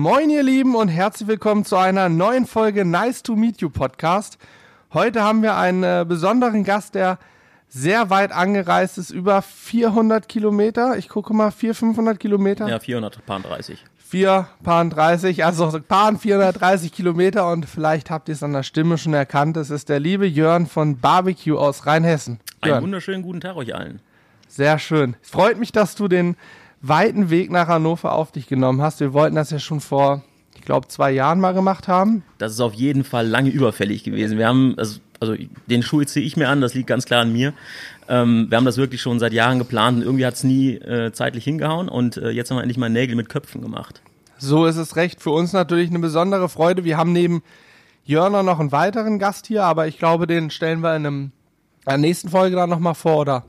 Moin 0.00 0.30
ihr 0.30 0.44
Lieben 0.44 0.76
und 0.76 0.86
herzlich 0.86 1.26
willkommen 1.26 1.64
zu 1.64 1.74
einer 1.76 2.08
neuen 2.08 2.46
Folge 2.46 2.84
Nice 2.84 3.24
to 3.24 3.34
Meet 3.34 3.60
You 3.60 3.68
Podcast. 3.68 4.38
Heute 4.94 5.24
haben 5.24 5.42
wir 5.42 5.56
einen 5.56 5.82
äh, 5.82 6.06
besonderen 6.06 6.62
Gast, 6.62 6.94
der 6.94 7.18
sehr 7.66 8.08
weit 8.08 8.30
angereist 8.30 8.96
ist, 8.96 9.10
über 9.10 9.42
400 9.42 10.28
Kilometer. 10.28 10.96
Ich 10.98 11.08
gucke 11.08 11.34
mal, 11.34 11.50
400, 11.50 11.78
500 11.78 12.20
Kilometer. 12.20 12.68
Ja, 12.68 12.78
430. 12.78 13.84
430, 13.96 15.44
also 15.44 15.80
paar 15.80 16.16
430 16.16 16.92
Kilometer 16.92 17.50
und 17.50 17.66
vielleicht 17.66 18.08
habt 18.08 18.28
ihr 18.28 18.34
es 18.34 18.44
an 18.44 18.52
der 18.52 18.62
Stimme 18.62 18.98
schon 18.98 19.14
erkannt. 19.14 19.56
Es 19.56 19.70
ist 19.70 19.88
der 19.88 19.98
liebe 19.98 20.28
Jörn 20.28 20.68
von 20.68 21.00
Barbecue 21.00 21.58
aus 21.58 21.86
Rheinhessen. 21.86 22.38
Einen 22.60 22.70
Jörn, 22.70 22.82
wunderschönen 22.84 23.22
guten 23.22 23.40
Tag 23.40 23.56
euch 23.56 23.74
allen. 23.74 24.00
sehr 24.46 24.78
schön. 24.78 25.16
Es 25.20 25.30
freut 25.30 25.58
mich, 25.58 25.72
dass 25.72 25.96
du 25.96 26.06
den 26.06 26.36
weiten 26.80 27.30
Weg 27.30 27.50
nach 27.50 27.68
Hannover 27.68 28.12
auf 28.12 28.32
dich 28.32 28.46
genommen 28.46 28.82
hast. 28.82 29.00
Wir 29.00 29.12
wollten 29.12 29.36
das 29.36 29.50
ja 29.50 29.58
schon 29.58 29.80
vor, 29.80 30.22
ich 30.54 30.62
glaube, 30.62 30.88
zwei 30.88 31.10
Jahren 31.10 31.40
mal 31.40 31.52
gemacht 31.54 31.88
haben. 31.88 32.22
Das 32.38 32.52
ist 32.52 32.60
auf 32.60 32.74
jeden 32.74 33.04
Fall 33.04 33.26
lange 33.26 33.50
überfällig 33.50 34.04
gewesen. 34.04 34.38
Wir 34.38 34.46
haben, 34.46 34.74
also, 34.76 35.00
also 35.20 35.34
den 35.66 35.82
Schuh 35.82 36.02
ziehe 36.04 36.24
ich 36.24 36.36
mir 36.36 36.48
an, 36.48 36.60
das 36.60 36.74
liegt 36.74 36.86
ganz 36.86 37.04
klar 37.04 37.22
an 37.22 37.32
mir. 37.32 37.52
Ähm, 38.08 38.46
wir 38.48 38.56
haben 38.56 38.64
das 38.64 38.76
wirklich 38.76 39.02
schon 39.02 39.18
seit 39.18 39.32
Jahren 39.32 39.58
geplant 39.58 39.98
und 39.98 40.04
irgendwie 40.04 40.26
hat 40.26 40.34
es 40.34 40.44
nie 40.44 40.74
äh, 40.74 41.12
zeitlich 41.12 41.44
hingehauen 41.44 41.88
und 41.88 42.16
äh, 42.16 42.30
jetzt 42.30 42.50
haben 42.50 42.58
wir 42.58 42.62
endlich 42.62 42.78
mal 42.78 42.88
Nägel 42.88 43.16
mit 43.16 43.28
Köpfen 43.28 43.60
gemacht. 43.60 44.00
So 44.38 44.66
ist 44.66 44.76
es 44.76 44.94
recht. 44.94 45.20
Für 45.20 45.30
uns 45.30 45.52
natürlich 45.52 45.90
eine 45.90 45.98
besondere 45.98 46.48
Freude. 46.48 46.84
Wir 46.84 46.96
haben 46.96 47.12
neben 47.12 47.42
Jörner 48.04 48.42
noch 48.44 48.60
einen 48.60 48.72
weiteren 48.72 49.18
Gast 49.18 49.48
hier, 49.48 49.64
aber 49.64 49.88
ich 49.88 49.98
glaube, 49.98 50.26
den 50.26 50.50
stellen 50.50 50.80
wir 50.80 50.94
in, 50.94 51.06
einem, 51.06 51.22
in 51.80 51.88
der 51.88 51.98
nächsten 51.98 52.28
Folge 52.28 52.54
dann 52.54 52.70
nochmal 52.70 52.94
vor 52.94 53.18
oder 53.18 53.44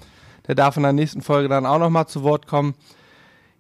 der 0.48 0.56
darf 0.56 0.78
in 0.78 0.84
der 0.84 0.94
nächsten 0.94 1.22
Folge 1.22 1.48
dann 1.48 1.68
auch 1.68 1.78
nochmal 1.78 2.08
zu 2.08 2.24
Wort 2.24 2.48
kommen. 2.48 2.74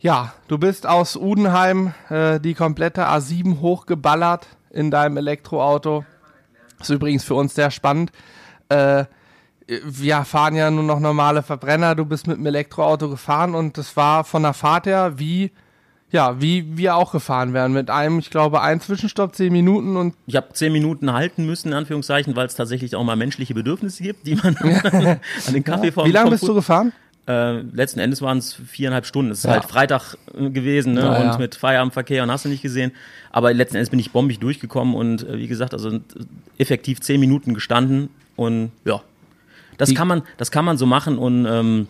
Ja, 0.02 0.34
du 0.48 0.58
bist 0.58 0.88
aus 0.88 1.18
Udenheim 1.18 1.94
äh, 2.10 2.40
die 2.40 2.54
komplette 2.54 3.10
A7 3.10 3.60
hochgeballert 3.60 4.48
in 4.70 4.92
deinem 4.92 5.18
Elektroauto. 5.18 6.06
Ist 6.80 6.90
übrigens 6.90 7.26
für 7.26 7.36
uns 7.36 7.54
sehr 7.54 7.70
spannend. 7.70 8.14
Äh, 8.70 9.06
wir 9.68 10.24
fahren 10.24 10.56
ja 10.56 10.72
nur 10.72 10.86
noch 10.86 11.02
normale 11.02 11.44
Verbrenner. 11.44 11.96
Du 11.96 12.06
bist 12.06 12.28
mit 12.28 12.38
dem 12.38 12.46
Elektroauto 12.46 13.10
gefahren 13.10 13.56
und 13.56 13.78
das 13.78 13.98
war 13.98 14.24
von 14.24 14.44
der 14.44 14.54
Fahrt 14.54 14.86
her 14.86 15.20
wie, 15.20 15.52
ja, 16.12 16.40
wie 16.42 16.78
wir 16.78 16.96
auch 16.96 17.12
gefahren 17.12 17.54
wären. 17.54 17.74
Mit 17.74 17.90
einem, 17.90 18.20
ich 18.20 18.30
glaube, 18.30 18.62
ein 18.62 18.80
Zwischenstopp, 18.80 19.36
zehn 19.36 19.52
Minuten 19.52 19.98
und 19.98 20.16
Ich 20.28 20.38
habe 20.38 20.54
zehn 20.54 20.72
Minuten 20.72 21.12
halten 21.12 21.46
müssen, 21.46 21.68
in 21.68 21.74
Anführungszeichen, 21.74 22.38
weil 22.38 22.48
es 22.48 22.56
tatsächlich 22.56 22.96
auch 22.96 23.04
mal 23.04 23.18
menschliche 23.18 23.54
Bedürfnisse 23.54 24.02
gibt, 24.02 24.26
die 24.26 24.36
man 24.36 24.56
an 25.46 25.54
den 25.54 25.64
Kaffee 25.66 25.92
vom 25.92 26.06
wie 26.06 26.12
lange 26.12 26.30
bist 26.30 26.48
du 26.48 26.54
gefahren? 26.54 26.94
Äh, 27.30 27.60
letzten 27.74 28.00
Endes 28.00 28.22
waren 28.24 28.40
es 28.40 28.54
viereinhalb 28.54 29.06
Stunden. 29.06 29.32
Es 29.32 29.40
ist 29.40 29.44
Ja. 29.46 29.52
halt 29.52 29.66
Freitag 29.66 30.18
äh, 30.36 30.50
gewesen 30.50 30.94
ne? 30.94 31.02
Ja, 31.02 31.18
und 31.20 31.26
ja. 31.28 31.38
mit 31.38 31.54
Feierabendverkehr 31.54 32.24
und 32.24 32.32
hast 32.32 32.46
du 32.46 32.50
nicht 32.50 32.64
gesehen. 32.64 32.92
Aber 33.32 33.54
letzten 33.54 33.76
Endes 33.76 33.92
bin 33.92 34.00
ich 34.00 34.12
bombig 34.12 34.40
durchgekommen 34.40 34.96
und 34.96 35.28
äh, 35.28 35.38
wie 35.38 35.48
gesagt, 35.48 35.74
also 35.74 36.00
effektiv 36.58 37.02
zehn 37.02 37.20
Minuten 37.20 37.54
gestanden 37.54 38.10
und 38.36 38.72
ja, 38.84 39.02
das 39.78 39.90
Die- 39.90 39.96
kann 39.96 40.08
man, 40.08 40.24
das 40.38 40.50
kann 40.50 40.66
man 40.66 40.78
so 40.80 40.88
machen 40.88 41.20
und 41.20 41.46
ähm, 41.46 41.88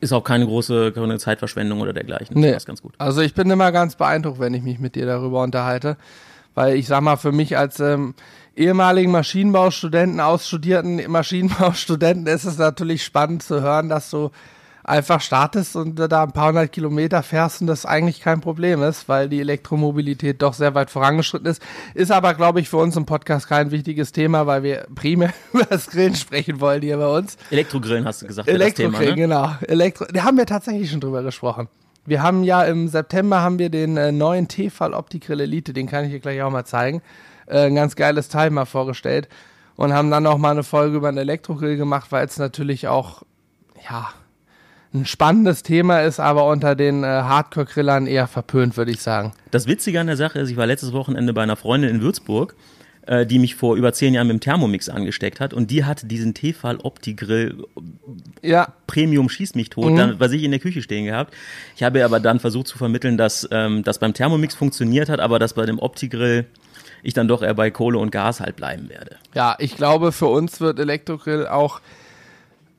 ist 0.00 0.12
auch 0.12 0.24
keine 0.24 0.46
große 0.46 0.92
keine 0.92 1.18
Zeitverschwendung 1.18 1.80
oder 1.80 1.92
dergleichen. 1.92 2.38
Nee. 2.40 2.48
Das 2.52 2.62
ist 2.62 2.66
ganz 2.66 2.80
gut. 2.82 2.94
Also 2.98 3.20
ich 3.20 3.34
bin 3.34 3.50
immer 3.50 3.72
ganz 3.72 3.94
beeindruckt, 3.96 4.40
wenn 4.40 4.54
ich 4.54 4.62
mich 4.62 4.78
mit 4.78 4.94
dir 4.94 5.04
darüber 5.06 5.42
unterhalte. 5.42 5.96
Weil 6.54 6.76
ich 6.76 6.86
sag 6.86 7.00
mal, 7.02 7.16
für 7.16 7.32
mich 7.32 7.58
als 7.58 7.80
ähm, 7.80 8.14
ehemaligen 8.56 9.10
Maschinenbaustudenten, 9.10 10.20
ausstudierten 10.20 11.10
Maschinenbaustudenten 11.10 12.26
ist 12.26 12.44
es 12.44 12.58
natürlich 12.58 13.04
spannend 13.04 13.42
zu 13.42 13.60
hören, 13.60 13.88
dass 13.88 14.10
du 14.10 14.30
einfach 14.84 15.20
startest 15.20 15.76
und 15.76 15.96
da 15.96 16.22
ein 16.22 16.32
paar 16.32 16.48
hundert 16.48 16.70
Kilometer 16.70 17.22
fährst 17.22 17.62
und 17.62 17.66
das 17.66 17.86
eigentlich 17.86 18.20
kein 18.20 18.40
Problem 18.40 18.82
ist, 18.82 19.08
weil 19.08 19.28
die 19.28 19.40
Elektromobilität 19.40 20.42
doch 20.42 20.52
sehr 20.52 20.74
weit 20.74 20.90
vorangeschritten 20.90 21.46
ist. 21.46 21.62
Ist 21.94 22.12
aber, 22.12 22.34
glaube 22.34 22.60
ich, 22.60 22.68
für 22.68 22.76
uns 22.76 22.94
im 22.96 23.06
Podcast 23.06 23.48
kein 23.48 23.70
wichtiges 23.70 24.12
Thema, 24.12 24.46
weil 24.46 24.62
wir 24.62 24.86
primär 24.94 25.32
über 25.52 25.64
das 25.64 25.88
Grillen 25.88 26.14
sprechen 26.14 26.60
wollen 26.60 26.82
hier 26.82 26.98
bei 26.98 27.08
uns. 27.08 27.38
Elektrogrillen 27.50 28.04
hast 28.04 28.22
du 28.22 28.26
gesagt, 28.26 28.46
wäre 28.46 28.58
das 28.58 28.74
Thema, 28.74 28.98
Elektrogrill, 28.98 29.28
ne? 29.28 29.34
genau. 29.34 29.54
Elektro 29.66 30.04
da 30.12 30.24
haben 30.24 30.36
wir 30.36 30.46
tatsächlich 30.46 30.90
schon 30.90 31.00
drüber 31.00 31.22
gesprochen. 31.22 31.68
Wir 32.06 32.22
haben 32.22 32.44
ja 32.44 32.62
im 32.64 32.88
September 32.88 33.40
haben 33.40 33.58
wir 33.58 33.70
den 33.70 33.96
äh, 33.96 34.12
neuen 34.12 34.46
Tefal 34.46 34.92
Opti-Grill 34.92 35.40
Elite, 35.40 35.72
den 35.72 35.86
kann 35.86 36.04
ich 36.04 36.10
dir 36.10 36.20
gleich 36.20 36.42
auch 36.42 36.50
mal 36.50 36.66
zeigen. 36.66 37.00
Äh, 37.46 37.66
ein 37.66 37.74
ganz 37.74 37.96
geiles 37.96 38.28
Teil 38.28 38.50
mal 38.50 38.64
vorgestellt. 38.64 39.28
Und 39.76 39.92
haben 39.92 40.10
dann 40.10 40.26
auch 40.26 40.38
mal 40.38 40.52
eine 40.52 40.62
Folge 40.62 40.96
über 40.96 41.08
einen 41.08 41.18
Elektrogrill 41.18 41.76
gemacht, 41.76 42.12
weil 42.12 42.24
es 42.26 42.38
natürlich 42.38 42.86
auch, 42.86 43.22
ja, 43.90 44.10
ein 44.92 45.04
spannendes 45.06 45.64
Thema 45.64 46.02
ist, 46.02 46.20
aber 46.20 46.46
unter 46.46 46.76
den 46.76 47.02
äh, 47.02 47.06
Hardcore-Grillern 47.06 48.06
eher 48.06 48.28
verpönt, 48.28 48.76
würde 48.76 48.92
ich 48.92 49.00
sagen. 49.00 49.32
Das 49.50 49.66
Witzige 49.66 49.98
an 49.98 50.06
der 50.06 50.16
Sache 50.16 50.38
ist, 50.38 50.50
ich 50.50 50.56
war 50.56 50.66
letztes 50.66 50.92
Wochenende 50.92 51.32
bei 51.32 51.42
einer 51.42 51.56
Freundin 51.56 51.90
in 51.90 52.00
Würzburg, 52.00 52.54
äh, 53.08 53.26
die 53.26 53.40
mich 53.40 53.56
vor 53.56 53.74
über 53.74 53.92
zehn 53.92 54.14
Jahren 54.14 54.28
mit 54.28 54.34
dem 54.36 54.40
Thermomix 54.40 54.88
angesteckt 54.88 55.40
hat 55.40 55.52
und 55.52 55.72
die 55.72 55.84
hat 55.84 56.08
diesen 56.08 56.32
Tefal 56.34 56.76
Opti-Grill 56.76 57.64
Ja, 58.42 58.68
Premium 58.86 59.28
schieß 59.28 59.56
mich 59.56 59.70
tot, 59.70 59.90
Mhm. 59.90 59.96
dann 59.96 60.18
bei 60.18 60.28
sich 60.28 60.44
in 60.44 60.52
der 60.52 60.60
Küche 60.60 60.80
stehen 60.80 61.06
gehabt. 61.06 61.34
Ich 61.74 61.82
habe 61.82 62.04
aber 62.04 62.20
dann 62.20 62.38
versucht 62.38 62.68
zu 62.68 62.78
vermitteln, 62.78 63.18
dass 63.18 63.48
ähm, 63.50 63.82
das 63.82 63.98
beim 63.98 64.14
Thermomix 64.14 64.54
funktioniert 64.54 65.08
hat, 65.08 65.18
aber 65.18 65.40
dass 65.40 65.54
bei 65.54 65.66
dem 65.66 65.80
Opti-Grill 65.80 66.46
ich 67.04 67.14
dann 67.14 67.28
doch 67.28 67.42
eher 67.42 67.54
bei 67.54 67.70
Kohle 67.70 67.98
und 67.98 68.10
Gas 68.10 68.40
halt 68.40 68.56
bleiben 68.56 68.88
werde. 68.88 69.16
Ja, 69.34 69.54
ich 69.58 69.76
glaube, 69.76 70.10
für 70.10 70.26
uns 70.26 70.60
wird 70.60 70.78
Elektrogrill 70.80 71.46
auch 71.46 71.80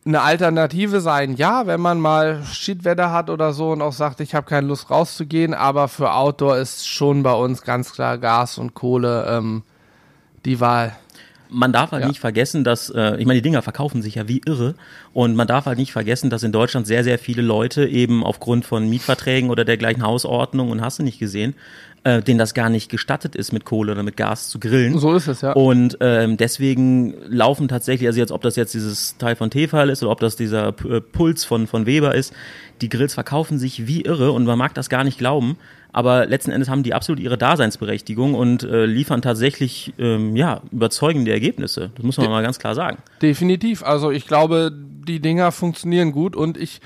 eine 0.06 0.22
Alternative 0.22 1.00
sein. 1.02 1.36
Ja, 1.36 1.66
wenn 1.68 1.80
man 1.82 2.00
mal 2.00 2.44
Schiedwetter 2.52 3.12
hat 3.12 3.30
oder 3.30 3.54
so 3.54 3.72
und 3.72 3.82
auch 3.82 3.94
sagt, 3.94 4.20
ich 4.20 4.36
habe 4.36 4.46
keine 4.48 4.68
Lust 4.68 4.90
rauszugehen, 4.92 5.54
aber 5.54 5.88
für 5.88 6.12
Outdoor 6.14 6.58
ist 6.58 6.88
schon 6.88 7.24
bei 7.24 7.34
uns 7.34 7.62
ganz 7.64 7.92
klar 7.94 8.18
Gas 8.18 8.58
und 8.58 8.74
Kohle 8.74 9.26
ähm, 9.30 9.64
die 10.46 10.60
Wahl. 10.60 10.96
Man 11.50 11.72
darf 11.72 11.92
halt 11.92 12.02
Ja. 12.02 12.08
nicht 12.08 12.20
vergessen, 12.20 12.64
dass, 12.64 12.90
äh, 12.90 13.18
ich 13.18 13.26
meine, 13.26 13.40
die 13.40 13.44
Dinger 13.44 13.62
verkaufen 13.62 14.02
sich 14.02 14.16
ja 14.16 14.28
wie 14.28 14.42
irre 14.46 14.76
und 15.14 15.36
man 15.36 15.48
darf 15.48 15.66
halt 15.68 15.78
nicht 15.78 15.92
vergessen, 15.92 16.30
dass 16.30 16.44
in 16.44 16.52
Deutschland 16.52 16.86
sehr, 16.88 17.04
sehr 17.04 17.18
viele 17.20 17.42
Leute 17.44 17.86
eben 17.88 18.24
aufgrund 18.24 18.66
von 18.66 18.90
Mietverträgen 18.90 19.50
oder 19.50 19.64
dergleichen 19.66 20.04
Hausordnung 20.04 20.70
und 20.72 20.82
hast 20.82 21.00
du 21.00 21.04
nicht 21.04 21.20
gesehen, 21.20 21.56
äh, 22.06 22.22
denen 22.22 22.38
das 22.40 22.54
gar 22.54 22.70
nicht 22.70 22.90
gestattet 22.90 23.36
ist, 23.36 23.52
mit 23.52 23.66
Kohle 23.66 23.92
oder 23.92 24.04
mit 24.04 24.16
Gas 24.16 24.48
zu 24.48 24.60
grillen. 24.60 24.98
So 25.00 25.14
ist 25.14 25.28
es, 25.28 25.42
ja. 25.42 25.52
Und 25.52 25.98
ähm, 26.00 26.38
deswegen 26.38 27.16
laufen 27.28 27.68
tatsächlich, 27.68 28.08
also 28.08 28.20
jetzt, 28.20 28.32
ob 28.32 28.42
das 28.44 28.56
jetzt 28.56 28.74
dieses 28.74 29.18
Teil 29.18 29.36
von 29.36 29.50
Tefal 29.50 29.90
ist 29.90 30.04
oder 30.04 30.12
ob 30.12 30.20
das 30.20 30.36
dieser 30.38 30.72
P- 30.72 30.98
äh, 30.98 31.02
Puls 31.02 31.44
von, 31.44 31.68
von 31.68 31.86
Weber 31.86 32.16
ist, 32.16 32.34
die 32.82 32.90
Grills 32.90 33.16
verkaufen 33.16 33.58
sich 33.58 33.88
wie 33.88 34.04
irre 34.04 34.32
und 34.32 34.46
man 34.46 34.58
mag 34.58 34.74
das 34.76 34.88
gar 34.88 35.04
nicht 35.04 35.18
glauben. 35.18 35.58
Aber 35.92 36.26
letzten 36.26 36.52
Endes 36.52 36.70
haben 36.70 36.84
die 36.84 36.94
absolut 36.94 37.22
ihre 37.22 37.38
Daseinsberechtigung 37.38 38.36
und 38.36 38.64
äh, 38.64 38.86
liefern 38.86 39.22
tatsächlich 39.22 39.94
ähm, 39.98 40.36
ja, 40.36 40.62
überzeugende 40.72 41.32
Ergebnisse. 41.32 41.92
Das 41.96 42.06
muss 42.06 42.18
man 42.18 42.30
mal 42.30 42.44
ganz 42.44 42.60
klar 42.60 42.76
sagen. 42.76 42.98
Definitiv. 43.22 43.82
Also 43.82 44.12
ich 44.12 44.28
glaube, 44.28 44.72
die 44.74 45.22
Dinger 45.22 45.52
funktionieren 45.52 46.12
gut 46.12 46.36
und 46.36 46.58
ich 46.58 46.82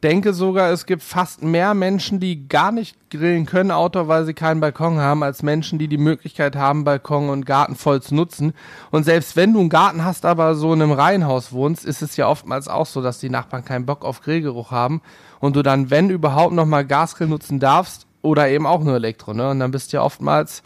denke 0.00 0.32
sogar, 0.32 0.70
es 0.70 0.86
gibt 0.86 1.02
fast 1.02 1.42
mehr 1.42 1.74
Menschen, 1.74 2.20
die 2.20 2.48
gar 2.48 2.72
nicht 2.72 2.96
grillen 3.10 3.46
können, 3.46 3.70
Outdoor, 3.70 4.08
weil 4.08 4.24
sie 4.24 4.34
keinen 4.34 4.60
Balkon 4.60 4.98
haben, 4.98 5.22
als 5.22 5.42
Menschen, 5.42 5.78
die 5.78 5.88
die 5.88 5.98
Möglichkeit 5.98 6.56
haben, 6.56 6.84
Balkon 6.84 7.28
und 7.28 7.46
Garten 7.46 7.76
voll 7.76 8.02
zu 8.02 8.14
nutzen. 8.14 8.52
Und 8.90 9.04
selbst 9.04 9.36
wenn 9.36 9.52
du 9.52 9.60
einen 9.60 9.68
Garten 9.68 10.04
hast, 10.04 10.24
aber 10.24 10.54
so 10.54 10.72
in 10.72 10.82
einem 10.82 10.92
Reihenhaus 10.92 11.52
wohnst, 11.52 11.84
ist 11.84 12.02
es 12.02 12.16
ja 12.16 12.28
oftmals 12.28 12.68
auch 12.68 12.86
so, 12.86 13.02
dass 13.02 13.18
die 13.20 13.30
Nachbarn 13.30 13.64
keinen 13.64 13.86
Bock 13.86 14.04
auf 14.04 14.20
Grillgeruch 14.22 14.70
haben 14.70 15.00
und 15.40 15.56
du 15.56 15.62
dann, 15.62 15.90
wenn 15.90 16.10
überhaupt, 16.10 16.52
nochmal 16.52 16.84
Gasgrill 16.84 17.28
nutzen 17.28 17.60
darfst 17.60 18.06
oder 18.22 18.48
eben 18.48 18.66
auch 18.66 18.82
nur 18.82 18.96
Elektro. 18.96 19.34
Ne? 19.34 19.50
Und 19.50 19.60
dann 19.60 19.70
bist 19.70 19.92
du 19.92 19.98
ja 19.98 20.02
oftmals, 20.02 20.62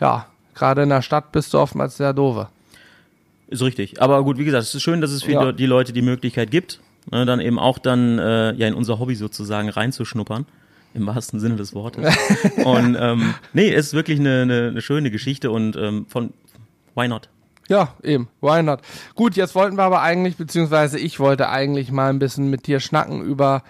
ja, 0.00 0.26
gerade 0.54 0.82
in 0.82 0.88
der 0.88 1.02
Stadt 1.02 1.32
bist 1.32 1.52
du 1.54 1.58
oftmals 1.58 1.96
sehr 1.96 2.12
doofe. 2.12 2.48
Ist 3.48 3.62
richtig. 3.62 4.00
Aber 4.00 4.22
gut, 4.24 4.38
wie 4.38 4.44
gesagt, 4.44 4.62
es 4.64 4.74
ist 4.74 4.82
schön, 4.82 5.00
dass 5.00 5.10
es 5.10 5.22
für 5.22 5.32
Ja. 5.32 5.52
die 5.52 5.66
Leute 5.66 5.92
die 5.92 6.02
Möglichkeit 6.02 6.50
gibt, 6.50 6.80
ne, 7.10 7.26
dann 7.26 7.40
eben 7.40 7.58
auch 7.58 7.78
dann 7.78 8.18
äh, 8.18 8.52
ja 8.54 8.68
in 8.68 8.74
unser 8.74 8.98
Hobby 8.98 9.14
sozusagen 9.14 9.68
reinzuschnuppern. 9.68 10.46
Im 10.94 11.06
wahrsten 11.06 11.40
Sinne 11.40 11.56
des 11.56 11.74
Wortes. 11.74 12.16
und 12.64 12.96
ähm, 12.98 13.34
nee, 13.52 13.72
es 13.72 13.86
ist 13.86 13.94
wirklich 13.94 14.20
eine, 14.20 14.42
eine, 14.42 14.68
eine 14.68 14.80
schöne 14.80 15.10
Geschichte 15.10 15.50
und 15.50 15.74
ähm, 15.74 16.06
von 16.08 16.32
why 16.94 17.08
not? 17.08 17.28
Ja, 17.68 17.94
eben. 18.02 18.28
Why 18.40 18.62
not? 18.62 18.80
Gut, 19.14 19.34
jetzt 19.36 19.54
wollten 19.54 19.76
wir 19.76 19.82
aber 19.82 20.02
eigentlich, 20.02 20.36
beziehungsweise 20.36 20.98
ich 20.98 21.18
wollte 21.18 21.48
eigentlich 21.48 21.90
mal 21.90 22.10
ein 22.10 22.18
bisschen 22.18 22.48
mit 22.48 22.66
dir 22.66 22.78
schnacken 22.78 23.22
über 23.22 23.62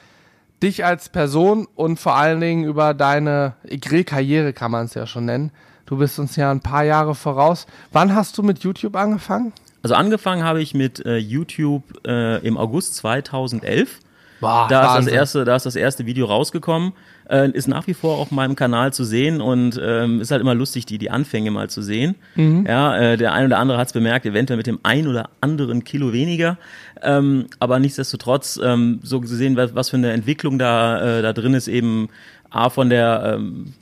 dich 0.63 0.85
als 0.85 1.09
Person 1.09 1.67
und 1.75 1.99
vor 1.99 2.17
allen 2.17 2.41
Dingen 2.41 2.65
über 2.65 2.95
deine 2.95 3.55
Grillkarriere, 3.65 4.53
kann 4.53 4.71
man 4.71 4.87
es 4.87 4.95
ja 4.95 5.07
schon 5.07 5.27
nennen. 5.27 5.51
Du 5.87 5.99
bist 5.99 6.19
uns 6.19 6.37
ja 6.37 6.51
ein 6.51 6.61
paar 6.61 6.85
Jahre 6.85 7.15
voraus. 7.15 7.67
Wann 7.93 8.15
hast 8.15 8.39
du 8.39 8.43
mit 8.43 8.61
YouTube 8.61 8.97
angefangen? 8.97 9.53
Also 9.85 9.97
angefangen 9.97 10.45
habe 10.45 10.63
ich 10.63 10.73
mit 10.73 11.05
äh, 11.05 11.19
YouTube 11.19 11.83
äh, 12.07 12.39
im 12.45 12.57
August 12.57 12.95
2011. 12.97 14.01
Boah, 14.41 14.67
Da 14.67 14.99
ist, 14.99 15.07
das 15.07 15.13
erste, 15.13 15.45
da 15.45 15.57
ist 15.57 15.67
das 15.67 15.77
erste 15.77 16.07
Video 16.07 16.25
rausgekommen. 16.25 16.95
Äh, 17.29 17.51
ist 17.51 17.69
nach 17.69 17.87
wie 17.87 17.93
vor 17.93 18.17
auf 18.17 18.31
meinem 18.31 18.57
Kanal 18.57 18.95
zu 18.95 19.05
sehen 19.05 19.43
und 19.43 19.79
ähm, 19.83 20.23
ist 20.23 20.31
halt 20.31 20.41
immer 20.41 20.55
lustig, 20.55 20.87
die, 20.87 20.97
die 20.97 21.11
Anfänge 21.11 21.51
mal 21.51 21.69
zu 21.69 21.83
sehen. 21.83 22.15
Mhm. 22.35 22.65
Ja, 22.67 22.97
äh, 22.97 23.17
der 23.19 23.35
ein 23.35 23.45
oder 23.45 23.59
andere 23.59 23.77
hat 23.77 23.89
es 23.89 23.93
bemerkt, 23.93 24.25
eventuell 24.25 24.57
mit 24.57 24.67
dem 24.67 24.81
ein 24.85 25.07
oder 25.07 25.29
anderen 25.43 25.85
Kilo 25.85 26.15
weniger. 26.15 26.57
Ähm, 27.03 27.49
aber 27.59 27.79
nichtsdestotrotz, 27.79 28.59
ähm, 28.65 29.01
so 29.03 29.21
gesehen, 29.21 29.55
was, 29.57 29.75
was 29.75 29.91
für 29.91 29.99
eine 29.99 30.13
Entwicklung 30.13 30.59
da, 30.59 31.19
äh, 31.19 31.21
da 31.21 31.35
drin 31.35 31.53
ist, 31.53 31.69
eben 31.69 32.09
A 32.49 32.71
von 32.71 32.89
der 32.89 33.35
ähm, 33.37 33.75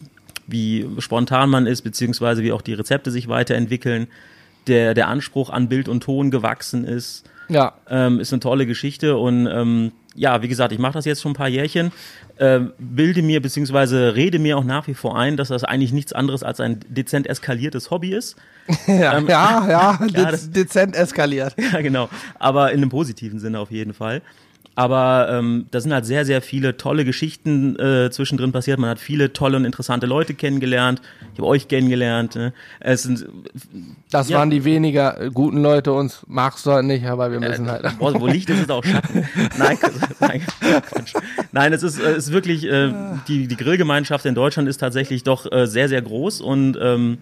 wie 0.49 0.87
spontan 0.99 1.49
man 1.49 1.67
ist, 1.67 1.83
beziehungsweise 1.83 2.43
wie 2.43 2.53
auch 2.53 2.63
die 2.63 2.75
Rezepte 2.75 3.11
sich 3.11 3.29
weiterentwickeln, 3.29 4.09
der, 4.67 4.95
der 4.95 5.09
Anspruch 5.09 5.51
an 5.51 5.69
Bild 5.69 5.89
und 5.89 6.03
Ton 6.03 6.31
gewachsen 6.31 6.85
ist. 6.85 7.25
Ja. 7.49 7.75
Ähm, 7.91 8.21
ist 8.21 8.33
eine 8.33 8.41
tolle 8.41 8.67
Geschichte 8.67 9.17
und 9.17 9.47
ähm, 9.47 9.93
ja, 10.15 10.43
wie 10.43 10.49
gesagt, 10.49 10.73
ich 10.73 10.79
mache 10.79 10.95
das 10.95 11.05
jetzt 11.05 11.23
schon 11.23 11.33
ein 11.33 11.37
paar 11.37 11.49
Jährchen, 11.49 11.93
äh, 12.37 12.61
bilde 12.79 13.23
mir 13.23 13.41
beziehungsweise 13.41 14.15
rede 14.15 14.39
mir 14.39 14.59
auch 14.59 14.65
nach 14.65 14.87
wie 14.87 14.95
vor 14.95 15.19
ein, 15.19 15.37
dass 15.37 15.49
das 15.49 15.65
eigentlich 15.65 15.93
nichts 15.93 16.13
anderes 16.13 16.43
als 16.43 16.61
ein 16.61 16.81
dezent 16.89 17.27
eskaliertes 17.27 17.91
Hobby 17.91 18.15
ist. 18.15 18.37
Ja, 18.87 19.19
Ähm, 19.19 19.27
ja, 19.27 19.69
ja, 19.69 20.07
ja, 20.07 20.33
dezent 20.33 20.95
eskaliert. 20.97 21.55
Ja, 21.73 21.81
genau. 21.81 22.09
Aber 22.39 22.71
in 22.73 22.79
einem 22.79 22.91
positiven 22.91 23.39
Sinne 23.39 23.59
auf 23.59 23.71
jeden 23.71 23.93
Fall. 23.95 24.23
Aber 24.75 25.29
ähm, 25.31 25.67
da 25.71 25.81
sind 25.81 25.93
halt 25.93 26.07
sehr, 26.07 26.25
sehr 26.25 26.41
viele 26.41 26.79
tolle 26.79 27.05
Geschichten 27.05 27.79
äh, 27.79 28.11
zwischendrin 28.11 28.53
passiert. 28.53 28.79
Man 28.79 28.89
hat 28.89 28.99
viele 28.99 29.33
tolle 29.35 29.59
und 29.59 29.67
interessante 29.67 30.07
Leute 30.07 30.33
kennengelernt. 30.33 31.03
Ich 31.35 31.39
habe 31.39 31.47
euch 31.47 31.69
kennengelernt. 31.69 32.37
Ne? 32.37 32.55
Es 32.81 33.03
sind 33.03 33.27
Das 34.11 34.31
Ja. 34.31 34.39
waren 34.39 34.49
die 34.49 34.65
weniger 34.65 35.21
äh, 35.21 35.31
guten 35.31 35.63
Leute, 35.63 35.93
uns 35.93 36.23
magst 36.27 36.65
du 36.65 36.71
halt 36.73 36.87
nicht, 36.87 37.05
aber 37.05 37.31
wir 37.31 37.41
müssen 37.41 37.71
halt. 37.71 37.83
Boah, 37.99 38.19
wo 38.19 38.27
Licht 38.27 38.49
ist, 38.49 38.61
ist 38.63 38.71
auch 38.71 38.83
Schatten. 38.85 39.27
Nein, 39.59 39.77
nein, 40.21 40.43
nein 41.53 41.73
es 41.75 41.83
ist, 41.83 41.99
äh, 41.99 42.13
es 42.13 42.29
ist 42.29 42.33
wirklich, 42.33 42.65
äh, 42.65 42.93
die, 43.29 43.47
die 43.49 43.57
Grillgemeinschaft 43.57 44.25
in 44.25 44.35
Deutschland 44.35 44.69
ist 44.69 44.79
tatsächlich 44.79 45.23
doch 45.23 45.51
äh, 45.53 45.67
sehr, 45.67 45.89
sehr 45.91 46.01
groß 46.01 46.41
und 46.41 46.79
ähm, 46.81 47.19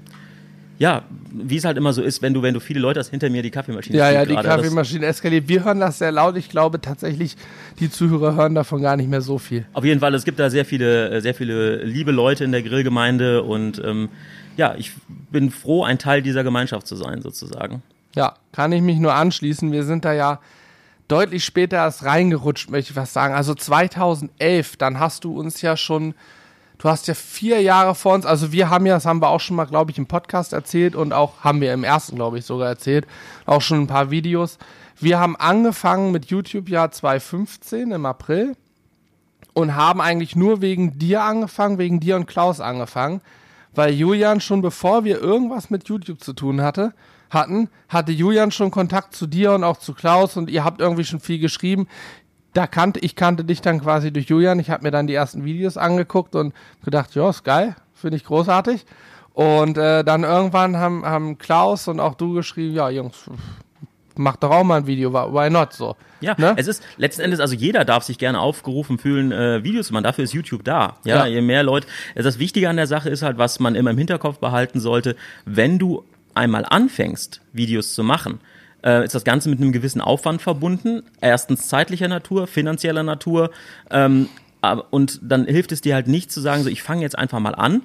ja, 0.80 1.02
wie 1.30 1.58
es 1.58 1.66
halt 1.66 1.76
immer 1.76 1.92
so 1.92 2.00
ist, 2.02 2.22
wenn 2.22 2.32
du, 2.32 2.40
wenn 2.40 2.54
du 2.54 2.60
viele 2.60 2.80
Leute 2.80 3.00
hast, 3.00 3.10
hinter 3.10 3.28
mir 3.28 3.42
die 3.42 3.50
Kaffeemaschine 3.50 3.98
Ja, 3.98 4.10
ja, 4.10 4.24
die 4.24 4.32
gerade. 4.32 4.48
Kaffeemaschine 4.48 5.04
eskaliert. 5.04 5.46
Wir 5.46 5.62
hören 5.62 5.78
das 5.78 5.98
sehr 5.98 6.10
laut. 6.10 6.38
Ich 6.38 6.48
glaube 6.48 6.80
tatsächlich, 6.80 7.36
die 7.80 7.90
Zuhörer 7.90 8.34
hören 8.34 8.54
davon 8.54 8.80
gar 8.80 8.96
nicht 8.96 9.10
mehr 9.10 9.20
so 9.20 9.36
viel. 9.36 9.66
Auf 9.74 9.84
jeden 9.84 10.00
Fall, 10.00 10.14
es 10.14 10.24
gibt 10.24 10.38
da 10.38 10.48
sehr 10.48 10.64
viele, 10.64 11.10
äh, 11.10 11.20
sehr 11.20 11.34
viele 11.34 11.84
liebe 11.84 12.12
Leute 12.12 12.44
in 12.44 12.52
der 12.52 12.62
Grillgemeinde 12.62 13.42
und 13.42 13.78
ähm, 13.84 14.08
ja, 14.56 14.74
ich 14.78 14.92
bin 15.30 15.50
froh, 15.50 15.84
ein 15.84 15.98
Teil 15.98 16.22
dieser 16.22 16.44
Gemeinschaft 16.44 16.86
zu 16.86 16.96
sein, 16.96 17.20
sozusagen. 17.20 17.82
Ja, 18.16 18.36
kann 18.52 18.72
ich 18.72 18.80
mich 18.80 18.98
nur 18.98 19.12
anschließen. 19.12 19.72
Wir 19.72 19.84
sind 19.84 20.06
da 20.06 20.14
ja 20.14 20.40
deutlich 21.08 21.44
später 21.44 21.76
erst 21.76 22.04
reingerutscht, 22.04 22.70
möchte 22.70 22.92
ich 22.92 22.96
was 22.96 23.12
sagen. 23.12 23.34
Also 23.34 23.54
2011, 23.54 24.78
dann 24.78 24.98
hast 24.98 25.24
du 25.24 25.38
uns 25.38 25.60
ja 25.60 25.76
schon, 25.76 26.14
du 26.80 26.88
hast 26.88 27.06
ja 27.08 27.14
vier 27.14 27.60
Jahre 27.60 27.94
vor 27.94 28.14
uns, 28.14 28.26
also 28.26 28.52
wir 28.52 28.70
haben 28.70 28.86
ja, 28.86 28.94
das 28.94 29.04
haben 29.04 29.20
wir 29.20 29.28
auch 29.28 29.40
schon 29.40 29.56
mal, 29.56 29.66
glaube 29.66 29.90
ich, 29.90 29.98
im 29.98 30.06
Podcast 30.06 30.52
erzählt 30.52 30.96
und 30.96 31.12
auch 31.12 31.44
haben 31.44 31.60
wir 31.60 31.72
im 31.74 31.84
ersten, 31.84 32.16
glaube 32.16 32.38
ich, 32.38 32.46
sogar 32.46 32.68
erzählt, 32.68 33.06
auch 33.46 33.60
schon 33.60 33.82
ein 33.82 33.86
paar 33.86 34.10
Videos. 34.10 34.58
Wir 34.98 35.18
haben 35.18 35.36
angefangen 35.36 36.10
mit 36.10 36.26
YouTube 36.26 36.68
Jahr 36.68 36.90
2015 36.90 37.92
im 37.92 38.06
April 38.06 38.56
und 39.52 39.74
haben 39.74 40.00
eigentlich 40.00 40.36
nur 40.36 40.62
wegen 40.62 40.98
dir 40.98 41.22
angefangen, 41.22 41.78
wegen 41.78 42.00
dir 42.00 42.16
und 42.16 42.26
Klaus 42.26 42.60
angefangen, 42.60 43.20
weil 43.74 43.92
Julian 43.92 44.40
schon 44.40 44.62
bevor 44.62 45.04
wir 45.04 45.20
irgendwas 45.20 45.68
mit 45.68 45.86
YouTube 45.86 46.22
zu 46.22 46.32
tun 46.32 46.62
hatte, 46.62 46.94
hatten, 47.28 47.68
hatte 47.88 48.10
Julian 48.10 48.50
schon 48.50 48.70
Kontakt 48.70 49.14
zu 49.14 49.26
dir 49.26 49.52
und 49.52 49.64
auch 49.64 49.78
zu 49.78 49.92
Klaus 49.92 50.36
und 50.36 50.50
ihr 50.50 50.64
habt 50.64 50.80
irgendwie 50.80 51.04
schon 51.04 51.20
viel 51.20 51.38
geschrieben. 51.38 51.88
Da 52.52 52.66
kannte 52.66 52.98
ich 53.00 53.14
kannte 53.14 53.44
dich 53.44 53.60
dann 53.60 53.80
quasi 53.80 54.12
durch 54.12 54.26
Julian. 54.26 54.58
Ich 54.58 54.70
habe 54.70 54.82
mir 54.82 54.90
dann 54.90 55.06
die 55.06 55.14
ersten 55.14 55.44
Videos 55.44 55.76
angeguckt 55.76 56.34
und 56.34 56.52
gedacht, 56.84 57.14
ja, 57.14 57.30
ist 57.30 57.44
geil, 57.44 57.76
finde 57.94 58.16
ich 58.16 58.24
großartig. 58.24 58.84
Und 59.32 59.78
äh, 59.78 60.02
dann 60.02 60.24
irgendwann 60.24 60.76
haben, 60.76 61.04
haben 61.04 61.38
Klaus 61.38 61.86
und 61.86 62.00
auch 62.00 62.14
du 62.14 62.32
geschrieben, 62.34 62.74
ja, 62.74 62.90
Jungs, 62.90 63.30
macht 64.16 64.42
doch 64.42 64.50
auch 64.50 64.64
mal 64.64 64.78
ein 64.78 64.86
Video, 64.86 65.12
why 65.12 65.48
not 65.48 65.72
so? 65.72 65.96
Ja, 66.20 66.34
Ne? 66.36 66.52
es 66.56 66.66
ist 66.66 66.82
letzten 66.98 67.22
Endes, 67.22 67.40
also 67.40 67.54
jeder 67.54 67.84
darf 67.84 68.02
sich 68.02 68.18
gerne 68.18 68.40
aufgerufen 68.40 68.98
fühlen, 68.98 69.32
äh, 69.32 69.62
Videos 69.62 69.86
zu 69.86 69.92
machen. 69.94 70.04
Dafür 70.04 70.24
ist 70.24 70.34
YouTube 70.34 70.64
da. 70.64 70.96
Ja, 71.04 71.18
Ja. 71.18 71.26
je 71.26 71.40
mehr 71.40 71.62
Leute. 71.62 71.86
Das 72.16 72.38
Wichtige 72.38 72.68
an 72.68 72.76
der 72.76 72.86
Sache 72.88 73.08
ist 73.08 73.22
halt, 73.22 73.38
was 73.38 73.60
man 73.60 73.74
immer 73.76 73.90
im 73.92 73.96
Hinterkopf 73.98 74.38
behalten 74.38 74.80
sollte, 74.80 75.16
wenn 75.46 75.78
du 75.78 76.04
einmal 76.34 76.66
anfängst, 76.68 77.40
Videos 77.52 77.94
zu 77.94 78.02
machen, 78.04 78.40
äh, 78.84 79.04
ist 79.04 79.14
das 79.14 79.24
Ganze 79.24 79.48
mit 79.48 79.60
einem 79.60 79.72
gewissen 79.72 80.00
Aufwand 80.00 80.42
verbunden. 80.42 81.02
Erstens 81.20 81.68
zeitlicher 81.68 82.08
Natur, 82.08 82.46
finanzieller 82.46 83.02
Natur. 83.02 83.50
Ähm, 83.90 84.28
und 84.90 85.20
dann 85.22 85.46
hilft 85.46 85.72
es 85.72 85.80
dir 85.80 85.94
halt 85.94 86.06
nicht 86.06 86.30
zu 86.30 86.40
sagen, 86.40 86.62
so 86.62 86.68
ich 86.68 86.82
fange 86.82 87.02
jetzt 87.02 87.18
einfach 87.18 87.40
mal 87.40 87.54
an 87.54 87.82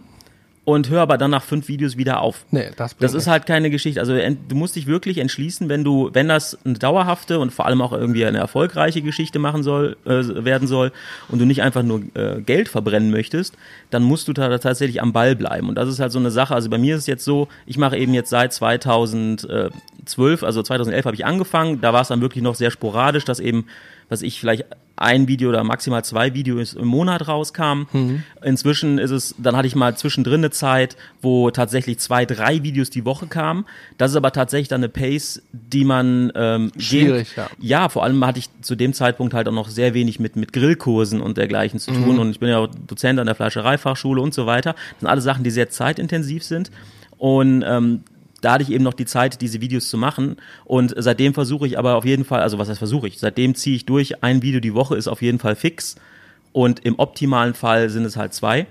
und 0.66 0.90
höre 0.90 1.02
aber 1.02 1.18
dann 1.20 1.30
nach 1.30 1.44
fünf 1.44 1.68
Videos 1.68 1.96
wieder 1.96 2.22
auf. 2.22 2.44
Nee, 2.50 2.72
das, 2.76 2.98
Das 2.98 3.12
ist 3.12 3.14
nichts. 3.14 3.28
halt 3.28 3.46
keine 3.46 3.70
Geschichte. 3.70 4.00
Also 4.00 4.16
du 4.16 4.56
musst 4.56 4.76
dich 4.76 4.88
wirklich 4.88 5.20
entschließen, 5.20 5.70
wenn 5.70 5.84
du, 5.84 6.10
wenn 6.14 6.28
das 6.28 6.58
eine 6.66 6.74
dauerhafte 6.74 7.38
und 7.40 7.54
vor 7.54 7.68
allem 7.68 7.82
auch 7.84 7.94
irgendwie 7.94 8.26
eine 8.26 8.40
erfolgreiche 8.40 9.04
Geschichte 9.04 9.38
machen 9.38 9.62
soll, 9.62 9.96
äh, 10.06 10.44
werden 10.44 10.68
soll 10.68 10.92
und 11.30 11.40
du 11.40 11.46
nicht 11.46 11.62
einfach 11.62 11.84
nur 11.84 12.02
äh, 12.16 12.42
Geld 12.42 12.68
verbrennen 12.68 13.12
möchtest, 13.12 13.56
dann 13.92 14.02
musst 14.02 14.28
du 14.28 14.34
da 14.34 14.58
tatsächlich 14.58 15.04
am 15.04 15.14
Ball 15.14 15.36
bleiben. 15.36 15.70
Und 15.70 15.76
das 15.76 15.88
ist 15.88 16.00
halt 16.00 16.12
so 16.12 16.18
eine 16.20 16.32
Sache. 16.32 16.56
Also 16.56 16.70
bei 16.72 16.80
mir 16.80 16.96
ist 16.96 17.02
es 17.02 17.08
jetzt 17.08 17.26
so, 17.26 17.48
ich 17.68 17.78
mache 17.78 17.96
eben 17.98 18.16
jetzt 18.16 18.32
seit 18.32 18.52
2012, 18.52 20.44
also 20.44 20.64
2011 20.64 21.06
habe 21.06 21.16
ich 21.16 21.26
angefangen. 21.26 21.80
Da 21.82 21.94
war 21.94 22.02
es 22.02 22.08
dann 22.08 22.22
wirklich 22.22 22.44
noch 22.44 22.56
sehr 22.56 22.72
sporadisch, 22.72 23.24
dass 23.26 23.40
eben, 23.40 23.68
was 24.10 24.24
ich 24.24 24.40
vielleicht 24.40 24.66
ein 24.98 25.28
Video 25.28 25.50
oder 25.50 25.64
maximal 25.64 26.06
zwei 26.06 26.34
Videos 26.34 26.74
im 26.74 26.88
Monat 26.88 27.28
rauskamen. 27.28 28.24
Inzwischen 28.44 28.98
ist 28.98 29.12
es, 29.12 29.36
dann 29.38 29.56
hatte 29.58 29.68
ich 29.68 29.76
mal 29.76 29.98
zwischendrin 29.98 30.36
eine 30.42 30.52
Zeit, 30.52 30.96
wo 31.22 31.52
tatsächlich 31.52 32.00
zwei, 32.00 32.26
drei 32.26 32.64
Videos 32.64 32.90
die 32.90 33.04
Woche 33.04 33.28
kamen. 33.28 33.66
Das 33.98 34.12
ist 34.12 34.18
aber 34.18 34.32
tatsächlich 34.32 34.70
dann 34.70 34.80
eine 34.82 34.90
Pace, 34.90 35.42
die 35.52 35.84
man 35.84 36.32
ähm, 36.36 36.72
Schwierig, 36.78 37.36
gehen- 37.36 37.44
ja. 37.60 37.80
Ja, 37.84 37.90
vor 37.90 38.04
allem 38.04 38.26
hatte 38.26 38.40
ich 38.40 38.50
zu 38.62 38.76
dem 38.76 38.94
Zeitpunkt 38.94 39.34
halt 39.34 39.48
auch 39.48 39.54
noch 39.54 39.68
sehr 39.68 39.94
wenig 39.94 40.20
mit, 40.20 40.36
mit 40.38 40.54
Grillkursen 40.54 41.20
und 41.22 41.38
dergleichen 41.38 41.80
zu 41.80 41.92
tun. 41.92 42.18
Und 42.20 42.32
ich 42.32 42.40
bin 42.40 42.50
ja 42.50 42.60
auch 42.60 42.68
Dozent 42.88 43.20
an 43.20 43.26
der 43.26 43.36
Fleischereifachschule 43.36 44.22
und 44.22 44.34
so 44.34 44.46
weiter. 44.46 44.74
Das 44.74 45.00
sind 45.02 45.10
alle 45.10 45.22
Sachen, 45.22 45.44
die 45.44 45.52
sehr 45.52 45.70
zeitintensiv 45.70 46.44
sind. 46.44 46.72
Und 47.18 47.64
ähm, 47.68 48.02
da 48.46 48.54
hatte 48.54 48.64
ich 48.64 48.72
eben 48.72 48.84
noch 48.84 48.94
die 48.94 49.08
Zeit, 49.08 49.42
diese 49.42 49.60
Videos 49.60 49.90
zu 49.90 49.98
machen. 49.98 50.38
Und 50.66 50.94
seitdem 50.96 51.34
versuche 51.34 51.66
ich 51.66 51.80
aber 51.80 51.96
auf 51.96 52.06
jeden 52.06 52.26
Fall, 52.26 52.42
also 52.42 52.60
was 52.60 52.70
heißt 52.70 52.78
versuche 52.78 53.08
ich? 53.08 53.18
Seitdem 53.18 53.56
ziehe 53.56 53.76
ich 53.76 53.88
durch, 53.88 54.24
ein 54.24 54.44
Video 54.44 54.60
die 54.60 54.76
Woche 54.76 54.96
ist 54.96 55.08
auf 55.08 55.24
jeden 55.24 55.40
Fall 55.40 55.56
fix. 55.56 55.96
Und 56.52 56.86
im 56.86 57.00
optimalen 57.00 57.56
Fall 57.56 57.90
sind 57.90 58.06
es 58.06 58.18
halt 58.18 58.36
zwei. 58.36 58.68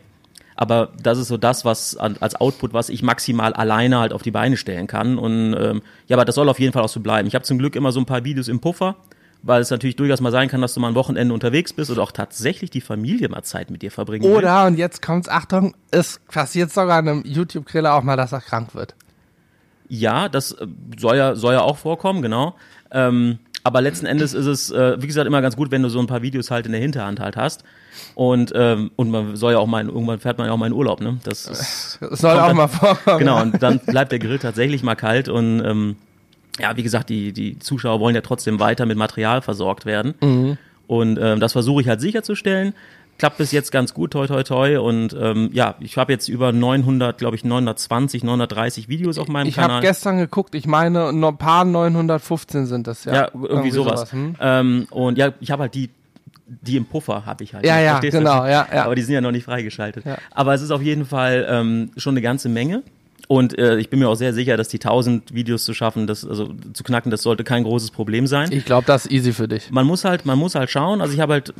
Aber 0.54 0.92
das 1.02 1.18
ist 1.18 1.26
so 1.26 1.36
das, 1.36 1.64
was 1.64 1.96
als 1.96 2.36
Output, 2.36 2.72
was 2.72 2.88
ich 2.88 3.02
maximal 3.02 3.52
alleine 3.52 3.98
halt 3.98 4.12
auf 4.12 4.22
die 4.22 4.30
Beine 4.30 4.56
stellen 4.56 4.86
kann. 4.86 5.18
Und 5.18 5.54
ähm, 5.54 5.82
ja, 6.06 6.16
aber 6.16 6.24
das 6.24 6.36
soll 6.36 6.48
auf 6.48 6.60
jeden 6.60 6.72
Fall 6.72 6.82
auch 6.82 6.88
so 6.88 7.00
bleiben. 7.00 7.26
Ich 7.26 7.34
habe 7.34 7.44
zum 7.44 7.58
Glück 7.58 7.74
immer 7.74 7.90
so 7.90 7.98
ein 7.98 8.06
paar 8.06 8.22
Videos 8.24 8.46
im 8.46 8.60
Puffer, 8.60 8.94
weil 9.42 9.60
es 9.60 9.70
natürlich 9.70 9.96
durchaus 9.96 10.20
mal 10.20 10.30
sein 10.30 10.48
kann, 10.48 10.60
dass 10.60 10.74
du 10.74 10.78
mal 10.78 10.88
ein 10.88 10.94
Wochenende 10.94 11.34
unterwegs 11.34 11.72
bist 11.72 11.90
oder 11.90 12.00
auch 12.00 12.12
tatsächlich 12.12 12.70
die 12.70 12.80
Familie 12.80 13.28
mal 13.28 13.42
Zeit 13.42 13.72
mit 13.72 13.82
dir 13.82 13.90
verbringen 13.90 14.24
will. 14.24 14.36
Oder, 14.36 14.66
und 14.66 14.78
jetzt 14.78 15.02
kommt's, 15.02 15.28
Achtung, 15.28 15.74
es 15.90 16.20
passiert 16.28 16.72
sogar 16.72 16.98
einem 16.98 17.24
YouTube-Griller 17.26 17.92
auch 17.92 18.04
mal, 18.04 18.16
dass 18.16 18.30
er 18.30 18.40
krank 18.40 18.76
wird. 18.76 18.94
Ja, 20.00 20.28
das 20.28 20.52
äh, 20.52 20.66
soll 20.98 21.16
ja, 21.16 21.34
soll 21.34 21.54
ja 21.54 21.60
auch 21.62 21.76
vorkommen, 21.78 22.22
genau. 22.22 22.54
Ähm, 22.90 23.38
aber 23.66 23.80
letzten 23.80 24.04
Endes 24.06 24.34
ist 24.34 24.46
es, 24.46 24.70
äh, 24.70 25.00
wie 25.00 25.06
gesagt, 25.06 25.26
immer 25.26 25.40
ganz 25.40 25.56
gut, 25.56 25.70
wenn 25.70 25.82
du 25.82 25.88
so 25.88 25.98
ein 25.98 26.06
paar 26.06 26.20
Videos 26.22 26.50
halt 26.50 26.66
in 26.66 26.72
der 26.72 26.80
Hinterhand 26.80 27.18
halt 27.20 27.36
hast. 27.36 27.64
Und, 28.14 28.52
ähm, 28.54 28.90
und 28.96 29.10
man 29.10 29.36
soll 29.36 29.52
ja 29.52 29.58
auch 29.58 29.66
mal, 29.66 29.80
in- 29.80 29.88
irgendwann 29.88 30.18
fährt 30.20 30.36
man 30.36 30.46
ja 30.48 30.52
auch 30.52 30.58
mal 30.58 30.66
in 30.66 30.72
Urlaub, 30.74 31.00
ne? 31.00 31.18
Das 31.24 31.46
ist, 31.50 31.98
Das 32.00 32.18
soll 32.20 32.38
auch 32.38 32.48
dann- 32.48 32.56
mal 32.56 32.68
vorkommen. 32.68 33.18
genau, 33.18 33.40
und 33.40 33.62
dann 33.62 33.78
bleibt 33.78 34.12
der 34.12 34.18
Grill 34.18 34.38
tatsächlich 34.38 34.82
mal 34.82 34.96
kalt 34.96 35.28
und 35.30 35.64
ähm, 35.64 35.96
ja, 36.60 36.76
wie 36.76 36.82
gesagt, 36.82 37.08
die, 37.08 37.32
die 37.32 37.58
Zuschauer 37.58 38.00
wollen 38.00 38.14
ja 38.14 38.20
trotzdem 38.20 38.60
weiter 38.60 38.84
mit 38.86 38.96
Material 38.98 39.40
versorgt 39.42 39.86
werden. 39.86 40.58
Und 40.86 41.18
ähm, 41.20 41.40
das 41.40 41.52
versuche 41.52 41.80
ich 41.80 41.88
halt 41.88 42.00
sicherzustellen. 42.00 42.74
Klappt 43.16 43.38
bis 43.38 43.52
jetzt 43.52 43.70
ganz 43.70 43.94
gut, 43.94 44.10
toi 44.12 44.26
toi 44.26 44.42
toi. 44.42 44.78
Und 44.78 45.16
ähm, 45.18 45.50
ja, 45.52 45.76
ich 45.80 45.96
habe 45.96 46.12
jetzt 46.12 46.28
über 46.28 46.50
900, 46.52 47.16
glaube 47.16 47.36
ich, 47.36 47.44
920, 47.44 48.24
930 48.24 48.88
Videos 48.88 49.18
auf 49.18 49.28
meinem 49.28 49.46
Ich 49.46 49.56
habe 49.58 49.68
Kanal. 49.68 49.82
gestern 49.82 50.18
geguckt, 50.18 50.54
ich 50.54 50.66
meine, 50.66 51.12
noch 51.12 51.28
ein 51.30 51.36
paar 51.38 51.64
915 51.64 52.66
sind 52.66 52.86
das, 52.86 53.04
ja. 53.04 53.14
ja, 53.14 53.28
irgendwie, 53.32 53.70
sowas. 53.70 54.12
hm? 54.12 54.34
Ähm, 54.40 54.86
und 54.90 55.16
ja, 55.16 55.32
ich 55.40 55.50
habe 55.52 55.62
halt 55.62 55.74
die, 55.74 55.90
die 56.46 56.76
im 56.76 56.84
Puffer 56.86 57.24
habe 57.24 57.44
ich 57.44 57.54
halt. 57.54 57.64
Ja, 57.64 57.78
ja, 57.80 57.92
Verstehst 57.92 58.14
du? 58.14 58.18
genau, 58.18 58.44
ja, 58.46 58.66
ja. 58.72 58.84
Aber 58.84 58.94
die 58.94 59.02
sind 59.02 59.14
ja 59.14 59.20
noch 59.20 59.30
nicht 59.32 59.44
freigeschaltet. 59.44 60.04
Ja. 60.04 60.18
Aber 60.32 60.52
es 60.54 60.60
ist 60.62 60.70
auf 60.72 60.82
jeden 60.82 61.06
Fall 61.06 61.46
ähm, 61.48 61.90
schon 61.96 62.14
eine 62.14 62.20
ganze 62.20 62.48
Menge. 62.48 62.82
Und 63.34 63.58
äh, 63.58 63.78
ich 63.78 63.90
bin 63.90 63.98
mir 63.98 64.08
auch 64.08 64.14
sehr 64.14 64.32
sicher, 64.32 64.56
dass 64.56 64.68
die 64.68 64.76
1000 64.76 65.34
Videos 65.34 65.64
zu 65.64 65.74
schaffen, 65.74 66.06
das, 66.06 66.24
also 66.24 66.54
zu 66.72 66.84
knacken, 66.84 67.10
das 67.10 67.22
sollte 67.22 67.42
kein 67.42 67.64
großes 67.64 67.90
Problem 67.90 68.28
sein. 68.28 68.52
Ich 68.52 68.64
glaube, 68.64 68.86
das 68.86 69.06
ist 69.06 69.12
easy 69.12 69.32
für 69.32 69.48
dich. 69.48 69.72
Man 69.72 69.88
muss 69.88 70.04
halt, 70.04 70.24
man 70.24 70.38
muss 70.38 70.54
halt 70.54 70.70
schauen. 70.70 71.00
Also 71.00 71.14
ich 71.14 71.18
habe 71.18 71.32
halt 71.32 71.52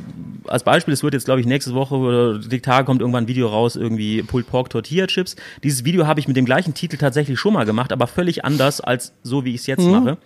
als 0.47 0.63
Beispiel, 0.63 0.93
es 0.93 1.03
wird 1.03 1.13
jetzt 1.13 1.25
glaube 1.25 1.41
ich 1.41 1.45
nächste 1.45 1.73
Woche 1.73 1.95
oder 1.95 2.39
die 2.39 2.61
Tage 2.61 2.85
kommt 2.85 3.01
irgendwann 3.01 3.25
ein 3.25 3.27
Video 3.27 3.49
raus, 3.49 3.75
irgendwie 3.75 4.23
Pulled 4.23 4.47
Pork 4.47 4.69
Tortilla 4.69 5.05
Chips. 5.07 5.35
Dieses 5.63 5.83
Video 5.83 6.07
habe 6.07 6.17
ich 6.21 6.29
mit 6.29 6.37
dem 6.37 6.45
gleichen 6.45 6.73
Titel 6.73 6.95
tatsächlich 6.95 7.37
schon 7.37 7.51
mal 7.51 7.65
gemacht, 7.65 7.91
aber 7.91 8.07
völlig 8.07 8.45
anders 8.45 8.79
als 8.79 9.11
so 9.23 9.43
wie 9.43 9.53
ich 9.53 9.59
es 9.59 9.67
jetzt 9.67 9.85
mache. 9.85 10.17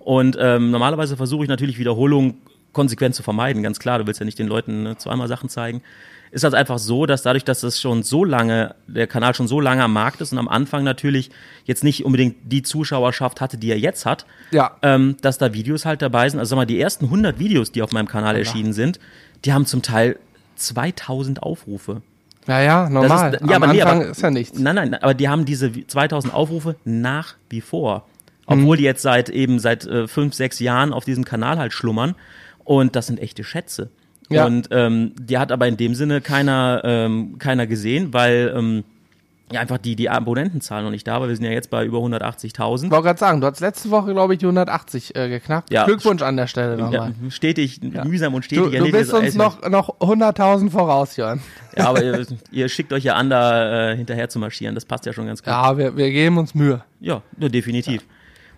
Und 0.00 0.36
ähm, 0.38 0.70
normalerweise 0.70 1.16
versuche 1.16 1.44
ich 1.44 1.48
natürlich 1.48 1.78
Wiederholung 1.78 2.34
konsequent 2.74 3.14
zu 3.14 3.22
vermeiden, 3.22 3.62
ganz 3.62 3.78
klar. 3.78 3.98
Du 3.98 4.06
willst 4.06 4.20
ja 4.20 4.26
nicht 4.26 4.38
den 4.38 4.46
Leuten 4.46 4.82
ne, 4.82 4.98
zweimal 4.98 5.26
Sachen 5.26 5.48
zeigen. 5.48 5.80
Ist 6.30 6.44
das 6.44 6.52
einfach 6.54 6.78
so, 6.78 7.06
dass 7.06 7.22
dadurch, 7.22 7.44
dass 7.44 7.60
das 7.60 7.80
schon 7.80 8.02
so 8.02 8.24
lange, 8.24 8.74
der 8.86 9.06
Kanal 9.06 9.34
schon 9.34 9.48
so 9.48 9.60
lange 9.60 9.82
am 9.82 9.92
Markt 9.92 10.20
ist 10.20 10.32
und 10.32 10.38
am 10.38 10.48
Anfang 10.48 10.84
natürlich 10.84 11.30
jetzt 11.64 11.84
nicht 11.84 12.04
unbedingt 12.04 12.36
die 12.44 12.62
Zuschauerschaft 12.62 13.40
hatte, 13.40 13.56
die 13.58 13.70
er 13.70 13.78
jetzt 13.78 14.04
hat, 14.06 14.26
Ja. 14.50 14.76
ähm, 14.82 15.16
dass 15.22 15.38
da 15.38 15.52
Videos 15.54 15.84
halt 15.86 16.02
dabei 16.02 16.28
sind. 16.28 16.38
Also 16.38 16.50
sag 16.50 16.56
mal, 16.56 16.66
die 16.66 16.80
ersten 16.80 17.06
100 17.06 17.38
Videos, 17.38 17.72
die 17.72 17.82
auf 17.82 17.92
meinem 17.92 18.08
Kanal 18.08 18.36
erschienen 18.36 18.72
sind, 18.72 19.00
die 19.44 19.52
haben 19.52 19.64
zum 19.66 19.82
Teil 19.82 20.18
2000 20.56 21.42
Aufrufe. 21.42 22.02
Ja, 22.46 22.60
ja, 22.62 22.88
normal. 22.88 23.34
Ist, 23.34 23.40
ja, 23.48 23.56
Am 23.56 23.62
aber 23.62 23.72
nee, 23.72 23.82
Anfang 23.82 24.00
aber, 24.02 24.10
ist 24.10 24.22
ja 24.22 24.30
nichts. 24.30 24.58
Nein, 24.58 24.74
nein, 24.74 24.94
aber 24.94 25.14
die 25.14 25.28
haben 25.28 25.44
diese 25.44 25.70
2000 25.86 26.32
Aufrufe 26.32 26.76
nach 26.84 27.34
wie 27.50 27.60
vor. 27.60 28.06
Obwohl 28.46 28.76
Mhm. 28.76 28.78
die 28.78 28.84
jetzt 28.84 29.02
seit 29.02 29.28
eben 29.28 29.58
seit 29.58 29.84
äh, 29.86 30.08
fünf, 30.08 30.32
sechs 30.34 30.58
Jahren 30.58 30.94
auf 30.94 31.04
diesem 31.04 31.24
Kanal 31.26 31.58
halt 31.58 31.72
schlummern. 31.74 32.14
Und 32.64 32.96
das 32.96 33.06
sind 33.06 33.20
echte 33.20 33.44
Schätze. 33.44 33.90
Ja. 34.30 34.46
Und 34.46 34.68
ähm, 34.70 35.12
die 35.18 35.38
hat 35.38 35.52
aber 35.52 35.66
in 35.68 35.76
dem 35.76 35.94
Sinne 35.94 36.20
keiner, 36.20 36.82
ähm, 36.84 37.38
keiner 37.38 37.66
gesehen, 37.66 38.12
weil 38.12 38.52
ähm, 38.54 38.84
ja 39.52 39.60
einfach 39.60 39.78
die, 39.78 39.96
die 39.96 40.10
Abonnentenzahlen 40.10 40.84
noch 40.84 40.90
nicht 40.90 41.06
da 41.06 41.20
war. 41.20 41.28
Wir 41.28 41.36
sind 41.36 41.44
ja 41.44 41.50
jetzt 41.50 41.70
bei 41.70 41.84
über 41.84 41.98
180.000. 41.98 42.84
Ich 42.84 42.90
wollte 42.90 43.04
gerade 43.04 43.18
sagen, 43.18 43.40
du 43.40 43.46
hast 43.46 43.60
letzte 43.60 43.90
Woche, 43.90 44.12
glaube 44.12 44.34
ich, 44.34 44.38
die 44.38 44.46
180 44.46 45.16
äh, 45.16 45.28
geknackt. 45.28 45.70
Ja. 45.70 45.84
Glückwunsch 45.84 46.22
an 46.22 46.36
der 46.36 46.46
Stelle 46.46 46.78
Ja, 46.78 46.84
nochmal. 46.84 47.14
stetig, 47.30 47.80
mühsam 47.82 48.34
und 48.34 48.44
stetig. 48.44 48.78
Du, 48.78 48.84
du 48.84 48.92
bist 48.92 49.12
uns 49.12 49.34
noch, 49.34 49.62
noch 49.68 49.98
100.000 50.00 50.70
voraus, 50.70 51.16
Jörn. 51.16 51.40
Ja, 51.76 51.88
aber 51.88 52.02
ihr, 52.02 52.26
ihr 52.50 52.68
schickt 52.68 52.92
euch 52.92 53.04
ja 53.04 53.14
an, 53.14 53.30
da 53.30 53.92
äh, 53.92 53.96
hinterher 53.96 54.28
zu 54.28 54.38
marschieren. 54.38 54.74
Das 54.74 54.84
passt 54.84 55.06
ja 55.06 55.12
schon 55.12 55.26
ganz 55.26 55.42
gut. 55.42 55.48
Ja, 55.48 55.76
wir, 55.78 55.96
wir 55.96 56.10
geben 56.10 56.38
uns 56.38 56.54
Mühe. 56.54 56.82
Ja, 57.00 57.22
ja 57.38 57.48
definitiv. 57.48 58.02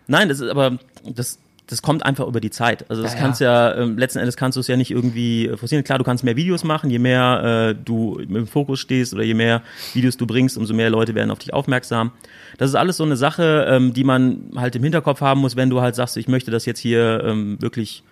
Nein, 0.07 0.29
das 0.29 0.41
ist 0.41 0.49
aber, 0.49 0.79
das, 1.05 1.39
das 1.71 1.83
kommt 1.83 2.05
einfach 2.05 2.27
über 2.27 2.41
die 2.41 2.51
Zeit. 2.51 2.85
Also 2.91 3.03
das 3.03 3.15
Ja, 3.15 3.21
kannst 3.21 3.41
ja, 3.41 3.75
ähm, 3.77 3.97
letzten 3.97 4.19
Endes 4.19 4.37
kannst 4.37 4.57
du 4.57 4.61
es 4.61 4.67
ja 4.67 4.77
nicht 4.77 4.91
irgendwie 4.91 5.47
äh, 5.47 5.57
forcieren. 5.57 5.85
Klar, 5.85 5.99
du 5.99 6.05
kannst 6.05 6.25
mehr 6.25 6.37
Videos 6.37 6.65
machen, 6.65 6.91
je 6.91 6.99
mehr 6.99 7.71
äh, 7.71 7.83
du 7.83 8.19
im 8.19 8.47
Fokus 8.47 8.81
stehst 8.81 9.15
oder 9.15 9.23
je 9.23 9.35
mehr 9.35 9.63
Videos 9.95 10.17
du 10.17 10.27
bringst, 10.27 10.59
umso 10.59 10.75
mehr 10.75 10.91
Leute 10.91 11.15
werden 11.15 11.31
auf 11.31 11.39
dich 11.39 11.55
aufmerksam. 11.55 12.11
Das 12.59 12.69
ist 12.71 12.75
alles 12.77 12.97
so 12.97 13.05
eine 13.05 13.17
Sache, 13.17 13.67
ähm, 13.69 13.95
die 13.95 14.05
man 14.05 14.51
halt 14.57 14.77
im 14.77 14.83
Hinterkopf 14.83 15.21
haben 15.21 15.41
muss, 15.41 15.57
wenn 15.57 15.71
du 15.71 15.81
halt 15.81 15.95
sagst, 15.95 16.17
ich 16.17 16.29
möchte 16.29 16.51
das 16.51 16.67
jetzt 16.67 16.81
hier 16.81 17.23
ähm, 17.25 17.57
wirklich 17.61 18.03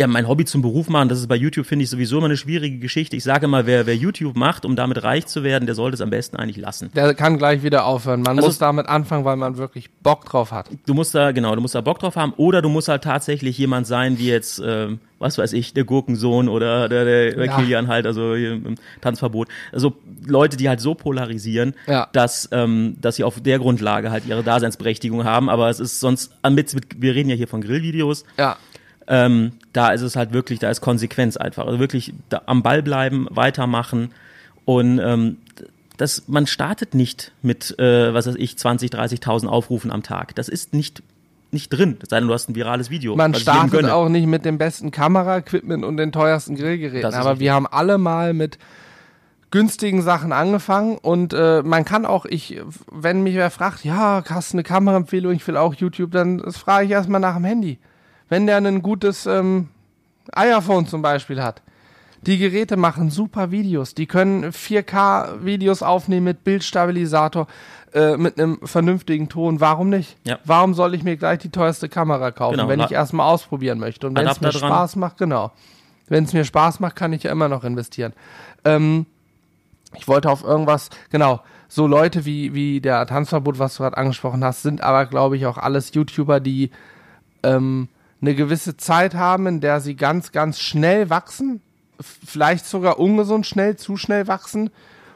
ja, 0.00 0.06
mein 0.06 0.26
Hobby 0.26 0.46
zum 0.46 0.62
Beruf 0.62 0.88
machen, 0.88 1.10
das 1.10 1.18
ist 1.18 1.26
bei 1.28 1.36
YouTube, 1.36 1.66
finde 1.66 1.82
ich, 1.84 1.90
sowieso 1.90 2.16
immer 2.16 2.24
eine 2.24 2.38
schwierige 2.38 2.78
Geschichte. 2.78 3.16
Ich 3.16 3.22
sage 3.22 3.44
immer, 3.44 3.66
wer, 3.66 3.84
wer 3.84 3.94
YouTube 3.94 4.34
macht, 4.34 4.64
um 4.64 4.74
damit 4.74 5.02
reich 5.02 5.26
zu 5.26 5.42
werden, 5.44 5.66
der 5.66 5.74
sollte 5.74 5.94
es 5.96 6.00
am 6.00 6.08
besten 6.08 6.36
eigentlich 6.36 6.56
lassen. 6.56 6.90
Der 6.94 7.12
kann 7.12 7.36
gleich 7.36 7.62
wieder 7.62 7.84
aufhören. 7.84 8.22
Man 8.22 8.38
Also 8.38 8.48
muss 8.48 8.56
damit 8.56 8.86
anfangen, 8.86 9.26
weil 9.26 9.36
man 9.36 9.58
wirklich 9.58 9.90
Bock 10.02 10.24
drauf 10.24 10.52
hat. 10.52 10.70
Du 10.86 10.94
musst 10.94 11.14
da, 11.14 11.32
genau, 11.32 11.54
du 11.54 11.60
musst 11.60 11.74
da 11.74 11.82
Bock 11.82 11.98
drauf 11.98 12.16
haben 12.16 12.32
oder 12.38 12.62
du 12.62 12.70
musst 12.70 12.88
halt 12.88 13.04
tatsächlich 13.04 13.58
jemand 13.58 13.86
sein, 13.86 14.18
wie 14.18 14.28
jetzt, 14.28 14.62
ähm, 14.64 15.00
was 15.18 15.36
weiß 15.36 15.52
ich, 15.52 15.74
der 15.74 15.84
Gurkensohn 15.84 16.48
oder 16.48 16.88
der, 16.88 17.04
der, 17.04 17.32
der 17.34 17.44
Ja. 17.44 17.56
Kilian 17.58 17.88
halt, 17.88 18.06
also 18.06 18.34
hier 18.34 18.52
im 18.52 18.76
Tanzverbot. 19.02 19.48
Also 19.70 19.92
Leute, 20.26 20.56
die 20.56 20.70
halt 20.70 20.80
so 20.80 20.94
polarisieren, 20.94 21.74
Ja. 21.86 22.08
dass, 22.14 22.48
ähm, 22.52 22.96
dass 23.02 23.16
sie 23.16 23.24
auf 23.24 23.38
der 23.40 23.58
Grundlage 23.58 24.10
halt 24.10 24.24
ihre 24.26 24.42
Daseinsberechtigung 24.42 25.24
haben. 25.24 25.50
Aber 25.50 25.68
es 25.68 25.78
ist 25.78 26.00
sonst, 26.00 26.32
mit, 26.50 26.74
wir 26.96 27.14
reden 27.14 27.28
ja 27.28 27.36
hier 27.36 27.48
von 27.48 27.60
Grillvideos, 27.60 28.24
Ja. 28.38 28.56
Ähm, 29.10 29.52
da 29.72 29.90
ist 29.90 30.02
es 30.02 30.16
halt 30.16 30.32
wirklich, 30.32 30.60
da 30.60 30.70
ist 30.70 30.80
Konsequenz 30.80 31.36
einfach. 31.36 31.66
Also 31.66 31.80
wirklich 31.80 32.14
am 32.46 32.62
Ball 32.62 32.82
bleiben, 32.82 33.26
weitermachen 33.28 34.12
und 34.64 35.00
ähm, 35.00 35.38
das, 35.96 36.28
man 36.28 36.46
startet 36.46 36.94
nicht 36.94 37.32
mit, 37.42 37.78
äh, 37.78 38.14
was 38.14 38.26
weiß 38.26 38.36
ich, 38.36 38.56
20, 38.56 38.90
30.000 38.90 39.48
Aufrufen 39.48 39.90
am 39.90 40.02
Tag. 40.02 40.34
Das 40.36 40.48
ist 40.48 40.72
nicht, 40.72 41.02
nicht 41.50 41.68
drin, 41.70 41.98
es 42.00 42.08
sei 42.08 42.20
denn, 42.20 42.28
du 42.28 42.34
hast 42.34 42.48
ein 42.48 42.54
virales 42.54 42.88
Video. 42.88 43.16
Man 43.16 43.34
startet 43.34 43.86
auch 43.86 44.08
nicht 44.08 44.26
mit 44.26 44.44
dem 44.44 44.56
besten 44.56 44.92
Kameraequipment 44.92 45.84
und 45.84 45.96
den 45.96 46.12
teuersten 46.12 46.54
Grillgeräten. 46.54 47.12
Aber 47.12 47.30
richtig. 47.30 47.40
wir 47.40 47.52
haben 47.52 47.66
alle 47.66 47.98
mal 47.98 48.32
mit 48.32 48.58
günstigen 49.50 50.02
Sachen 50.02 50.32
angefangen 50.32 50.96
und 50.96 51.34
äh, 51.34 51.62
man 51.64 51.84
kann 51.84 52.06
auch, 52.06 52.24
ich, 52.24 52.60
wenn 52.90 53.24
mich 53.24 53.34
wer 53.34 53.50
fragt, 53.50 53.84
ja, 53.84 54.22
hast 54.30 54.52
du 54.52 54.56
eine 54.56 54.62
Kameraempfehlung, 54.62 55.32
ich 55.32 55.46
will 55.48 55.56
auch 55.56 55.74
YouTube, 55.74 56.12
dann 56.12 56.40
frage 56.52 56.86
ich 56.86 56.92
erstmal 56.92 57.20
nach 57.20 57.34
dem 57.34 57.44
Handy. 57.44 57.78
Wenn 58.30 58.46
der 58.46 58.56
ein 58.56 58.80
gutes 58.80 59.26
ähm, 59.26 59.68
iPhone 60.32 60.86
zum 60.86 61.02
Beispiel 61.02 61.42
hat. 61.42 61.60
Die 62.22 62.38
Geräte 62.38 62.76
machen 62.76 63.10
super 63.10 63.50
Videos. 63.50 63.94
Die 63.94 64.06
können 64.06 64.44
4K-Videos 64.52 65.82
aufnehmen 65.82 66.24
mit 66.24 66.44
Bildstabilisator, 66.44 67.46
äh, 67.94 68.16
mit 68.18 68.38
einem 68.38 68.60
vernünftigen 68.62 69.28
Ton. 69.30 69.60
Warum 69.60 69.88
nicht? 69.88 70.16
Ja. 70.26 70.38
Warum 70.44 70.74
soll 70.74 70.94
ich 70.94 71.02
mir 71.02 71.16
gleich 71.16 71.38
die 71.38 71.50
teuerste 71.50 71.88
Kamera 71.88 72.30
kaufen, 72.30 72.56
Genau, 72.56 72.68
wenn 72.68 72.80
ich 72.80 72.92
erstmal 72.92 73.26
ausprobieren 73.26 73.78
möchte? 73.78 74.06
Und 74.06 74.16
wenn 74.16 74.26
es 74.26 74.40
mir 74.40 74.50
dran. 74.50 74.70
Spaß 74.70 74.96
macht, 74.96 75.16
genau. 75.16 75.50
Wenn 76.08 76.24
es 76.24 76.32
mir 76.32 76.44
Spaß 76.44 76.80
macht, 76.80 76.94
kann 76.94 77.12
ich 77.14 77.22
ja 77.22 77.32
immer 77.32 77.48
noch 77.48 77.64
investieren. 77.64 78.12
Ähm, 78.64 79.06
ich 79.96 80.06
wollte 80.06 80.30
auf 80.30 80.44
irgendwas, 80.44 80.90
genau, 81.10 81.40
so 81.68 81.86
Leute 81.86 82.26
wie, 82.26 82.52
wie 82.52 82.80
der 82.80 83.06
Tanzverbot, 83.06 83.58
was 83.58 83.76
du 83.76 83.84
gerade 83.84 83.96
angesprochen 83.96 84.44
hast, 84.44 84.62
sind 84.62 84.82
aber, 84.82 85.06
glaube 85.06 85.36
ich, 85.36 85.46
auch 85.46 85.56
alles 85.56 85.94
YouTuber, 85.94 86.40
die 86.40 86.70
ähm, 87.42 87.88
eine 88.20 88.34
gewisse 88.34 88.76
Zeit 88.76 89.14
haben, 89.14 89.46
in 89.46 89.60
der 89.60 89.80
sie 89.80 89.96
ganz, 89.96 90.32
ganz 90.32 90.60
schnell 90.60 91.10
wachsen, 91.10 91.60
vielleicht 92.00 92.66
sogar 92.66 92.98
ungesund 92.98 93.46
schnell, 93.46 93.76
zu 93.76 93.96
schnell 93.96 94.26
wachsen. 94.26 94.70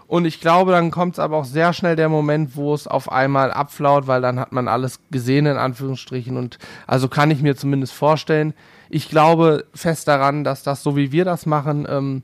Und 0.06 0.26
ich 0.26 0.40
glaube, 0.40 0.72
dann 0.72 0.90
kommt 0.90 1.14
es 1.14 1.18
aber 1.18 1.38
auch 1.38 1.44
sehr 1.44 1.72
schnell 1.72 1.96
der 1.96 2.08
Moment, 2.08 2.56
wo 2.56 2.74
es 2.74 2.86
auf 2.86 3.10
einmal 3.10 3.50
abflaut, 3.50 4.06
weil 4.06 4.20
dann 4.20 4.38
hat 4.38 4.52
man 4.52 4.68
alles 4.68 5.00
gesehen, 5.10 5.46
in 5.46 5.56
Anführungsstrichen. 5.56 6.36
Und 6.36 6.58
also 6.86 7.08
kann 7.08 7.30
ich 7.30 7.40
mir 7.40 7.56
zumindest 7.56 7.94
vorstellen. 7.94 8.54
Ich 8.90 9.08
glaube 9.08 9.64
fest 9.74 10.06
daran, 10.06 10.44
dass 10.44 10.62
das, 10.62 10.82
so 10.82 10.94
wie 10.96 11.10
wir 11.10 11.24
das 11.24 11.46
machen, 11.46 11.86
ähm, 11.88 12.22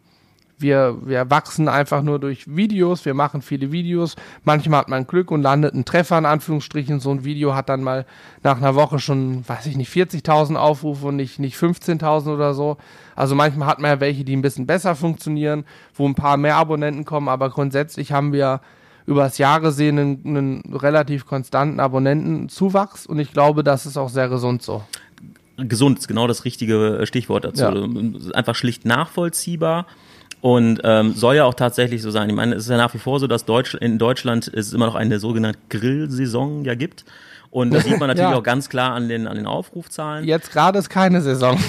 wir, 0.61 0.97
wir 1.03 1.31
wachsen 1.31 1.69
einfach 1.69 2.03
nur 2.03 2.19
durch 2.19 2.55
Videos, 2.55 3.05
wir 3.05 3.15
machen 3.15 3.43
viele 3.43 3.73
Videos. 3.73 4.17
Manchmal 4.45 4.81
hat 4.81 4.89
man 4.89 5.07
Glück 5.07 5.31
und 5.31 5.43
landet 5.43 5.75
ein 5.75 5.85
Treffer, 5.85 6.19
in 6.19 6.27
Anführungsstrichen. 6.27 7.01
So 7.01 7.11
ein 7.11 7.25
Video 7.25 7.55
hat 7.55 7.69
dann 7.69 7.83
mal 7.83 8.07
nach 8.43 8.57
einer 8.57 8.75
Woche 8.75 8.99
schon, 8.99 9.49
weiß 9.49 9.67
ich 9.67 9.77
nicht, 9.77 9.91
40.000 9.91 10.57
Aufrufe 10.57 11.07
und 11.07 11.17
nicht, 11.17 11.39
nicht 11.39 11.57
15.000 11.57 12.35
oder 12.35 12.55
so. 12.55 12.77
Also 13.17 13.35
manchmal 13.35 13.69
hat 13.69 13.81
man 13.81 13.91
ja 13.91 14.01
welche, 14.01 14.25
die 14.25 14.37
ein 14.37 14.43
bisschen 14.43 14.67
besser 14.67 14.95
funktionieren, 14.95 15.65
wo 15.95 16.07
ein 16.07 16.15
paar 16.15 16.37
mehr 16.37 16.57
Abonnenten 16.57 17.05
kommen, 17.05 17.29
aber 17.29 17.51
grundsätzlich 17.51 18.13
haben 18.13 18.33
wir 18.33 18.61
über 19.07 19.25
das 19.25 19.39
Jahr 19.39 19.61
gesehen 19.61 19.99
einen, 19.99 20.21
einen 20.25 20.75
relativ 20.75 21.27
konstanten 21.27 21.81
Abonnentenzuwachs 21.81 23.07
und 23.07 23.19
ich 23.19 23.33
glaube, 23.33 23.65
das 23.65 23.85
ist 23.85 23.97
auch 23.97 24.09
sehr 24.09 24.29
gesund 24.29 24.63
so. 24.63 24.83
gesund 25.57 25.99
ist 25.99 26.09
genau 26.09 26.27
das 26.27 26.45
richtige 26.45 26.99
äh, 27.01 27.07
Stichwort 27.07 27.45
dazu. 27.45 27.65
Ja. 27.65 28.35
Einfach 28.35 28.55
schlicht 28.55 28.85
nachvollziehbar. 28.85 29.87
Und 30.41 30.81
ähm, 30.85 31.13
soll 31.15 31.37
ja 31.37 31.45
auch 31.45 31.55
tatsächlich 31.55 32.01
so 32.03 32.11
sein. 32.11 32.29
Ich 32.31 32.35
meine, 32.35 32.55
es 32.55 32.65
ist 32.65 32.71
ja 32.71 32.77
nach 32.79 32.95
wie 32.95 32.99
vor 32.99 33.21
so, 33.21 33.27
dass 33.27 33.45
Deutsch, 33.45 33.75
in 33.75 33.99
Deutschland 33.99 34.51
es 34.53 34.73
immer 34.73 34.87
noch 34.87 34.95
eine 34.95 35.19
sogenannte 35.19 35.59
Grillsaison 35.69 36.65
ja 36.65 36.75
gibt. 36.75 37.05
Und 37.51 37.75
das 37.75 37.85
sieht 37.85 37.99
man 37.99 38.09
natürlich 38.09 38.31
Ja. 38.31 38.37
auch 38.39 38.43
ganz 38.43 38.69
klar 38.69 38.93
an 38.95 39.09
den, 39.09 39.27
an 39.27 39.37
den 39.37 39.47
Aufrufzahlen. 39.47 40.25
Jetzt 40.27 40.51
gerade 40.53 40.79
ist 40.79 40.89
keine 40.89 41.21
Saison. 41.21 41.59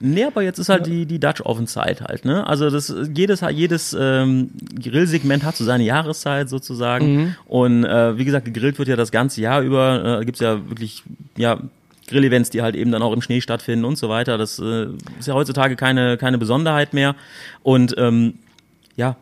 Nee, 0.00 0.22
aber 0.26 0.42
jetzt 0.42 0.60
ist 0.60 0.68
halt 0.68 0.86
die, 0.86 1.06
die 1.06 1.18
Dutch 1.18 1.40
Oven 1.44 1.66
Zeit 1.66 2.02
halt, 2.02 2.24
ne? 2.24 2.46
Also 2.46 2.70
das 2.70 2.94
jedes 3.12 3.40
jedes 3.52 3.96
ähm, 3.98 4.50
Grillsegment 4.80 5.42
hat 5.42 5.56
so 5.56 5.64
seine 5.64 5.82
Jahreszeit 5.82 6.48
sozusagen. 6.48 7.34
Und 7.46 7.84
äh, 7.84 8.16
wie 8.16 8.24
gesagt, 8.24 8.44
gegrillt 8.44 8.78
wird 8.78 8.86
ja 8.86 8.94
das 8.94 9.10
ganze 9.10 9.40
Jahr 9.40 9.60
über. 9.60 10.20
Äh, 10.20 10.24
gibt's 10.24 10.38
ja 10.38 10.68
wirklich 10.68 11.02
ja 11.36 11.58
Grillevents, 12.08 12.50
die 12.50 12.62
halt 12.62 12.74
eben 12.74 12.90
dann 12.90 13.02
auch 13.02 13.12
im 13.12 13.22
Schnee 13.22 13.40
stattfinden 13.40 13.84
und 13.84 13.96
so 13.96 14.08
weiter. 14.08 14.38
Das 14.38 14.58
äh, 14.58 14.86
ist 15.18 15.26
ja 15.26 15.34
heutzutage 15.34 15.76
keine 15.76 16.16
keine 16.16 16.38
Besonderheit 16.38 16.94
mehr. 16.94 17.14
Und 17.62 17.94
ähm, 17.98 18.34
ja, 18.96 19.16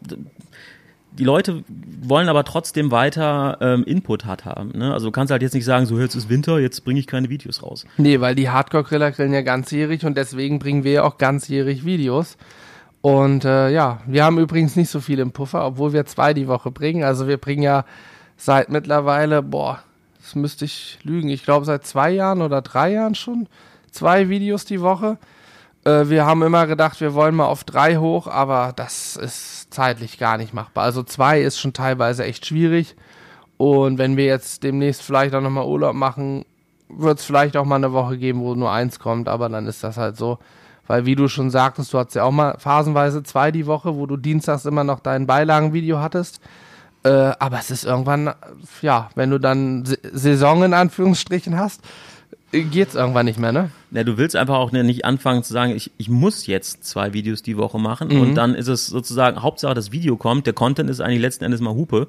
die 1.19 1.25
Leute 1.25 1.64
wollen 2.02 2.28
aber 2.28 2.45
trotzdem 2.45 2.90
weiter 2.90 3.59
ähm, 3.61 3.85
Input 3.85 4.26
hat 4.26 4.45
haben. 4.45 4.73
Ne? 4.75 4.93
Also 4.93 5.07
du 5.07 5.12
kannst 5.12 5.31
halt 5.31 5.43
jetzt 5.43 5.55
nicht 5.55 5.64
sagen, 5.64 5.87
so 5.87 5.99
jetzt 5.99 6.14
ist 6.14 6.28
Winter, 6.28 6.59
jetzt 6.59 6.85
bringe 6.85 7.00
ich 7.00 7.07
keine 7.07 7.31
Videos 7.31 7.62
raus. 7.62 7.87
Nee, 7.97 8.21
weil 8.21 8.35
die 8.35 8.50
Hardcore-Griller 8.50 9.12
grillen 9.12 9.33
ja 9.33 9.40
ganzjährig 9.40 10.05
und 10.05 10.16
deswegen 10.16 10.59
bringen 10.59 10.85
wir 10.85 10.93
ja 10.93 11.02
auch 11.05 11.16
ganzjährig 11.16 11.85
Videos. 11.85 12.37
Und 13.00 13.45
äh, 13.45 13.71
ja, 13.71 14.00
wir 14.07 14.25
haben 14.25 14.38
übrigens 14.38 14.76
nicht 14.76 14.90
so 14.90 15.00
viel 15.00 15.19
im 15.19 15.33
Puffer, 15.33 15.64
obwohl 15.64 15.93
wir 15.93 16.05
zwei 16.07 16.35
die 16.35 16.49
Woche 16.49 16.71
bringen. 16.71 17.05
Also 17.05 17.28
wir 17.28 17.38
bringen 17.38 17.62
ja 17.62 17.85
seit 18.37 18.69
mittlerweile, 18.69 19.43
boah, 19.43 19.83
das 20.26 20.35
müsste 20.35 20.64
ich 20.64 20.99
lügen, 21.04 21.28
ich 21.28 21.45
glaube 21.45 21.64
seit 21.64 21.87
zwei 21.87 22.11
Jahren 22.11 22.42
oder 22.42 22.61
drei 22.61 22.90
Jahren 22.90 23.14
schon 23.14 23.47
zwei 23.92 24.28
Videos 24.28 24.64
die 24.64 24.80
Woche. 24.80 25.18
Äh, 25.85 26.09
wir 26.09 26.26
haben 26.26 26.42
immer 26.42 26.66
gedacht, 26.66 27.00
wir 27.00 27.14
wollen 27.14 27.37
mal 27.37 27.47
auf 27.47 27.62
drei 27.62 27.99
hoch, 27.99 28.26
aber 28.26 28.73
das 28.75 29.14
ist 29.14 29.73
zeitlich 29.73 30.18
gar 30.18 30.37
nicht 30.37 30.52
machbar. 30.52 30.83
Also 30.83 31.04
zwei 31.04 31.40
ist 31.40 31.61
schon 31.61 31.73
teilweise 31.73 32.25
echt 32.25 32.45
schwierig. 32.45 32.97
Und 33.56 33.99
wenn 33.99 34.16
wir 34.16 34.25
jetzt 34.25 34.64
demnächst 34.64 35.02
vielleicht 35.02 35.33
auch 35.33 35.40
nochmal 35.40 35.64
Urlaub 35.64 35.95
machen, 35.95 36.45
wird 36.88 37.21
es 37.21 37.25
vielleicht 37.25 37.56
auch 37.56 37.64
mal 37.64 37.76
eine 37.76 37.92
Woche 37.92 38.18
geben, 38.18 38.40
wo 38.40 38.56
nur 38.56 38.73
eins 38.73 38.99
kommt, 38.99 39.28
aber 39.28 39.49
dann 39.49 39.68
ist 39.68 39.85
das 39.85 39.97
halt 39.97 40.16
so. 40.16 40.38
Weil 40.88 41.06
wie 41.06 41.14
du 41.14 41.28
schon 41.28 41.50
sagtest, 41.50 41.92
du 41.92 41.99
hattest 42.00 42.16
ja 42.16 42.25
auch 42.25 42.33
mal 42.33 42.56
phasenweise 42.59 43.23
zwei 43.23 43.52
die 43.52 43.66
Woche, 43.66 43.95
wo 43.95 44.06
du 44.06 44.16
dienstags 44.16 44.64
immer 44.64 44.83
noch 44.83 44.99
dein 44.99 45.28
Beilagenvideo 45.28 46.00
hattest. 46.00 46.40
Äh, 47.06 47.34
aber 47.38 47.58
es 47.58 47.70
ist 47.70 47.84
irgendwann, 47.84 48.34
ja, 48.82 49.10
wenn 49.14 49.30
du 49.30 49.38
dann 49.38 49.84
Saison 50.12 50.62
in 50.64 50.75
Anführungsstrichen 50.75 51.56
hast, 51.56 51.80
äh, 52.52 52.62
geht's 52.62 52.94
irgendwann 52.94 53.26
nicht 53.26 53.38
mehr, 53.38 53.52
ne? 53.52 53.70
Ja, 53.92 54.02
du 54.04 54.16
willst 54.18 54.34
einfach 54.36 54.56
auch 54.56 54.72
nicht 54.72 55.04
anfangen 55.04 55.42
zu 55.42 55.52
sagen, 55.52 55.72
ich, 55.76 55.90
ich 55.98 56.08
muss 56.08 56.46
jetzt 56.46 56.84
zwei 56.84 57.12
Videos 57.12 57.42
die 57.42 57.56
Woche 57.56 57.78
machen 57.78 58.08
Mhm. 58.08 58.20
und 58.20 58.34
dann 58.34 58.54
ist 58.54 58.68
es 58.68 58.86
sozusagen, 58.86 59.42
Hauptsache 59.42 59.75
das 59.75 59.92
Video 59.92 60.16
kommt, 60.16 60.46
der 60.46 60.52
Content 60.54 60.90
ist 60.90 61.00
eigentlich 61.00 61.20
letzten 61.20 61.44
Endes 61.44 61.60
mal 61.60 61.75
Hupe. 61.75 62.08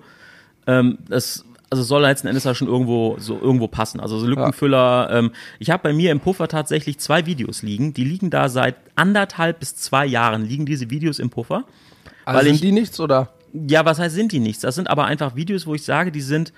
Ähm, 0.66 0.98
das 1.08 1.44
also 1.70 1.82
es 1.82 1.90
soll 1.90 2.02
letzten 2.04 2.28
Endes 2.28 2.46
ja 2.46 2.56
schon 2.56 2.70
irgendwo 2.70 3.18
so 3.20 3.38
irgendwo 3.42 3.68
passen. 3.68 4.00
Also 4.00 4.18
so 4.20 4.26
Lückenfüller. 4.26 5.10
Ähm, 5.12 5.32
ich 5.60 5.70
habe 5.70 5.84
bei 5.84 5.92
mir 5.92 6.14
im 6.14 6.22
Puffer 6.22 6.48
tatsächlich 6.48 6.98
zwei 7.00 7.26
Videos 7.26 7.62
liegen. 7.62 7.94
Die 7.94 8.06
liegen 8.06 8.30
da 8.30 8.48
seit 8.48 8.76
anderthalb 8.96 9.60
bis 9.60 9.76
zwei 9.76 10.06
Jahren 10.06 10.46
liegen 10.46 10.66
diese 10.66 10.90
Videos 10.90 11.20
im 11.20 11.30
Puffer. 11.30 11.66
Also 12.24 12.38
Weil 12.38 12.46
sind 12.46 12.56
ich- 12.56 12.62
die 12.62 12.72
nichts 12.72 12.98
oder? 13.02 13.28
Ja, 13.68 13.86
was 13.86 14.00
heißt, 14.00 14.16
sind 14.16 14.32
die 14.32 14.40
nichts? 14.40 14.62
Das 14.62 14.76
sind 14.76 14.90
aber 14.90 15.06
einfach 15.06 15.36
Videos, 15.36 15.66
wo 15.66 15.76
ich 15.76 15.84
sage, 15.84 16.12
die 16.12 16.22
sind, 16.22 16.54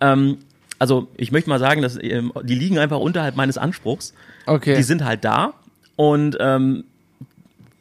ähm, 0.00 0.38
also 0.78 1.08
ich 1.16 1.32
möchte 1.32 1.50
mal 1.50 1.58
sagen, 1.58 1.82
dass 1.82 1.98
ähm, 2.00 2.32
die 2.42 2.54
liegen 2.54 2.78
einfach 2.78 2.98
unterhalb 2.98 3.36
meines 3.36 3.58
Anspruchs. 3.58 4.14
Okay. 4.46 4.76
Die 4.76 4.82
sind 4.82 5.04
halt 5.04 5.24
da 5.24 5.54
und 5.96 6.36
ähm, 6.40 6.84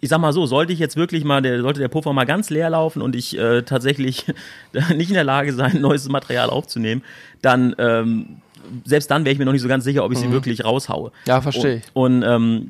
ich 0.01 0.09
sag 0.09 0.19
mal 0.19 0.33
so, 0.33 0.47
sollte 0.47 0.73
ich 0.73 0.79
jetzt 0.79 0.97
wirklich 0.97 1.23
mal, 1.23 1.41
der, 1.41 1.61
sollte 1.61 1.79
der 1.79 1.87
Puffer 1.87 2.11
mal 2.11 2.25
ganz 2.25 2.49
leer 2.49 2.71
laufen 2.71 3.01
und 3.03 3.15
ich 3.15 3.37
äh, 3.37 3.61
tatsächlich 3.61 4.25
nicht 4.95 5.09
in 5.09 5.13
der 5.15 5.23
Lage 5.23 5.53
sein, 5.53 5.79
neues 5.79 6.09
Material 6.09 6.49
aufzunehmen, 6.49 7.03
dann 7.41 7.75
ähm, 7.77 8.37
selbst 8.85 9.11
dann 9.11 9.25
wäre 9.25 9.33
ich 9.33 9.39
mir 9.39 9.45
noch 9.45 9.53
nicht 9.53 9.61
so 9.61 9.67
ganz 9.67 9.83
sicher, 9.83 10.03
ob 10.03 10.11
ich 10.11 10.19
sie 10.19 10.31
wirklich 10.31 10.63
raushaue. 10.63 11.11
Ja, 11.25 11.41
verstehe 11.41 11.77
ich. 11.77 11.83
Und, 11.93 12.23
und 12.23 12.29
ähm, 12.29 12.69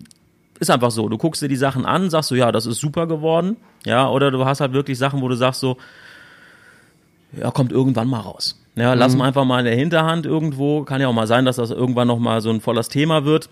ist 0.62 0.70
einfach 0.70 0.92
so, 0.92 1.10
du 1.10 1.18
guckst 1.18 1.42
dir 1.42 1.50
die 1.50 1.56
Sachen 1.58 1.86
an, 1.86 2.10
sagst 2.10 2.30
so, 2.30 2.36
ja, 2.36 2.52
das 2.52 2.66
ist 2.66 2.80
super 2.80 3.08
geworden, 3.08 3.58
ja, 3.84 4.08
oder 4.08 4.32
du 4.32 4.46
hast 4.46 4.62
halt 4.62 4.74
wirklich 4.74 4.98
Sachen, 4.98 5.22
wo 5.22 5.28
du 5.28 5.36
sagst 5.36 5.60
so, 5.60 5.78
ja, 7.34 7.52
kommt 7.52 7.72
irgendwann 7.72 8.08
mal 8.08 8.20
raus. 8.20 8.58
Ja, 8.76 8.94
lass 8.94 9.16
mal 9.16 9.28
einfach 9.28 9.44
mal 9.44 9.60
in 9.60 9.66
der 9.66 9.76
Hinterhand 9.76 10.26
irgendwo. 10.26 10.84
Kann 10.84 11.02
ja 11.02 11.08
auch 11.08 11.14
mal 11.14 11.28
sein, 11.28 11.44
dass 11.44 11.58
das 11.58 11.72
irgendwann 11.72 12.08
noch 12.08 12.20
mal 12.20 12.40
so 12.42 12.50
ein 12.50 12.62
volles 12.62 12.88
Thema 12.88 13.26
wird. 13.26 13.50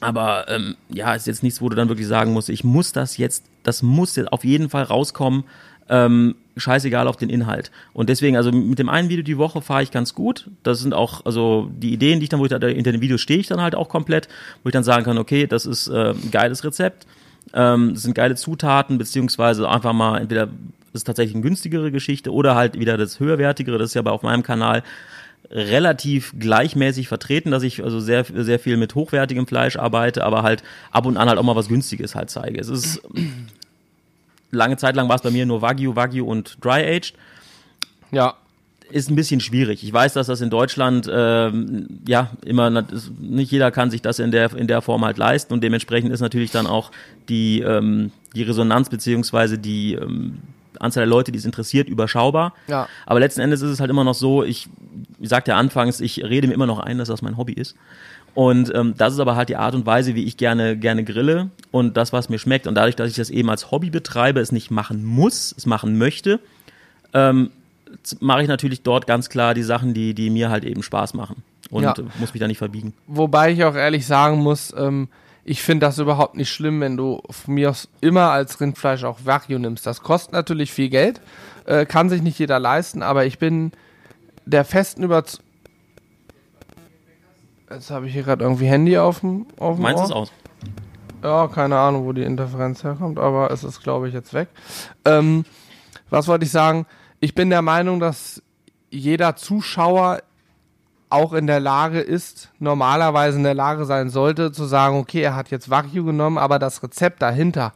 Aber 0.00 0.46
ähm, 0.48 0.76
ja, 0.88 1.14
ist 1.14 1.26
jetzt 1.26 1.42
nichts, 1.42 1.60
wo 1.60 1.68
du 1.68 1.76
dann 1.76 1.88
wirklich 1.88 2.06
sagen 2.06 2.32
musst, 2.32 2.48
ich 2.48 2.62
muss 2.62 2.92
das 2.92 3.16
jetzt, 3.16 3.44
das 3.62 3.82
muss 3.82 4.14
jetzt 4.14 4.32
auf 4.32 4.44
jeden 4.44 4.68
Fall 4.68 4.84
rauskommen. 4.84 5.44
Ähm, 5.88 6.34
scheißegal 6.56 7.06
auf 7.06 7.16
den 7.16 7.28
Inhalt. 7.28 7.70
Und 7.92 8.08
deswegen, 8.08 8.36
also 8.36 8.50
mit 8.50 8.78
dem 8.78 8.88
einen 8.88 9.08
Video 9.08 9.22
die 9.22 9.38
Woche 9.38 9.60
fahre 9.60 9.82
ich 9.82 9.90
ganz 9.90 10.14
gut. 10.14 10.48
Das 10.62 10.80
sind 10.80 10.94
auch, 10.94 11.24
also 11.26 11.70
die 11.76 11.92
Ideen, 11.92 12.18
die 12.18 12.24
ich 12.24 12.28
dann, 12.30 12.40
wo 12.40 12.44
ich 12.44 12.50
da 12.50 12.66
hinter 12.66 12.92
dem 12.92 13.00
Video 13.00 13.18
stehe 13.18 13.38
ich 13.38 13.46
dann 13.46 13.60
halt 13.60 13.74
auch 13.74 13.88
komplett, 13.88 14.28
wo 14.62 14.68
ich 14.68 14.72
dann 14.72 14.84
sagen 14.84 15.04
kann, 15.04 15.18
okay, 15.18 15.46
das 15.46 15.66
ist 15.66 15.88
äh, 15.88 16.10
ein 16.10 16.30
geiles 16.30 16.64
Rezept, 16.64 17.06
ähm, 17.52 17.92
das 17.94 18.02
sind 18.02 18.14
geile 18.14 18.36
Zutaten, 18.36 18.98
beziehungsweise 18.98 19.68
einfach 19.68 19.92
mal 19.92 20.18
entweder 20.18 20.48
ist 20.92 21.04
tatsächlich 21.04 21.34
eine 21.34 21.42
günstigere 21.42 21.92
Geschichte 21.92 22.32
oder 22.32 22.54
halt 22.54 22.78
wieder 22.80 22.96
das 22.96 23.20
höherwertigere, 23.20 23.76
das 23.76 23.90
ist 23.90 23.94
ja 23.94 24.02
bei 24.02 24.10
auf 24.10 24.22
meinem 24.22 24.42
Kanal 24.42 24.82
relativ 25.50 26.34
gleichmäßig 26.38 27.06
vertreten, 27.06 27.50
dass 27.50 27.62
ich 27.62 27.84
also 27.84 28.00
sehr, 28.00 28.24
sehr 28.24 28.58
viel 28.58 28.76
mit 28.78 28.94
hochwertigem 28.94 29.46
Fleisch 29.46 29.76
arbeite, 29.76 30.24
aber 30.24 30.42
halt 30.42 30.62
ab 30.90 31.06
und 31.06 31.18
an 31.18 31.28
halt 31.28 31.38
auch 31.38 31.44
mal 31.44 31.54
was 31.54 31.68
Günstiges 31.68 32.14
halt 32.14 32.30
zeige. 32.30 32.58
Es 32.58 32.68
ist 32.68 33.02
lange 34.56 34.76
Zeit 34.76 34.96
lang 34.96 35.08
war 35.08 35.16
es 35.16 35.22
bei 35.22 35.30
mir 35.30 35.46
nur 35.46 35.62
Wagyu, 35.62 35.94
Wagyu 35.96 36.24
und 36.24 36.58
Dry 36.64 36.82
Aged. 36.82 37.14
Ja. 38.10 38.34
Ist 38.88 39.10
ein 39.10 39.16
bisschen 39.16 39.40
schwierig. 39.40 39.82
Ich 39.82 39.92
weiß, 39.92 40.12
dass 40.12 40.28
das 40.28 40.40
in 40.40 40.48
Deutschland 40.48 41.10
ähm, 41.12 41.88
ja 42.06 42.30
immer 42.44 42.84
nicht 43.18 43.50
jeder 43.50 43.72
kann 43.72 43.90
sich 43.90 44.00
das 44.00 44.20
in 44.20 44.30
der 44.30 44.54
in 44.54 44.68
der 44.68 44.80
Form 44.80 45.04
halt 45.04 45.18
leisten 45.18 45.52
und 45.52 45.64
dementsprechend 45.64 46.12
ist 46.12 46.20
natürlich 46.20 46.52
dann 46.52 46.68
auch 46.68 46.92
die 47.28 47.62
ähm, 47.62 48.12
die 48.36 48.44
Resonanz 48.44 48.88
beziehungsweise 48.88 49.58
die 49.58 49.94
ähm, 49.94 50.38
Anzahl 50.80 51.02
der 51.02 51.08
Leute, 51.08 51.32
die 51.32 51.38
es 51.38 51.44
interessiert, 51.44 51.88
überschaubar. 51.88 52.54
Ja. 52.68 52.88
Aber 53.06 53.20
letzten 53.20 53.40
Endes 53.40 53.62
ist 53.62 53.70
es 53.70 53.80
halt 53.80 53.90
immer 53.90 54.04
noch 54.04 54.14
so, 54.14 54.44
ich, 54.44 54.68
ich 55.18 55.28
sagte 55.28 55.52
ja 55.52 55.56
anfangs, 55.56 56.00
ich 56.00 56.22
rede 56.22 56.46
mir 56.46 56.54
immer 56.54 56.66
noch 56.66 56.78
ein, 56.78 56.98
dass 56.98 57.08
das 57.08 57.22
mein 57.22 57.36
Hobby 57.36 57.52
ist. 57.52 57.76
Und 58.36 58.70
ähm, 58.74 58.92
das 58.98 59.14
ist 59.14 59.18
aber 59.18 59.34
halt 59.34 59.48
die 59.48 59.56
Art 59.56 59.74
und 59.74 59.86
Weise, 59.86 60.14
wie 60.14 60.24
ich 60.24 60.36
gerne 60.36 60.76
gerne 60.76 61.02
grille 61.04 61.48
und 61.70 61.96
das, 61.96 62.12
was 62.12 62.28
mir 62.28 62.38
schmeckt. 62.38 62.66
Und 62.66 62.74
dadurch, 62.74 62.94
dass 62.94 63.08
ich 63.10 63.16
das 63.16 63.30
eben 63.30 63.48
als 63.48 63.70
Hobby 63.70 63.88
betreibe, 63.88 64.40
es 64.40 64.52
nicht 64.52 64.70
machen 64.70 65.04
muss, 65.06 65.54
es 65.56 65.64
machen 65.64 65.96
möchte, 65.96 66.38
ähm, 67.14 67.50
mache 68.20 68.42
ich 68.42 68.48
natürlich 68.48 68.82
dort 68.82 69.06
ganz 69.06 69.30
klar 69.30 69.54
die 69.54 69.62
Sachen, 69.62 69.94
die, 69.94 70.12
die 70.12 70.28
mir 70.28 70.50
halt 70.50 70.64
eben 70.64 70.82
Spaß 70.82 71.14
machen. 71.14 71.42
Und 71.70 71.84
Ja. 71.84 71.94
äh, 71.94 72.02
muss 72.18 72.34
mich 72.34 72.40
da 72.40 72.46
nicht 72.46 72.58
verbiegen. 72.58 72.92
Wobei 73.06 73.52
ich 73.52 73.64
auch 73.64 73.74
ehrlich 73.74 74.06
sagen 74.06 74.38
muss, 74.42 74.72
ähm, 74.76 75.08
ich 75.42 75.62
finde 75.62 75.86
das 75.86 75.98
überhaupt 75.98 76.36
nicht 76.36 76.50
schlimm, 76.52 76.80
wenn 76.82 76.98
du 76.98 77.22
von 77.30 77.54
mir 77.54 77.70
aus 77.70 77.88
immer 78.02 78.32
als 78.32 78.60
Rindfleisch 78.60 79.04
auch 79.04 79.20
Wagyu 79.24 79.58
nimmst. 79.58 79.86
Das 79.86 80.02
kostet 80.02 80.34
natürlich 80.34 80.72
viel 80.72 80.90
Geld, 80.90 81.22
äh, 81.64 81.86
kann 81.86 82.10
sich 82.10 82.20
nicht 82.20 82.38
jeder 82.38 82.58
leisten, 82.58 83.00
aber 83.02 83.24
ich 83.24 83.38
bin 83.38 83.72
der 84.44 84.66
festen 84.66 85.04
Überzeugung. 85.04 85.45
Jetzt 87.70 87.90
habe 87.90 88.06
ich 88.06 88.12
hier 88.12 88.22
gerade 88.22 88.44
irgendwie 88.44 88.66
Handy 88.66 88.96
auf 88.98 89.20
dem 89.20 89.46
auf 89.58 89.76
dem 89.76 89.82
Meins 89.82 90.00
ist 90.00 90.12
aus. 90.12 90.32
Ja, 91.22 91.48
keine 91.48 91.76
Ahnung, 91.76 92.04
wo 92.04 92.12
die 92.12 92.22
Interferenz 92.22 92.84
herkommt, 92.84 93.18
aber 93.18 93.50
es 93.50 93.64
ist, 93.64 93.82
glaube 93.82 94.06
ich, 94.08 94.14
jetzt 94.14 94.32
weg. 94.32 94.48
Ähm, 95.04 95.44
was 96.10 96.28
wollte 96.28 96.44
ich 96.44 96.50
sagen? 96.52 96.86
Ich 97.18 97.34
bin 97.34 97.50
der 97.50 97.62
Meinung, 97.62 97.98
dass 97.98 98.42
jeder 98.90 99.34
Zuschauer 99.34 100.22
auch 101.08 101.32
in 101.32 101.46
der 101.46 101.60
Lage 101.60 102.00
ist, 102.00 102.50
normalerweise 102.58 103.38
in 103.38 103.44
der 103.44 103.54
Lage 103.54 103.84
sein 103.86 104.10
sollte, 104.10 104.52
zu 104.52 104.64
sagen, 104.64 104.98
okay, 104.98 105.22
er 105.22 105.34
hat 105.34 105.50
jetzt 105.50 105.70
Wagyu 105.70 106.04
genommen, 106.04 106.38
aber 106.38 106.58
das 106.58 106.82
Rezept 106.82 107.22
dahinter 107.22 107.72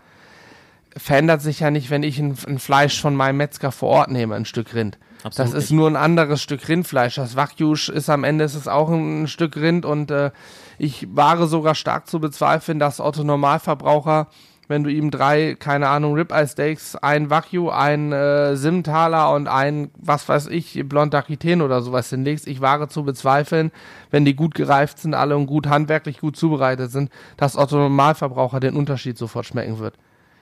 verändert 0.97 1.41
sich 1.41 1.61
ja 1.61 1.71
nicht, 1.71 1.91
wenn 1.91 2.03
ich 2.03 2.19
ein, 2.19 2.37
ein 2.47 2.59
Fleisch 2.59 3.01
von 3.01 3.15
meinem 3.15 3.37
Metzger 3.37 3.73
vor 3.73 3.91
Ort 3.91 4.11
nehme, 4.11 4.35
ein 4.35 4.45
Stück 4.45 4.75
Rind. 4.75 4.99
Absolut 5.25 5.55
das 5.55 5.65
ist 5.65 5.71
nur 5.71 5.89
ein 5.89 5.97
anderes 5.97 6.43
Stück 6.43 6.69
Rindfleisch. 6.69 7.17
Das 7.17 7.37
Wagyu 7.37 7.75
ist 7.75 8.11
am 8.11 8.25
Ende 8.25 8.45
ist 8.45 8.55
es 8.55 8.69
auch 8.69 8.89
ein, 8.89 9.27
Stück 9.29 9.57
Rind 9.57 9.85
und 9.85 10.11
äh, 10.11 10.31
ich 10.79 11.07
wage 11.15 11.47
sogar 11.47 11.75
stark 11.75 12.07
zu 12.09 12.21
bezweifeln, 12.21 12.79
dass 12.79 13.01
Otto 13.01 13.23
Normalverbraucher, 13.25 14.29
wenn 14.69 14.85
du 14.85 14.91
ihm 14.91 15.11
drei, 15.11 15.57
keine 15.59 15.89
Ahnung, 15.89 16.15
Ribeye 16.15 16.47
Steaks, 16.47 16.97
ein 16.97 17.29
Wagyu, 17.29 17.71
ein 17.71 18.13
äh, 18.13 18.57
Simmentaler 18.57 19.33
und 19.35 19.49
ein, 19.49 19.91
was 19.97 20.29
weiß 20.29 20.47
ich, 20.47 20.81
Blond 20.89 21.15
Aquitaine 21.15 21.65
oder 21.65 21.83
sowas 21.83 22.11
hinlegst, 22.11 22.47
ich 22.47 22.61
wage 22.61 22.89
zu 22.89 23.03
bezweifeln, 23.03 23.73
wenn 24.11 24.25
die 24.25 24.37
gut 24.37 24.55
gereift 24.55 24.99
sind, 24.99 25.15
alle 25.15 25.37
und 25.37 25.47
gut 25.47 25.67
handwerklich 25.67 26.21
gut 26.21 26.37
zubereitet 26.37 26.91
sind, 26.91 27.11
dass 27.37 27.57
Otto 27.57 27.77
Normalverbraucher 27.77 28.61
den 28.61 28.77
Unterschied 28.77 29.19
sofort 29.19 29.47
schmecken 29.47 29.79
wird. 29.79 29.95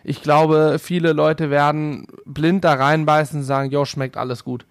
Ich 0.08 0.22
glaube, 0.22 0.78
viele 0.82 1.12
Leute 1.12 1.50
werden 1.50 2.06
blind 2.24 2.64
da 2.64 2.72
reinbeißen 2.72 3.40
und 3.40 3.44
sagen, 3.44 3.70
jo, 3.70 3.84
schmeckt 3.84 4.16
alles 4.16 4.42
gut. 4.42 4.64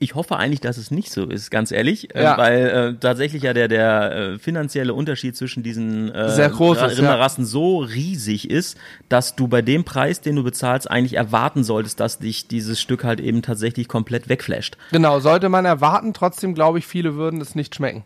Ich 0.00 0.14
hoffe 0.16 0.36
eigentlich, 0.36 0.60
dass 0.60 0.76
es 0.76 0.90
nicht 0.90 1.10
so 1.12 1.24
ist, 1.26 1.50
ganz 1.50 1.70
ehrlich, 1.70 2.14
äh, 2.14 2.22
Ja. 2.24 2.36
weil 2.36 2.66
äh, 2.66 2.94
tatsächlich 3.00 3.42
ja 3.42 3.52
der, 3.54 3.68
der 3.68 4.12
äh, 4.12 4.38
finanzielle 4.38 4.92
Unterschied 4.92 5.36
zwischen 5.36 5.62
diesen 5.62 6.10
äh, 6.10 6.30
Sehr 6.30 6.50
groß 6.50 6.78
Ra- 6.78 6.86
ist, 6.86 6.98
ja. 6.98 7.04
Rinderrassen 7.04 7.44
so 7.44 7.78
riesig 7.78 8.50
ist, 8.50 8.76
dass 9.08 9.36
du 9.36 9.46
bei 9.46 9.62
dem 9.62 9.84
Preis, 9.84 10.20
den 10.20 10.36
du 10.36 10.42
bezahlst, 10.42 10.90
eigentlich 10.90 11.14
erwarten 11.14 11.64
solltest, 11.64 12.00
dass 12.00 12.18
dich 12.18 12.48
dieses 12.48 12.80
Stück 12.80 13.04
halt 13.04 13.20
eben 13.20 13.40
tatsächlich 13.42 13.86
komplett 13.88 14.28
wegflasht. 14.28 14.76
Genau, 14.90 15.20
sollte 15.20 15.48
man 15.48 15.64
erwarten. 15.64 16.12
Trotzdem 16.12 16.54
glaube 16.54 16.78
ich, 16.80 16.86
viele 16.86 17.14
würden 17.14 17.40
es 17.40 17.54
nicht 17.54 17.74
schmecken. 17.74 18.04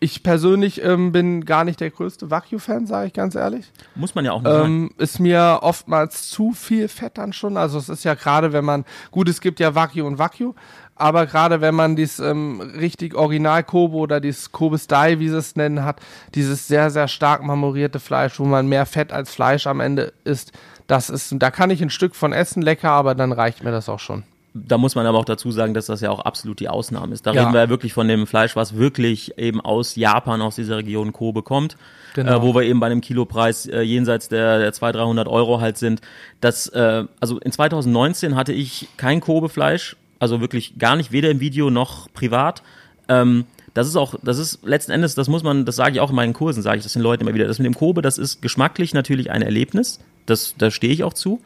Ich 0.00 0.22
persönlich 0.22 0.82
ähm, 0.84 1.10
bin 1.10 1.44
gar 1.44 1.64
nicht 1.64 1.80
der 1.80 1.90
größte 1.90 2.30
Wagyu-Fan, 2.30 2.86
sage 2.86 3.08
ich 3.08 3.12
ganz 3.12 3.34
ehrlich. 3.34 3.72
Muss 3.96 4.14
man 4.14 4.24
ja 4.24 4.32
auch 4.32 4.42
nicht 4.42 4.50
sein. 4.50 4.64
Ähm, 4.64 4.90
ist 4.96 5.18
mir 5.18 5.58
oftmals 5.62 6.30
zu 6.30 6.52
viel 6.52 6.86
Fett 6.86 7.18
dann 7.18 7.32
schon. 7.32 7.56
Also 7.56 7.78
es 7.78 7.88
ist 7.88 8.04
ja 8.04 8.14
gerade, 8.14 8.52
wenn 8.52 8.64
man, 8.64 8.84
gut, 9.10 9.28
es 9.28 9.40
gibt 9.40 9.58
ja 9.58 9.74
Wagyu 9.74 10.06
und 10.06 10.18
Wagyu, 10.18 10.54
aber 10.94 11.26
gerade 11.26 11.60
wenn 11.60 11.74
man 11.74 11.96
dies 11.96 12.20
ähm, 12.20 12.60
richtig 12.60 13.16
Original 13.16 13.64
Kobe 13.64 13.96
oder 13.96 14.20
dieses 14.20 14.52
Kobe 14.52 14.78
Style, 14.78 15.18
wie 15.18 15.28
sie 15.28 15.36
es 15.36 15.56
nennen, 15.56 15.84
hat, 15.84 16.00
dieses 16.34 16.68
sehr, 16.68 16.90
sehr 16.90 17.08
stark 17.08 17.42
marmorierte 17.42 17.98
Fleisch, 17.98 18.38
wo 18.38 18.44
man 18.44 18.68
mehr 18.68 18.86
Fett 18.86 19.12
als 19.12 19.32
Fleisch 19.32 19.66
am 19.66 19.80
Ende 19.80 20.12
isst, 20.24 20.52
das 20.86 21.10
ist, 21.10 21.34
da 21.38 21.50
kann 21.50 21.70
ich 21.70 21.82
ein 21.82 21.90
Stück 21.90 22.14
von 22.16 22.32
essen, 22.32 22.62
lecker, 22.62 22.90
aber 22.90 23.14
dann 23.14 23.32
reicht 23.32 23.62
mir 23.62 23.70
das 23.70 23.88
auch 23.88 24.00
schon. 24.00 24.24
Da 24.54 24.78
muss 24.78 24.94
man 24.94 25.06
aber 25.06 25.18
auch 25.18 25.24
dazu 25.24 25.50
sagen, 25.52 25.74
dass 25.74 25.86
das 25.86 26.00
ja 26.00 26.10
auch 26.10 26.20
absolut 26.20 26.58
die 26.58 26.68
Ausnahme 26.68 27.12
ist. 27.14 27.26
Da 27.26 27.32
Ja. 27.32 27.42
reden 27.42 27.52
wir 27.52 27.60
ja 27.60 27.68
wirklich 27.68 27.92
von 27.92 28.08
dem 28.08 28.26
Fleisch, 28.26 28.56
was 28.56 28.76
wirklich 28.76 29.38
eben 29.38 29.60
aus 29.60 29.94
Japan, 29.94 30.40
aus 30.42 30.56
dieser 30.56 30.78
Region 30.78 31.12
Kobe 31.12 31.42
kommt. 31.42 31.76
Genau. 32.14 32.38
Äh, 32.38 32.42
wo 32.42 32.54
wir 32.54 32.62
eben 32.62 32.80
bei 32.80 32.86
einem 32.86 33.00
Kilopreis 33.02 33.66
äh, 33.66 33.82
jenseits 33.82 34.28
der, 34.28 34.58
der 34.58 34.72
200, 34.72 35.02
300 35.02 35.28
Euro 35.28 35.60
halt 35.60 35.76
sind. 35.76 36.00
Das, 36.40 36.66
äh, 36.68 37.04
also 37.20 37.38
in 37.38 37.52
2019 37.52 38.34
hatte 38.34 38.52
ich 38.52 38.88
kein 38.96 39.20
Kobe-Fleisch, 39.20 39.96
also 40.18 40.40
wirklich 40.40 40.78
gar 40.78 40.96
nicht, 40.96 41.12
weder 41.12 41.30
im 41.30 41.40
Video 41.40 41.70
noch 41.70 42.10
privat. 42.12 42.62
Ähm, 43.08 43.44
das 43.74 43.86
ist 43.86 43.94
auch, 43.96 44.14
das 44.22 44.38
ist 44.38 44.64
letzten 44.64 44.90
Endes, 44.90 45.14
das 45.14 45.28
muss 45.28 45.44
man, 45.44 45.64
das 45.64 45.76
sage 45.76 45.92
ich 45.92 46.00
auch 46.00 46.10
in 46.10 46.16
meinen 46.16 46.32
Kursen, 46.32 46.62
sage 46.62 46.78
ich 46.78 46.82
das 46.82 46.94
den 46.94 47.02
Leuten 47.02 47.22
immer 47.24 47.34
wieder. 47.34 47.46
Das 47.46 47.58
mit 47.58 47.66
dem 47.66 47.74
Kobe, 47.76 48.02
das 48.02 48.18
ist 48.18 48.42
geschmacklich 48.42 48.94
natürlich 48.94 49.30
ein 49.30 49.42
Erlebnis. 49.42 50.00
Das, 50.26 50.54
da 50.58 50.70
stehe 50.70 50.92
ich 50.92 51.04
auch 51.04 51.12
zu. 51.14 51.40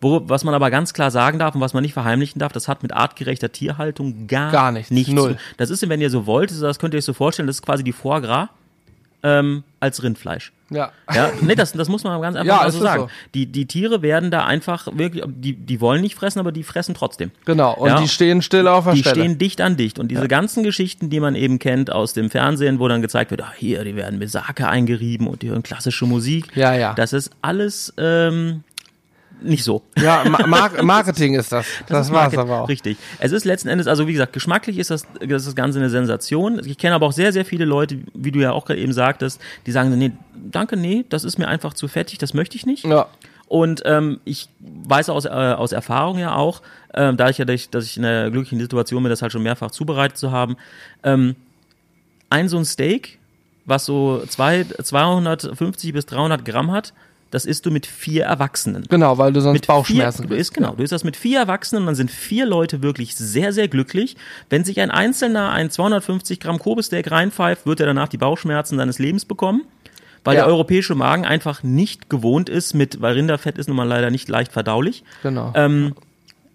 Wo, 0.00 0.22
was 0.28 0.44
man 0.44 0.54
aber 0.54 0.70
ganz 0.70 0.92
klar 0.92 1.10
sagen 1.10 1.38
darf 1.38 1.54
und 1.54 1.60
was 1.60 1.72
man 1.72 1.82
nicht 1.82 1.94
verheimlichen 1.94 2.38
darf, 2.38 2.52
das 2.52 2.68
hat 2.68 2.82
mit 2.82 2.92
artgerechter 2.92 3.50
Tierhaltung 3.50 4.26
gar, 4.26 4.52
Gar 4.52 4.72
nichts, 4.72 4.90
nichts 4.90 5.12
null. 5.12 5.32
zu 5.36 5.38
Das 5.56 5.70
ist, 5.70 5.88
wenn 5.88 6.00
ihr 6.00 6.10
so 6.10 6.26
wollt, 6.26 6.50
das 6.60 6.78
könnt 6.78 6.92
ihr 6.94 6.98
euch 6.98 7.04
so 7.04 7.14
vorstellen, 7.14 7.46
das 7.46 7.56
ist 7.56 7.62
quasi 7.62 7.82
die 7.82 7.92
Foie 7.92 8.20
Gras 8.20 8.48
ähm, 9.22 9.64
als 9.80 10.02
Rindfleisch. 10.02 10.52
Ja. 10.68 10.90
Ja, 11.14 11.30
nee, 11.40 11.54
das, 11.54 11.72
das 11.72 11.88
muss 11.88 12.02
man 12.04 12.20
ganz 12.20 12.36
einfach 12.36 12.60
Ja, 12.64 12.70
so 12.70 12.80
sagen. 12.80 13.02
so. 13.04 13.08
Die, 13.34 13.46
die 13.46 13.66
Tiere 13.66 14.02
werden 14.02 14.30
da 14.30 14.44
einfach 14.44 14.88
wirklich, 14.92 15.24
die, 15.26 15.54
die 15.54 15.80
wollen 15.80 16.02
nicht 16.02 16.14
fressen, 16.16 16.40
aber 16.40 16.52
die 16.52 16.62
fressen 16.64 16.94
trotzdem. 16.94 17.30
Genau, 17.44 17.72
und 17.74 17.88
Ja. 17.88 18.00
die 18.00 18.08
stehen 18.08 18.42
still 18.42 18.66
auf 18.68 18.84
der 18.84 18.94
Die 18.94 19.00
Stelle. 19.00 19.14
stehen 19.20 19.38
dicht 19.38 19.60
an 19.60 19.76
dicht. 19.76 19.98
Und 19.98 20.08
diese 20.08 20.28
ganzen 20.28 20.62
Geschichten, 20.64 21.08
die 21.08 21.20
man 21.20 21.34
eben 21.36 21.58
kennt 21.58 21.90
aus 21.90 22.12
dem 22.12 22.30
Fernsehen, 22.30 22.78
wo 22.80 22.88
dann 22.88 23.00
gezeigt 23.00 23.30
wird, 23.30 23.42
ah, 23.42 23.52
hier, 23.56 23.82
die 23.84 23.96
werden 23.96 24.18
mit 24.18 24.30
Sake 24.30 24.68
eingerieben 24.68 25.26
und 25.28 25.42
die 25.42 25.48
hören 25.50 25.62
klassische 25.62 26.04
Musik. 26.04 26.54
Ja, 26.56 26.74
ja. 26.74 26.94
Das 26.94 27.12
ist 27.12 27.30
alles 27.42 27.94
ähm, 27.96 28.64
nicht 29.40 29.64
so. 29.64 29.82
ja, 29.98 30.24
Ma 30.28 30.46
Mar 30.46 30.82
Marketing 30.82 31.34
ist 31.34 31.52
das. 31.52 31.66
Das, 31.86 32.06
ist 32.06 32.12
war's 32.12 32.36
aber 32.36 32.62
auch. 32.62 32.68
Richtig. 32.68 32.96
Es 33.18 33.32
ist 33.32 33.44
letzten 33.44 33.68
Endes, 33.68 33.86
also 33.86 34.06
wie 34.06 34.12
gesagt, 34.12 34.32
geschmacklich 34.32 34.78
ist 34.78 34.90
das, 34.90 35.06
das, 35.20 35.42
ist 35.42 35.46
das 35.46 35.54
Ganze 35.56 35.78
eine 35.78 35.90
Sensation. 35.90 36.60
Ich 36.64 36.78
kenne 36.78 36.94
aber 36.94 37.06
auch 37.06 37.12
sehr, 37.12 37.32
sehr 37.32 37.44
viele 37.44 37.64
Leute, 37.64 37.98
wie 38.14 38.30
du 38.30 38.40
ja 38.40 38.52
auch 38.52 38.64
gerade 38.64 38.80
eben 38.80 38.92
sagtest, 38.92 39.40
die 39.66 39.72
sagen, 39.72 39.96
nee, 39.98 40.12
danke, 40.34 40.76
nee, 40.76 41.04
das 41.08 41.24
ist 41.24 41.38
mir 41.38 41.48
einfach 41.48 41.74
zu 41.74 41.88
fettig, 41.88 42.18
das 42.18 42.34
möchte 42.34 42.56
ich 42.56 42.66
nicht. 42.66 42.84
Ja. 42.84 43.06
Und 43.48 43.82
ähm, 43.84 44.20
ich 44.24 44.48
weiß 44.60 45.08
aus, 45.08 45.24
äh, 45.24 45.28
aus 45.28 45.72
Erfahrung 45.72 46.18
ja 46.18 46.34
auch, 46.34 46.62
äh, 46.92 47.14
da 47.14 47.28
ich 47.28 47.38
ja, 47.38 47.44
dass 47.44 47.84
ich 47.84 47.96
in 47.96 48.02
der 48.02 48.30
glücklichen 48.30 48.58
Situation 48.58 49.02
bin, 49.02 49.10
das 49.10 49.22
halt 49.22 49.32
schon 49.32 49.42
mehrfach 49.42 49.70
zubereitet 49.70 50.16
zu 50.18 50.32
haben, 50.32 50.56
ähm, 51.04 51.36
ein 52.28 52.48
so 52.48 52.56
ein 52.56 52.64
Steak, 52.64 53.18
was 53.64 53.84
so 53.84 54.24
zwei, 54.26 54.64
250 54.64 55.92
bis 55.92 56.06
300 56.06 56.44
Gramm 56.44 56.72
hat, 56.72 56.92
das 57.36 57.44
isst 57.44 57.66
du 57.66 57.70
mit 57.70 57.84
vier 57.84 58.24
Erwachsenen. 58.24 58.86
Genau, 58.88 59.18
weil 59.18 59.30
du 59.34 59.42
sonst 59.42 59.52
Mit 59.52 59.66
Bauchschmerzen 59.66 60.22
vier, 60.22 60.28
du 60.30 60.34
isst, 60.36 60.54
genau, 60.54 60.74
du 60.74 60.82
isst 60.82 60.90
das 60.92 61.04
mit 61.04 61.16
vier 61.16 61.38
Erwachsenen 61.40 61.82
und 61.82 61.86
dann 61.88 61.94
sind 61.94 62.10
vier 62.10 62.46
Leute 62.46 62.80
wirklich 62.80 63.14
sehr, 63.14 63.52
sehr 63.52 63.68
glücklich. 63.68 64.16
Wenn 64.48 64.64
sich 64.64 64.80
ein 64.80 64.90
Einzelner 64.90 65.50
ein 65.52 65.70
250 65.70 66.40
Gramm 66.40 66.58
Kobe-Steak 66.58 67.10
reinpfeift, 67.10 67.66
wird 67.66 67.80
er 67.80 67.86
danach 67.86 68.08
die 68.08 68.16
Bauchschmerzen 68.16 68.78
seines 68.78 68.98
Lebens 68.98 69.26
bekommen. 69.26 69.64
Weil 70.24 70.36
Ja. 70.36 70.44
der 70.44 70.48
europäische 70.48 70.94
Magen 70.94 71.26
einfach 71.26 71.62
nicht 71.62 72.08
gewohnt 72.08 72.48
ist 72.48 72.72
mit, 72.72 73.02
weil 73.02 73.12
Rinderfett 73.12 73.58
ist 73.58 73.66
nun 73.68 73.76
mal 73.76 73.86
leider 73.86 74.10
nicht 74.10 74.30
leicht 74.30 74.50
verdaulich. 74.50 75.04
Genau. 75.22 75.52
Ähm, 75.54 75.94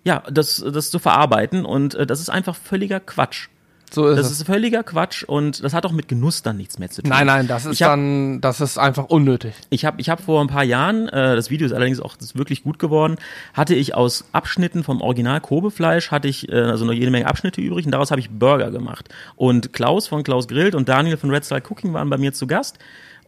ja, 0.03 0.23
das, 0.31 0.65
das 0.73 0.89
zu 0.89 0.97
verarbeiten 0.97 1.63
und 1.63 1.93
äh, 1.93 2.07
das 2.07 2.19
ist 2.19 2.29
einfach 2.29 2.55
völliger 2.55 2.99
Quatsch. 2.99 3.49
So 3.93 4.07
ist 4.07 4.17
Das 4.17 4.27
es. 4.27 4.39
ist 4.39 4.45
völliger 4.45 4.83
Quatsch 4.83 5.23
und 5.23 5.63
das 5.63 5.73
hat 5.73 5.85
auch 5.85 5.91
mit 5.91 6.07
Genuss 6.07 6.41
dann 6.43 6.57
nichts 6.57 6.79
mehr 6.79 6.89
zu 6.89 7.01
tun. 7.01 7.09
Nein, 7.09 7.27
nein, 7.27 7.47
das 7.47 7.65
ist 7.65 7.81
hab- 7.81 7.89
dann, 7.91 8.39
das 8.41 8.61
ist 8.61 8.77
einfach 8.77 9.05
unnötig. 9.05 9.53
Ich 9.69 9.83
habe 9.85 9.99
ich 9.99 10.09
hab 10.09 10.21
vor 10.21 10.39
ein 10.41 10.47
paar 10.47 10.63
Jahren, 10.63 11.07
äh, 11.09 11.35
das 11.35 11.49
Video 11.49 11.65
ist 11.65 11.73
allerdings 11.73 11.99
auch 11.99 12.15
ist 12.17 12.37
wirklich 12.37 12.63
gut 12.63 12.79
geworden, 12.79 13.17
hatte 13.53 13.75
ich 13.75 13.93
aus 13.95 14.25
Abschnitten 14.31 14.83
vom 14.83 15.01
Original 15.01 15.41
Kobe-Fleisch, 15.41 16.11
hatte 16.11 16.27
ich 16.27 16.49
äh, 16.49 16.55
also 16.55 16.85
noch 16.85 16.93
jede 16.93 17.11
Menge 17.11 17.27
Abschnitte 17.27 17.59
übrig 17.61 17.85
und 17.85 17.91
daraus 17.91 18.11
habe 18.11 18.21
ich 18.21 18.29
Burger 18.29 18.71
gemacht. 18.71 19.09
Und 19.35 19.73
Klaus 19.73 20.07
von 20.07 20.23
Klaus 20.23 20.47
Grillt 20.47 20.73
und 20.75 20.87
Daniel 20.89 21.17
von 21.17 21.29
Red 21.29 21.45
Style 21.45 21.61
Cooking 21.69 21.93
waren 21.93 22.09
bei 22.09 22.17
mir 22.17 22.33
zu 22.33 22.47
Gast 22.47 22.79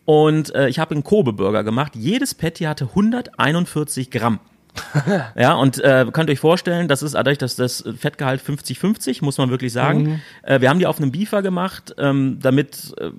und 0.05 0.53
äh, 0.55 0.67
ich 0.69 0.79
habe 0.79 0.91
einen 0.95 1.03
Kobe-Burger 1.03 1.63
gemacht. 1.63 1.93
Jedes 1.95 2.33
Patty 2.33 2.63
hatte 2.65 2.85
141 2.85 4.11
Gramm. 4.11 4.39
Ja, 5.35 5.53
und 5.53 5.79
äh, 5.79 6.05
könnt 6.11 6.29
euch 6.29 6.39
vorstellen, 6.39 6.87
das 6.87 7.03
ist 7.03 7.13
dadurch, 7.15 7.37
dass 7.37 7.55
das 7.55 7.83
Fettgehalt 7.97 8.41
50-50, 8.41 9.23
muss 9.23 9.37
man 9.37 9.49
wirklich 9.49 9.71
sagen. 9.73 10.21
Äh, 10.43 10.61
wir 10.61 10.69
haben 10.69 10.79
die 10.79 10.87
auf 10.87 10.99
einem 10.99 11.11
Beefer 11.11 11.41
gemacht, 11.41 11.95
ähm, 11.97 12.39
damit 12.41 12.93
äh, 12.99 13.11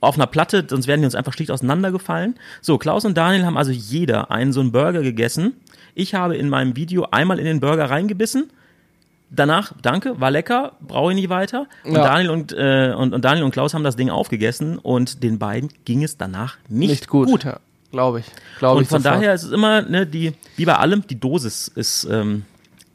auf 0.00 0.14
einer 0.16 0.26
Platte, 0.26 0.64
sonst 0.68 0.86
wären 0.86 1.00
die 1.00 1.04
uns 1.06 1.14
einfach 1.14 1.32
schlicht 1.32 1.50
auseinandergefallen. 1.50 2.36
So, 2.60 2.78
Klaus 2.78 3.04
und 3.04 3.16
Daniel 3.16 3.44
haben 3.44 3.56
also 3.56 3.70
jeder 3.70 4.30
einen 4.30 4.52
so 4.52 4.60
einen 4.60 4.72
Burger 4.72 5.02
gegessen. 5.02 5.54
Ich 5.94 6.14
habe 6.14 6.36
in 6.36 6.48
meinem 6.48 6.76
Video 6.76 7.08
einmal 7.10 7.38
in 7.38 7.44
den 7.44 7.60
Burger 7.60 7.90
reingebissen. 7.90 8.50
Danach, 9.32 9.72
danke, 9.80 10.20
war 10.20 10.30
lecker, 10.32 10.72
brauche 10.80 11.12
ich 11.12 11.16
nicht 11.16 11.28
weiter. 11.28 11.66
Und, 11.84 11.92
Ja. 11.94 12.02
Daniel 12.04 12.30
und, 12.30 12.52
äh, 12.52 12.92
und, 12.96 13.14
und 13.14 13.24
Daniel 13.24 13.44
und 13.44 13.52
Klaus 13.52 13.74
haben 13.74 13.84
das 13.84 13.94
Ding 13.94 14.10
aufgegessen 14.10 14.76
und 14.78 15.22
den 15.22 15.38
beiden 15.38 15.70
ging 15.84 16.02
es 16.02 16.16
danach 16.16 16.56
nicht, 16.68 16.90
Nicht 16.90 17.08
gut. 17.08 17.44
Ja, 17.44 17.60
glaube 17.90 18.20
ich. 18.20 18.26
Glaube 18.58 18.78
und 18.78 18.82
ich 18.82 18.88
von 18.88 19.02
sofort. 19.02 19.16
daher 19.16 19.34
ist 19.34 19.44
es 19.44 19.52
immer, 19.52 19.82
ne, 19.82 20.06
die, 20.06 20.32
wie 20.56 20.64
bei 20.64 20.76
allem, 20.76 21.06
die 21.06 21.18
Dosis 21.18 21.68
ist 21.68 22.04
ähm, 22.10 22.44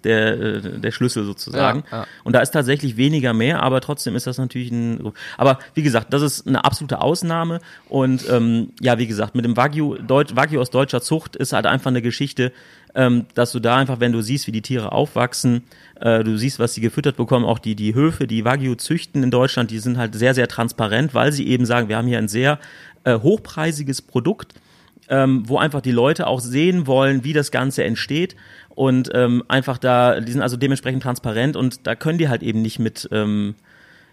der, 0.06 0.40
äh, 0.40 0.80
der 0.80 0.92
Schlüssel 0.92 1.26
sozusagen. 1.26 1.84
Ja, 1.92 1.98
ja. 2.00 2.08
Und 2.24 2.34
da 2.34 2.40
ist 2.40 2.52
tatsächlich 2.52 2.96
weniger 2.96 3.34
mehr, 3.34 3.62
aber 3.64 3.82
trotzdem 3.82 4.16
ist 4.16 4.28
das 4.28 4.38
natürlich 4.38 4.72
ein. 4.72 5.12
Aber 5.38 5.60
wie 5.74 5.82
gesagt, 5.82 6.14
das 6.14 6.22
ist 6.22 6.48
eine 6.48 6.64
absolute 6.64 7.02
Ausnahme. 7.02 7.60
Und 7.90 8.30
ähm, 8.30 8.70
ja, 8.80 8.98
wie 8.98 9.08
gesagt, 9.08 9.36
mit 9.36 9.44
dem 9.44 9.58
Wagyu, 9.58 9.96
Deutsch, 9.96 10.36
Wagyu 10.36 10.62
aus 10.62 10.70
deutscher 10.70 11.02
Zucht 11.02 11.36
ist 11.36 11.54
halt 11.54 11.66
einfach 11.66 11.90
eine 11.90 12.02
Geschichte, 12.02 12.54
ähm, 12.94 13.26
dass 13.34 13.52
du 13.52 13.60
da 13.60 13.76
einfach, 13.76 14.00
wenn 14.00 14.14
du 14.14 14.22
siehst, 14.22 14.48
wie 14.48 14.52
die 14.52 14.62
Tiere 14.62 14.92
aufwachsen, 14.92 15.64
äh, 16.00 16.24
du 16.24 16.38
siehst, 16.38 16.60
was 16.60 16.74
sie 16.74 16.82
gefüttert 16.82 17.18
bekommen, 17.18 17.44
auch 17.44 17.60
die, 17.60 17.76
die 17.76 17.94
Höfe, 17.96 18.28
die 18.28 18.46
Wagyu 18.46 18.76
züchten 18.76 19.24
in 19.24 19.32
Deutschland, 19.32 19.72
die 19.72 19.80
sind 19.80 19.98
halt 19.98 20.16
sehr, 20.16 20.34
sehr 20.34 20.48
transparent, 20.48 21.14
weil 21.14 21.32
sie 21.32 21.48
eben 21.48 21.66
sagen, 21.66 21.90
wir 21.90 21.98
haben 21.98 22.08
hier 22.08 22.20
ein 22.20 22.30
sehr 22.30 22.60
äh, 23.04 23.20
hochpreisiges 23.20 24.02
Produkt 24.02 24.54
ähm, 25.10 25.44
wo 25.48 25.58
einfach 25.58 25.82
die 25.82 25.92
Leute 25.92 26.28
auch 26.28 26.40
sehen 26.40 26.88
wollen, 26.88 27.24
wie 27.24 27.34
das 27.34 27.52
Ganze 27.52 27.84
entsteht 27.84 28.36
und 28.70 29.10
ähm, 29.14 29.44
einfach 29.48 29.78
da, 29.78 30.20
die 30.20 30.32
sind 30.32 30.42
also 30.42 30.58
dementsprechend 30.58 31.04
transparent 31.04 31.56
und 31.56 31.88
da 31.88 31.96
können 31.96 32.18
die 32.18 32.30
halt 32.30 32.44
eben 32.44 32.62
nicht 32.62 32.80
mit 32.80 33.08
ähm, 33.12 33.56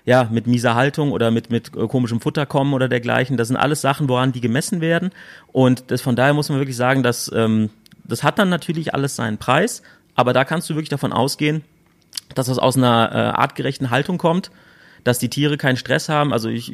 ja, 0.05 0.29
mit 0.31 0.47
mieser 0.47 0.75
Haltung 0.75 1.13
oder 1.13 1.31
mit, 1.31 1.51
mit 1.51 1.77
äh, 1.77 1.87
komischem 1.87 2.21
Futter 2.21 2.45
kommen 2.47 2.75
oder 2.75 2.89
dergleichen. 2.89 3.37
Das 3.37 3.49
sind 3.49 3.57
alles 3.57 3.81
Sachen, 3.81 4.09
woran 4.09 4.33
die 4.33 4.41
gemessen 4.41 4.81
werden. 4.81 5.11
Und 5.53 5.91
das, 5.91 6.01
von 6.01 6.17
daher 6.17 6.35
muss 6.35 6.49
man 6.49 6.59
wirklich 6.59 6.77
sagen, 6.77 7.03
dass 7.03 7.31
ähm, 7.33 7.71
das 8.05 8.23
hat 8.23 8.39
dann 8.39 8.49
natürlich 8.49 8.95
alles 8.95 9.17
seinen 9.17 9.39
Preis, 9.39 9.83
aber 10.15 10.33
da 10.33 10.45
kannst 10.45 10.69
du 10.69 10.75
wirklich 10.75 10.89
davon 10.89 11.13
ausgehen, 11.13 11.63
dass 12.35 12.47
das 12.47 12.59
aus 12.59 12.77
einer 12.77 13.11
äh, 13.13 13.17
artgerechten 13.41 13.91
Haltung 13.91 14.19
kommt, 14.19 14.51
dass 15.05 15.19
die 15.19 15.29
Tiere 15.29 15.57
keinen 15.57 15.77
Stress 15.77 16.09
haben. 16.09 16.33
Also 16.33 16.49
ich, 16.49 16.73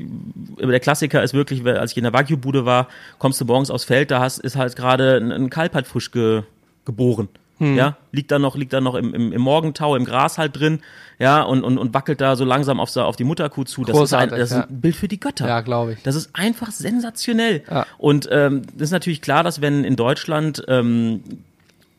der 0.58 0.80
Klassiker 0.80 1.22
ist 1.22 1.34
wirklich, 1.34 1.64
als 1.64 1.92
ich 1.92 1.96
in 1.96 2.04
der 2.04 2.12
Wagyu-Bude 2.12 2.64
war, 2.64 2.88
kommst 3.18 3.40
du 3.40 3.44
morgens 3.44 3.70
aufs 3.70 3.84
Feld, 3.84 4.10
da 4.10 4.20
hast, 4.20 4.38
ist 4.38 4.56
halt 4.56 4.76
gerade 4.76 5.16
ein, 5.16 5.32
ein 5.32 5.50
Kalb 5.50 5.74
halt 5.74 5.86
frisch 5.86 6.10
ge, 6.10 6.42
geboren. 6.84 7.28
Ja, 7.60 7.96
liegt 8.12 8.30
da 8.30 8.38
noch, 8.38 8.54
liegt 8.54 8.72
da 8.72 8.80
noch 8.80 8.94
im, 8.94 9.12
im, 9.14 9.32
im 9.32 9.40
Morgentau, 9.40 9.96
im 9.96 10.04
Gras 10.04 10.38
halt 10.38 10.56
drin, 10.56 10.78
ja, 11.18 11.42
und, 11.42 11.64
und, 11.64 11.76
und 11.76 11.92
wackelt 11.92 12.20
da 12.20 12.36
so 12.36 12.44
langsam 12.44 12.78
auf, 12.78 12.96
auf 12.96 13.16
die 13.16 13.24
Mutterkuh 13.24 13.64
zu. 13.64 13.82
Das 13.82 13.96
ist 13.96 14.12
ein, 14.12 14.28
Großartig, 14.28 14.38
das 14.38 14.50
ist 14.52 14.56
ja. 14.56 14.62
ein 14.64 14.80
Bild 14.80 14.94
für 14.94 15.08
die 15.08 15.18
Götter. 15.18 15.48
Ja, 15.48 15.60
glaube 15.62 15.94
ich. 15.94 16.02
Das 16.04 16.14
ist 16.14 16.30
einfach 16.34 16.70
sensationell. 16.70 17.64
Ja. 17.68 17.84
Und 17.98 18.28
ähm, 18.30 18.62
das 18.74 18.88
ist 18.88 18.92
natürlich 18.92 19.22
klar, 19.22 19.42
dass 19.42 19.60
wenn 19.60 19.82
in 19.82 19.96
Deutschland 19.96 20.62
ähm, 20.68 21.22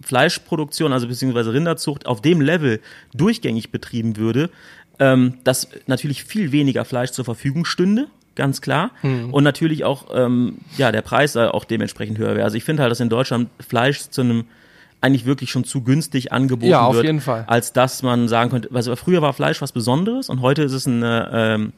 Fleischproduktion, 0.02 0.94
also 0.94 1.08
beziehungsweise 1.08 1.52
Rinderzucht 1.52 2.06
auf 2.06 2.22
dem 2.22 2.40
Level 2.40 2.80
durchgängig 3.14 3.72
betrieben 3.72 4.16
würde, 4.16 4.50
ähm, 5.00 5.36
dass 5.44 5.70
natürlich 5.88 6.24
viel 6.24 6.52
weniger 6.52 6.86
Fleisch 6.86 7.12
zur 7.12 7.26
Verfügung 7.26 7.66
stünde, 7.66 8.08
ganz 8.36 8.62
klar. 8.62 8.92
Hm. 9.02 9.34
Und 9.34 9.44
natürlich 9.44 9.84
auch 9.84 10.08
ähm, 10.14 10.60
ja 10.78 10.92
der 10.92 11.02
Preis 11.02 11.36
auch 11.36 11.66
dementsprechend 11.66 12.18
höher 12.18 12.36
wäre. 12.36 12.44
Also 12.44 12.58
ich 12.58 12.64
finde 12.64 12.84
halt, 12.84 12.92
dass 12.92 13.00
in 13.00 13.10
Deutschland 13.10 13.50
Fleisch 13.60 14.10
zu 14.10 14.22
einem 14.22 14.46
eigentlich 15.02 15.26
wirklich 15.26 15.50
schon 15.50 15.64
zu 15.64 15.84
günstig 15.84 16.32
angeboten 16.32 16.72
Ja, 16.72 16.86
auf 16.86 16.96
wird, 16.96 17.06
jeden 17.06 17.22
Fall. 17.22 17.46
als 17.48 17.74
dass 17.74 18.04
man 18.04 18.28
sagen 18.28 18.50
könnte, 18.52 18.70
also 18.74 18.96
früher 18.96 19.22
war 19.22 19.34
Fleisch 19.34 19.62
was 19.62 19.72
Besonderes 19.72 20.30
und 20.30 20.42
heute 20.42 20.64
ist 20.64 20.74
es 20.74 20.88
eine 20.88 21.30
ähm, 21.34 21.74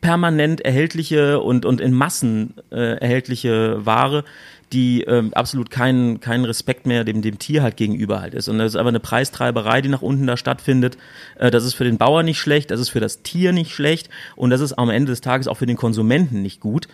permanent 0.00 0.60
erhältliche 0.60 1.40
und, 1.40 1.64
und 1.64 1.80
in 1.80 1.92
Massen 1.92 2.54
äh, 2.70 2.98
erhältliche 2.98 3.84
Ware, 3.84 4.24
die 4.72 5.02
ähm, 5.02 5.34
absolut 5.34 5.70
keinen, 5.70 6.20
keinen 6.20 6.44
Respekt 6.44 6.86
mehr 6.86 7.04
dem, 7.04 7.22
dem 7.22 7.38
Tier 7.38 7.62
halt 7.62 7.76
gegenüber 7.76 8.20
halt 8.20 8.34
ist. 8.34 8.48
Und 8.48 8.58
das 8.58 8.72
ist 8.72 8.76
aber 8.76 8.90
eine 8.90 9.00
Preistreiberei, 9.00 9.80
die 9.80 9.88
nach 9.88 10.02
unten 10.02 10.26
da 10.26 10.36
stattfindet. 10.36 10.96
Äh, 11.36 11.50
das 11.50 11.64
ist 11.64 11.74
für 11.74 11.84
den 11.84 11.98
Bauer 11.98 12.22
nicht 12.22 12.38
schlecht, 12.38 12.70
das 12.70 12.80
ist 12.80 12.90
für 12.90 13.00
das 13.00 13.22
Tier 13.22 13.52
nicht 13.52 13.72
schlecht 13.72 14.10
und 14.36 14.50
das 14.50 14.60
ist 14.60 14.74
am 14.74 14.90
Ende 14.90 15.10
des 15.10 15.20
Tages 15.20 15.48
auch 15.48 15.56
für 15.56 15.66
den 15.66 15.76
Konsumenten 15.76 16.42
nicht 16.42 16.60
gut. 16.60 16.86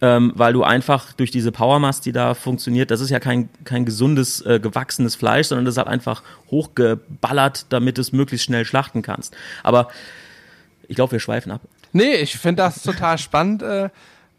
Ähm, 0.00 0.32
weil 0.36 0.52
du 0.52 0.62
einfach 0.62 1.12
durch 1.12 1.30
diese 1.30 1.50
Powermast, 1.50 2.06
die 2.06 2.12
da 2.12 2.34
funktioniert, 2.34 2.90
das 2.90 3.00
ist 3.00 3.10
ja 3.10 3.18
kein, 3.18 3.48
kein 3.64 3.84
gesundes, 3.84 4.40
äh, 4.44 4.60
gewachsenes 4.60 5.16
Fleisch, 5.16 5.48
sondern 5.48 5.64
das 5.64 5.74
ist 5.74 5.78
halt 5.78 5.88
einfach 5.88 6.22
hochgeballert, 6.50 7.66
damit 7.70 7.98
es 7.98 8.12
möglichst 8.12 8.46
schnell 8.46 8.64
schlachten 8.64 9.02
kannst. 9.02 9.36
Aber 9.62 9.88
ich 10.86 10.94
glaube, 10.94 11.12
wir 11.12 11.20
schweifen 11.20 11.50
ab. 11.52 11.62
Nee, 11.92 12.14
ich 12.16 12.36
finde 12.38 12.62
das 12.62 12.82
total 12.82 13.18
spannend. 13.18 13.62
Äh, 13.62 13.88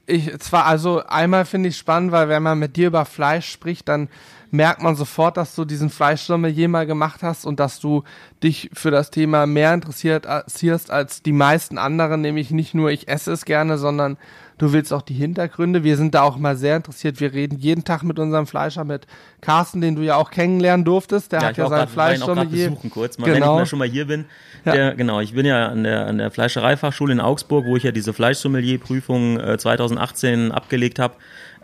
ich 0.10 0.40
zwar, 0.40 0.66
also 0.66 1.04
einmal 1.06 1.46
finde 1.46 1.70
ich 1.70 1.78
spannend, 1.78 2.12
weil 2.12 2.30
wenn 2.30 2.44
man 2.44 2.60
mit 2.60 2.76
dir 2.76 2.88
über 2.88 3.06
Fleisch 3.06 3.50
spricht, 3.50 3.88
dann 3.88 4.10
merkt 4.52 4.82
man 4.82 4.96
sofort, 4.96 5.38
dass 5.38 5.56
du 5.56 5.64
diesen 5.64 5.90
Fleischsommelier 5.90 6.68
mal 6.68 6.88
gemacht 6.88 7.22
hast 7.22 7.46
und 7.46 7.60
dass 7.60 7.80
du 7.80 8.04
dich 8.42 8.70
für 8.74 8.90
das 8.90 9.12
Thema 9.12 9.46
mehr 9.46 9.74
interessiert 9.74 10.26
interessierst 10.26 10.92
als 10.92 11.22
die 11.22 11.32
meisten 11.32 11.78
anderen, 11.78 12.22
nämlich 12.22 12.52
nicht 12.52 12.74
nur 12.74 12.90
ich 12.90 13.08
esse 13.08 13.32
es 13.32 13.46
gerne, 13.46 13.78
sondern 13.78 14.18
du 14.60 14.72
willst 14.72 14.94
auch 14.94 15.02
die 15.02 15.16
Hintergründe. 15.16 15.84
Wir 15.84 15.98
sind 15.98 16.14
da 16.14 16.22
auch 16.22 16.38
mal 16.38 16.56
sehr 16.56 16.76
interessiert. 16.78 17.20
Wir 17.20 17.34
reden 17.34 17.58
jeden 17.58 17.84
Tag 17.84 18.04
mit 18.04 18.20
unserem 18.20 18.46
Fleischer, 18.46 18.84
mit 18.84 19.08
Carsten, 19.42 19.82
den 19.82 19.96
du 19.96 20.04
ja 20.04 20.16
auch 20.18 20.30
kennenlernen 20.30 20.86
durfst. 20.86 21.10
Der 21.32 21.42
hat 21.42 21.58
ja 21.58 21.64
sein 21.64 21.66
auch 21.66 21.70
gerade 21.70 21.92
Fleischsommelier. 21.92 22.70
besuchen 22.70 22.90
kurz, 22.92 23.18
mal, 23.18 23.26
wenn 23.26 23.34
ich 23.34 23.40
Genau. 23.40 23.56
mal 23.56 23.66
schon 23.66 23.80
mal 23.80 23.88
hier 23.90 24.06
bin. 24.06 24.26
Ja. 24.66 24.74
Der, 24.74 24.96
genau, 24.96 25.20
ich 25.22 25.34
bin 25.34 25.46
ja 25.48 25.68
an 25.70 25.84
der, 25.84 26.06
an 26.06 26.20
der 26.20 26.30
Fleischereifachschule 26.30 27.12
in 27.14 27.20
Augsburg, 27.20 27.66
wo 27.66 27.76
ich 27.76 27.84
ja 27.84 27.92
diese 27.92 28.14
Fleischsommelier-Prüfung 28.14 29.40
äh, 29.40 29.58
2018 29.58 30.52
abgelegt 30.52 31.00
habe. 31.00 31.16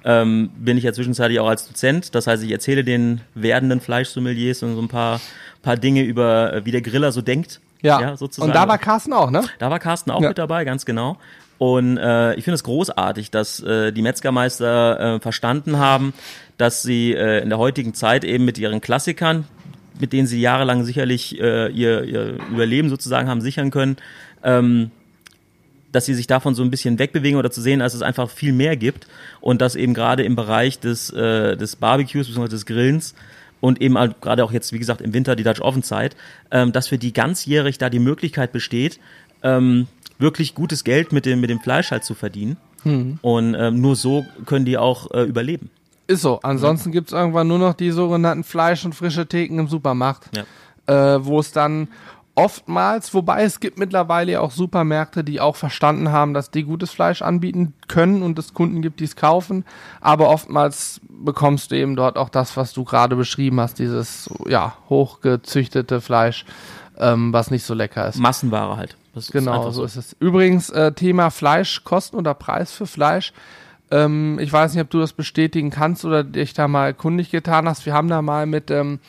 Ähm, 0.07 0.51
bin 0.57 0.77
ich 0.77 0.83
ja 0.83 0.93
zwischenzeitlich 0.93 1.39
auch 1.39 1.47
als 1.47 1.67
Dozent. 1.67 2.13
Das 2.15 2.27
heißt, 2.27 2.43
ich 2.43 2.51
erzähle 2.51 2.83
den 2.83 3.21
werdenden 3.33 3.81
Fleischsommeliers 3.81 4.59
so 4.59 4.67
ein 4.67 4.87
paar, 4.87 5.19
paar 5.63 5.77
Dinge 5.77 6.03
über, 6.03 6.53
äh, 6.53 6.65
wie 6.65 6.71
der 6.71 6.81
Griller 6.81 7.11
so 7.11 7.21
denkt. 7.21 7.59
Ja, 7.81 8.17
sozusagen. 8.17 8.49
und 8.49 8.55
da 8.55 8.67
war 8.67 8.79
Carsten 8.79 9.13
auch, 9.13 9.29
ne? 9.29 9.43
Da 9.59 9.69
war 9.69 9.77
Carsten 9.77 10.09
auch 10.09 10.21
Ja. 10.21 10.29
mit 10.29 10.37
dabei, 10.39 10.63
ganz 10.65 10.85
genau. 10.87 11.17
Und 11.57 11.97
äh, 11.97 12.35
ich 12.35 12.43
finde 12.43 12.55
es 12.55 12.63
großartig, 12.63 13.31
dass 13.31 13.61
äh, 13.61 13.91
die 13.91 14.01
Metzgermeister 14.01 15.15
äh, 15.15 15.19
verstanden 15.19 15.77
haben, 15.77 16.13
dass 16.57 16.83
sie 16.83 17.13
äh, 17.13 17.41
in 17.41 17.49
der 17.49 17.57
heutigen 17.57 17.93
Zeit 17.93 18.23
eben 18.23 18.45
mit 18.45 18.57
ihren 18.57 18.81
Klassikern, 18.81 19.45
mit 19.99 20.11
denen 20.11 20.27
sie 20.27 20.41
jahrelang 20.41 20.83
sicherlich 20.83 21.39
äh, 21.39 21.69
ihr, 21.69 22.03
ihr 22.03 22.37
Überleben 22.51 22.89
sozusagen 22.89 23.29
haben 23.29 23.41
sichern 23.41 23.71
können, 23.71 23.97
ähm, 24.43 24.91
dass 25.93 26.05
sie 26.05 26.13
sich 26.13 26.27
davon 26.27 26.55
so 26.55 26.63
ein 26.63 26.71
bisschen 26.71 26.99
wegbewegen 26.99 27.39
oder 27.39 27.51
zu 27.51 27.61
sehen, 27.61 27.79
dass 27.79 27.93
es 27.93 28.01
einfach 28.01 28.29
viel 28.29 28.51
mehr 28.51 28.75
gibt 28.75 29.07
und 29.39 29.61
dass 29.61 29.75
eben 29.75 29.93
gerade 29.93 30.23
im 30.23 30.35
Bereich 30.35 30.79
des, 30.79 31.09
äh, 31.11 31.55
des 31.55 31.77
Barbecues 31.77 32.27
bzw. 32.27 32.49
des 32.49 32.65
Grillens 32.65 33.15
und 33.61 33.81
eben 33.81 33.97
halt 33.97 34.21
gerade 34.21 34.43
auch 34.43 34.51
jetzt, 34.51 34.73
wie 34.73 34.79
gesagt, 34.79 34.99
im 34.99 35.13
Winter 35.13 35.37
die 35.37 35.43
Dutch 35.43 35.61
Oven 35.61 35.83
Zeit, 35.83 36.17
ähm, 36.51 36.73
dass 36.73 36.89
für 36.89 36.97
die 36.97 37.13
ganzjährig 37.13 37.77
da 37.77 37.89
die 37.89 37.99
Möglichkeit 37.99 38.51
besteht, 38.51 38.99
ähm, 39.41 39.87
wirklich 40.19 40.55
gutes 40.55 40.83
Geld 40.83 41.11
mit 41.11 41.25
dem, 41.25 41.39
mit 41.41 41.49
dem 41.49 41.59
Fleisch 41.59 41.91
halt 41.91 42.03
zu 42.03 42.13
verdienen. 42.15 42.57
Und 43.23 43.55
ähm, 43.55 43.81
nur 43.81 43.95
so 43.95 44.23
können 44.45 44.63
die 44.65 44.77
auch 44.77 45.09
äh, 45.09 45.23
überleben. 45.23 45.71
Ist 46.05 46.21
so. 46.21 46.39
Ansonsten 46.43 46.91
gibt's 46.91 47.13
irgendwann 47.13 47.47
nur 47.47 47.57
noch 47.57 47.73
die 47.73 47.89
sogenannten 47.89 48.43
Fleisch- 48.43 48.85
und 48.85 48.93
frische 48.93 49.25
Theken 49.25 49.57
im 49.57 49.67
Supermarkt, 49.67 50.29
Ja. 50.87 51.15
äh, 51.15 51.25
wo 51.25 51.39
es 51.39 51.51
dann 51.51 51.87
oftmals, 52.35 53.11
wobei 53.15 53.41
es 53.43 53.59
gibt 53.59 53.79
mittlerweile 53.79 54.33
ja 54.33 54.41
auch 54.41 54.51
Supermärkte, 54.51 55.23
die 55.23 55.39
auch 55.39 55.55
verstanden 55.55 56.11
haben, 56.11 56.35
dass 56.35 56.51
die 56.51 56.61
gutes 56.63 56.91
Fleisch 56.91 57.23
anbieten 57.23 57.73
können 57.87 58.21
und 58.21 58.37
es 58.37 58.53
Kunden 58.53 58.83
gibt, 58.83 58.99
die 58.99 59.05
es 59.05 59.15
kaufen. 59.15 59.65
Aber 59.99 60.29
oftmals 60.29 61.01
bekommst 61.09 61.71
du 61.71 61.75
eben 61.77 61.95
dort 61.95 62.17
auch 62.17 62.29
das, 62.29 62.55
was 62.55 62.73
du 62.73 62.83
gerade 62.83 63.15
beschrieben 63.15 63.59
hast, 63.59 63.79
dieses 63.79 64.29
ja 64.47 64.75
hochgezüchtete 64.89 66.01
Fleisch, 66.01 66.45
ähm, 66.97 67.33
was 67.33 67.51
nicht 67.51 67.65
so 67.65 67.73
lecker 67.73 68.07
ist. 68.07 68.17
Massenware 68.17 68.77
halt. 68.77 68.97
Das 69.13 69.25
ist 69.25 69.31
Genau, 69.31 69.53
einfach 69.53 69.73
so 69.73 69.83
ist 69.83 69.95
es. 69.95 70.15
Übrigens, 70.19 70.69
äh, 70.69 70.91
Thema 70.91 71.29
Fleisch, 71.29 71.83
Kosten 71.83 72.17
oder 72.17 72.33
Preis 72.33 72.71
für 72.71 72.87
Fleisch. 72.87 73.33
Ähm, 73.91 74.39
ich 74.39 74.51
weiß 74.51 74.73
nicht, 74.73 74.81
ob 74.81 74.89
du 74.89 74.99
das 74.99 75.13
bestätigen 75.13 75.69
kannst 75.69 76.05
oder 76.05 76.23
dich 76.23 76.53
da 76.53 76.67
mal 76.67 76.93
kundig 76.93 77.31
getan 77.31 77.67
hast. 77.67 77.85
Wir 77.85 77.93
haben 77.93 78.07
da 78.07 78.21
mal 78.21 78.45
mit 78.45 78.71
ähm, 78.71 78.99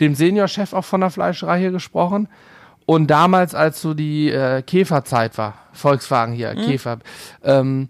dem 0.00 0.14
Seniorchef 0.14 0.72
auch 0.72 0.84
von 0.84 1.00
der 1.00 1.10
Fleischerei 1.10 1.60
hier 1.60 1.70
gesprochen. 1.70 2.28
Und 2.86 3.08
damals, 3.08 3.54
als 3.54 3.80
so 3.80 3.94
die 3.94 4.30
äh, 4.30 4.62
Käferzeit 4.62 5.38
war, 5.38 5.54
Volkswagen 5.72 6.34
hier, 6.34 6.54
Käfer, 6.54 6.98
ähm, 7.44 7.88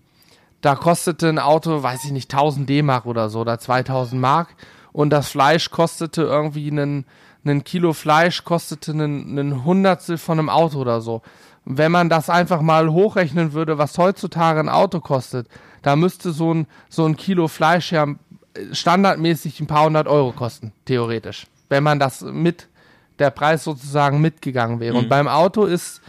da 0.61 0.77
kostete 0.77 1.29
ein 1.29 1.39
Auto, 1.39 1.83
weiß 1.83 2.05
ich 2.05 2.13
nicht, 2.13 2.33
1000 2.33 2.69
D-Mark 2.69 3.07
oder 3.07 3.31
so, 3.31 3.41
oder 3.41 3.59
2000 3.59 4.21
Mark. 4.21 4.55
Und 4.93 5.11
das 5.11 5.29
Fleisch 5.29 5.71
kostete 5.71 6.23
irgendwie 6.23 6.71
einen, 6.71 7.05
einen 7.45 7.65
Kilo 7.65 7.93
Fleisch 7.93 8.45
kostete 8.45 8.93
einen, 8.93 9.39
einen 9.39 9.65
Hundertstel 9.65 10.19
von 10.19 10.39
einem 10.39 10.49
Auto 10.49 10.79
oder 10.79 11.01
so. 11.01 11.23
Wenn 11.65 11.93
man 11.93 12.09
das 12.09 12.29
einfach 12.29 12.61
mal 12.61 12.91
hochrechnen 12.91 13.53
würde, 13.53 13.79
was 13.79 13.97
heutzutage 13.99 14.61
ein 14.61 14.69
Auto 14.69 15.01
kostet, 15.01 15.49
da 15.83 15.97
müsste 15.97 16.33
so 16.33 16.53
ein, 16.55 16.67
so 16.89 17.05
ein 17.05 17.17
Kilo 17.17 17.49
Fleisch 17.49 17.93
ja 17.93 18.07
standardmäßig 18.73 19.61
ein 19.61 19.67
paar 19.67 19.87
hundert 19.87 20.09
Euro 20.09 20.33
kosten, 20.33 20.73
theoretisch. 20.85 21.47
Wenn 21.69 21.83
man 21.83 21.99
das 21.99 22.21
mit, 22.23 22.69
der 23.19 23.31
Preis 23.31 23.65
sozusagen 23.65 24.21
mitgegangen 24.21 24.81
wäre. 24.81 24.97
Und 24.97 25.09
beim 25.09 25.29
Auto 25.29 25.65
ist 25.65 26.01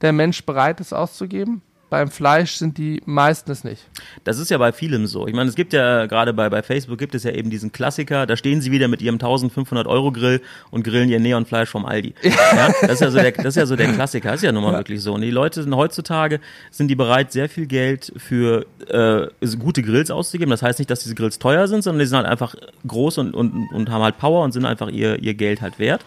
der 0.00 0.12
Mensch 0.12 0.44
bereit, 0.44 0.80
es 0.80 0.92
auszugeben. 0.92 1.62
Beim 1.90 2.10
Fleisch 2.10 2.56
sind 2.56 2.76
die 2.76 3.02
meisten 3.06 3.50
es 3.50 3.64
nicht. 3.64 3.82
Das 4.24 4.38
ist 4.38 4.50
ja 4.50 4.58
bei 4.58 4.72
vielem 4.72 5.06
so. 5.06 5.26
Ich 5.26 5.34
meine, 5.34 5.48
es 5.48 5.54
gibt 5.54 5.72
ja 5.72 6.04
gerade 6.04 6.34
bei, 6.34 6.50
bei 6.50 6.62
Facebook 6.62 6.98
gibt 6.98 7.14
es 7.14 7.24
ja 7.24 7.30
eben 7.30 7.48
diesen 7.48 7.72
Klassiker, 7.72 8.26
da 8.26 8.36
stehen 8.36 8.60
sie 8.60 8.70
wieder 8.70 8.88
mit 8.88 9.00
ihrem 9.00 9.14
1500 9.14 9.86
Euro 9.86 10.12
Grill 10.12 10.42
und 10.70 10.82
grillen 10.82 11.08
ihr 11.08 11.18
Neonfleisch 11.18 11.70
vom 11.70 11.86
Aldi. 11.86 12.14
Ja, 12.58 12.72
das 12.82 12.92
ist 12.92 13.00
ja 13.00 13.10
so 13.10 13.18
der, 13.18 13.32
das 13.32 13.46
ist 13.46 13.56
ja 13.56 13.66
so 13.66 13.76
der 13.76 13.92
Klassiker. 13.92 14.30
Das 14.30 14.36
ist 14.36 14.44
ja 14.44 14.52
nun 14.52 14.62
mal 14.62 14.74
wirklich 14.74 15.02
so. 15.02 15.14
Und 15.14 15.20
die 15.22 15.30
Leute 15.30 15.62
sind 15.62 15.74
heutzutage, 15.74 16.40
sind 16.70 16.88
die 16.88 16.94
bereit, 16.94 17.32
sehr 17.32 17.48
viel 17.48 17.66
Geld 17.66 18.12
für 18.16 18.66
äh, 18.88 19.26
gute 19.58 19.82
Grills 19.82 20.10
auszugeben. 20.10 20.50
Das 20.50 20.62
heißt 20.62 20.78
nicht, 20.78 20.90
dass 20.90 21.00
diese 21.00 21.14
Grills 21.14 21.38
teuer 21.38 21.68
sind, 21.68 21.82
sondern 21.82 22.00
die 22.00 22.06
sind 22.06 22.16
halt 22.16 22.26
einfach 22.26 22.54
groß 22.86 23.18
und, 23.18 23.34
und, 23.34 23.68
und 23.72 23.90
haben 23.90 24.02
halt 24.02 24.18
Power 24.18 24.44
und 24.44 24.52
sind 24.52 24.64
einfach 24.64 24.88
ihr, 24.88 25.22
ihr 25.22 25.34
Geld 25.34 25.60
halt 25.62 25.78
wert. 25.78 26.04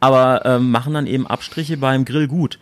Aber 0.00 0.42
ähm, 0.44 0.70
machen 0.70 0.94
dann 0.94 1.06
eben 1.06 1.26
Abstriche 1.26 1.76
beim 1.76 2.04
Grill 2.04 2.26
gut. 2.26 2.58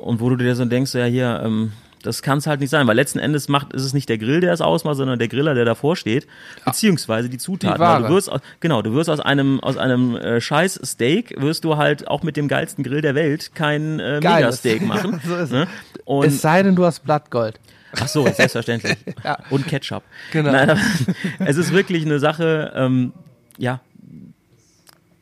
Und 0.00 0.20
wo 0.20 0.30
du 0.30 0.36
dir 0.36 0.54
so 0.54 0.64
denkst, 0.64 0.94
ja 0.94 1.04
hier, 1.04 1.42
ähm, 1.44 1.72
das 2.02 2.22
kann 2.22 2.38
es 2.38 2.46
halt 2.46 2.60
nicht 2.60 2.70
sein, 2.70 2.86
weil 2.86 2.96
letzten 2.96 3.18
Endes 3.18 3.48
macht 3.48 3.74
ist 3.74 3.84
es 3.84 3.92
nicht 3.92 4.08
der 4.08 4.16
Grill, 4.16 4.40
der 4.40 4.54
es 4.54 4.62
ausmacht, 4.62 4.96
sondern 4.96 5.18
der 5.18 5.28
Griller, 5.28 5.52
der 5.54 5.66
davor 5.66 5.96
steht, 5.96 6.26
beziehungsweise 6.64 7.28
die 7.28 7.36
Zutaten. 7.36 7.74
Die. 7.76 7.80
Weil 7.80 8.02
du 8.04 8.08
wirst, 8.08 8.32
aus- 8.32 8.40
genau, 8.60 8.80
du 8.80 8.94
wirst 8.94 9.10
aus 9.10 9.20
einem 9.20 9.60
aus 9.60 9.76
einem 9.76 10.16
äh, 10.16 10.40
Scheiß 10.40 10.80
Steak 10.82 11.34
wirst 11.40 11.64
du 11.64 11.76
halt 11.76 12.08
auch 12.08 12.22
mit 12.22 12.38
dem 12.38 12.48
geilsten 12.48 12.84
Grill 12.84 13.02
der 13.02 13.14
Welt 13.14 13.54
kein 13.54 14.00
äh, 14.00 14.20
Geiles. 14.22 14.64
Megasteak 14.64 14.86
machen. 14.86 15.20
So 15.26 15.36
ist 15.36 15.52
ne? 15.52 15.64
es 15.64 16.00
Und 16.06 16.30
sei 16.32 16.62
denn, 16.62 16.74
du 16.74 16.86
hast 16.86 17.00
Blattgold. 17.04 17.60
Ach 18.00 18.08
so, 18.08 18.26
selbstverständlich. 18.26 18.96
Ja. 19.24 19.38
Und 19.50 19.66
Ketchup. 19.66 20.02
Genau. 20.32 20.52
Nein, 20.52 20.78
es 21.40 21.58
ist 21.58 21.72
wirklich 21.72 22.06
eine 22.06 22.18
Sache, 22.18 22.72
ähm, 22.74 23.12
ja. 23.58 23.80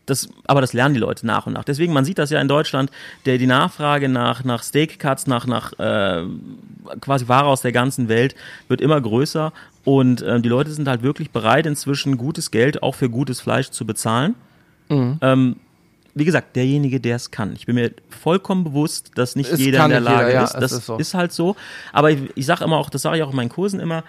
Das, 0.08 0.28
aber 0.46 0.60
das 0.60 0.72
lernen 0.72 0.94
die 0.94 1.00
Leute 1.00 1.26
nach 1.26 1.46
und 1.46 1.52
nach. 1.52 1.64
Deswegen, 1.64 1.92
man 1.92 2.04
sieht 2.04 2.18
das 2.18 2.30
ja 2.30 2.40
in 2.40 2.48
Deutschland, 2.48 2.90
der, 3.26 3.38
die 3.38 3.46
Nachfrage 3.46 4.08
nach, 4.08 4.44
nach 4.44 4.62
Steak-Cuts, 4.62 5.26
nach, 5.26 5.46
nach 5.46 5.72
äh, 5.78 6.24
quasi 7.00 7.28
Ware 7.28 7.46
aus 7.46 7.62
der 7.62 7.72
ganzen 7.72 8.08
Welt 8.08 8.34
wird 8.68 8.80
immer 8.80 9.00
größer 9.00 9.52
und 9.84 10.22
äh, 10.22 10.40
die 10.40 10.48
Leute 10.48 10.70
sind 10.70 10.88
halt 10.88 11.02
wirklich 11.02 11.30
bereit, 11.30 11.66
inzwischen 11.66 12.16
gutes 12.16 12.50
Geld 12.50 12.82
auch 12.82 12.94
für 12.94 13.08
gutes 13.08 13.40
Fleisch 13.40 13.70
zu 13.70 13.86
bezahlen. 13.86 14.34
Mhm. 14.88 15.18
Ähm, 15.20 15.56
wie 16.14 16.24
gesagt, 16.24 16.56
derjenige, 16.56 17.00
der 17.00 17.16
es 17.16 17.30
kann. 17.30 17.52
Ich 17.54 17.66
bin 17.66 17.76
mir 17.76 17.92
vollkommen 18.10 18.64
bewusst, 18.64 19.12
dass 19.14 19.36
nicht 19.36 19.52
Es 19.52 19.60
jeder 19.60 19.84
in 19.84 19.90
der 19.90 20.00
nicht 20.00 20.08
jeder, 20.10 20.22
Lage 20.22 20.34
ja, 20.34 20.44
ist. 20.44 20.54
Das 20.54 20.72
ist 20.72 20.86
so. 20.86 20.96
ist 20.96 21.14
halt 21.14 21.32
so. 21.32 21.54
Aber 21.92 22.10
ich, 22.10 22.18
ich 22.34 22.44
sage 22.44 22.64
immer 22.64 22.76
auch, 22.76 22.90
das 22.90 23.02
sage 23.02 23.18
ich 23.18 23.22
auch 23.22 23.30
in 23.30 23.36
meinen 23.36 23.48
Kursen 23.48 23.78
immer, 23.78 24.02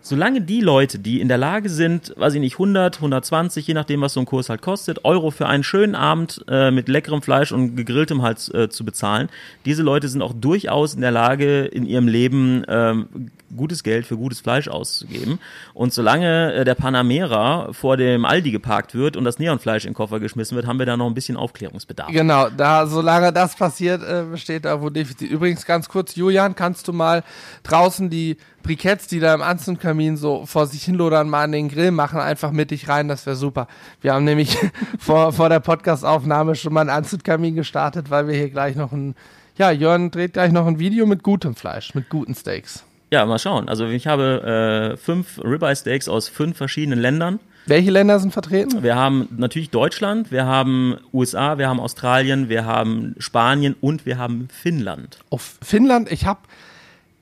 solange 0.00 0.40
die 0.40 0.60
Leute, 0.60 0.98
die 0.98 1.20
in 1.20 1.28
der 1.28 1.38
Lage 1.38 1.68
sind, 1.68 2.14
weiß 2.16 2.34
ich 2.34 2.40
nicht, 2.40 2.54
100, 2.54 2.96
120, 2.96 3.66
je 3.66 3.74
nachdem, 3.74 4.00
was 4.00 4.12
so 4.12 4.20
ein 4.20 4.26
Kurs 4.26 4.48
halt 4.48 4.62
kostet, 4.62 5.04
Euro 5.04 5.30
für 5.30 5.46
einen 5.46 5.64
schönen 5.64 5.94
Abend 5.94 6.44
äh, 6.48 6.70
mit 6.70 6.88
leckerem 6.88 7.22
Fleisch 7.22 7.52
und 7.52 7.76
gegrilltem 7.76 8.22
halt 8.22 8.52
äh, 8.54 8.68
zu 8.68 8.84
bezahlen, 8.84 9.28
diese 9.64 9.82
Leute 9.82 10.08
sind 10.08 10.22
auch 10.22 10.32
durchaus 10.32 10.94
in 10.94 11.00
der 11.00 11.10
Lage, 11.10 11.64
in 11.64 11.86
ihrem 11.86 12.08
Leben 12.08 12.64
ähm, 12.68 13.30
gutes 13.56 13.82
Geld 13.82 14.06
für 14.06 14.16
gutes 14.16 14.40
Fleisch 14.40 14.68
auszugeben. 14.68 15.38
Und 15.74 15.92
solange 15.92 16.52
äh, 16.52 16.64
der 16.64 16.74
Panamera 16.74 17.72
vor 17.72 17.96
dem 17.96 18.24
Aldi 18.24 18.50
geparkt 18.50 18.94
wird 18.94 19.16
und 19.16 19.24
das 19.24 19.38
Neonfleisch 19.38 19.84
in 19.84 19.90
den 19.90 19.94
Koffer 19.94 20.20
geschmissen 20.20 20.56
wird, 20.56 20.66
haben 20.66 20.78
wir 20.78 20.86
da 20.86 20.96
noch 20.96 21.06
ein 21.06 21.14
bisschen 21.14 21.36
Aufklärungsbedarf. 21.36 22.10
Genau, 22.12 22.48
da, 22.50 22.86
solange 22.86 23.32
das 23.32 23.56
passiert, 23.56 24.02
äh, 24.02 24.24
besteht 24.30 24.64
da 24.64 24.80
wohl 24.80 24.90
Defizit. 24.90 25.30
Übrigens 25.30 25.64
ganz 25.64 25.88
kurz, 25.88 26.14
Julian, 26.14 26.54
kannst 26.54 26.88
du 26.88 26.92
mal 26.92 27.24
draußen 27.62 28.10
die 28.10 28.36
Briketts, 28.62 29.06
die 29.06 29.20
da 29.20 29.34
im 29.34 29.42
Anzündkamin 29.42 30.16
so 30.16 30.46
vor 30.46 30.66
sich 30.66 30.84
hinlodern, 30.84 31.28
mal 31.28 31.44
an 31.44 31.52
den 31.52 31.68
Grill 31.68 31.90
machen, 31.90 32.20
einfach 32.20 32.50
mit 32.50 32.70
dich 32.70 32.88
rein, 32.88 33.08
das 33.08 33.26
wäre 33.26 33.36
super. 33.36 33.68
Wir 34.00 34.14
haben 34.14 34.24
nämlich 34.24 34.56
vor, 34.98 35.32
vor 35.32 35.48
der 35.48 35.60
Podcast-Aufnahme 35.60 36.54
schon 36.54 36.72
mal 36.72 36.82
einen 36.82 36.90
Anzündkamin 36.90 37.54
gestartet, 37.54 38.10
weil 38.10 38.28
wir 38.28 38.34
hier 38.34 38.50
gleich 38.50 38.76
noch 38.76 38.92
ein, 38.92 39.14
ja, 39.56 39.70
Jörn 39.70 40.10
dreht 40.10 40.34
gleich 40.34 40.52
noch 40.52 40.66
ein 40.66 40.78
Video 40.78 41.06
mit 41.06 41.22
gutem 41.22 41.54
Fleisch, 41.54 41.94
mit 41.94 42.08
guten 42.08 42.34
Steaks. 42.34 42.84
Ja, 43.10 43.24
mal 43.24 43.38
schauen. 43.38 43.68
Also 43.68 43.86
ich 43.86 44.06
habe 44.06 44.92
äh, 44.92 44.96
fünf 44.96 45.38
Ribeye 45.42 45.74
Steaks 45.74 46.08
aus 46.08 46.28
fünf 46.28 46.56
verschiedenen 46.56 46.98
Ländern. 46.98 47.40
Welche 47.68 47.90
Länder 47.90 48.18
sind 48.18 48.32
vertreten? 48.32 48.82
Wir 48.82 48.96
haben 48.96 49.28
natürlich 49.36 49.68
Deutschland, 49.68 50.30
wir 50.30 50.46
haben 50.46 50.96
USA, 51.12 51.58
wir 51.58 51.68
haben 51.68 51.80
Australien, 51.80 52.48
wir 52.48 52.64
haben 52.64 53.14
Spanien 53.18 53.76
und 53.80 54.06
wir 54.06 54.16
haben 54.16 54.48
Finnland. 54.50 55.18
Auf 55.28 55.58
Finnland, 55.62 56.10
ich 56.10 56.24
habe 56.24 56.40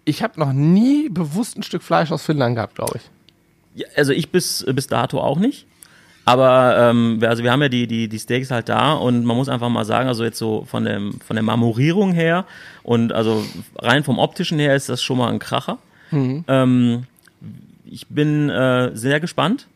ich 0.06 0.22
hab 0.22 0.38
noch 0.38 0.52
nie 0.54 1.10
bewusst 1.10 1.58
ein 1.58 1.62
Stück 1.62 1.82
Fleisch 1.82 2.10
aus 2.10 2.22
Finnland 2.24 2.54
gehabt, 2.56 2.76
glaube 2.76 2.94
ich. 2.96 3.02
Ja, 3.82 3.86
also 3.96 4.12
ich 4.12 4.30
bis, 4.30 4.64
bis 4.72 4.86
dato 4.86 5.20
auch 5.20 5.38
nicht. 5.38 5.66
Aber 6.24 6.76
ähm, 6.90 7.20
wir- 7.20 7.28
also 7.30 7.42
wir 7.44 7.52
haben 7.52 7.60
ja 7.62 7.68
die, 7.68 7.86
die, 7.86 8.08
die 8.08 8.18
Steaks 8.18 8.50
halt 8.50 8.68
da 8.68 8.94
und 8.94 9.24
man 9.24 9.36
muss 9.36 9.48
einfach 9.48 9.68
mal 9.68 9.84
sagen, 9.84 10.08
also 10.08 10.24
jetzt 10.24 10.38
so 10.38 10.64
von, 10.64 10.84
dem, 10.84 11.20
von 11.20 11.36
der 11.36 11.42
Marmorierung 11.44 12.12
her 12.12 12.46
und 12.82 13.12
also 13.12 13.44
rein 13.76 14.02
vom 14.02 14.18
optischen 14.18 14.58
her 14.58 14.74
ist 14.74 14.88
das 14.88 15.02
schon 15.02 15.18
mal 15.18 15.30
ein 15.30 15.38
Kracher. 15.38 15.78
Mhm. 16.10 16.44
Ähm, 16.48 17.02
ich 17.84 18.06
bin 18.08 18.48
äh, 18.50 18.90
sehr 18.96 19.20
gespannt. 19.20 19.66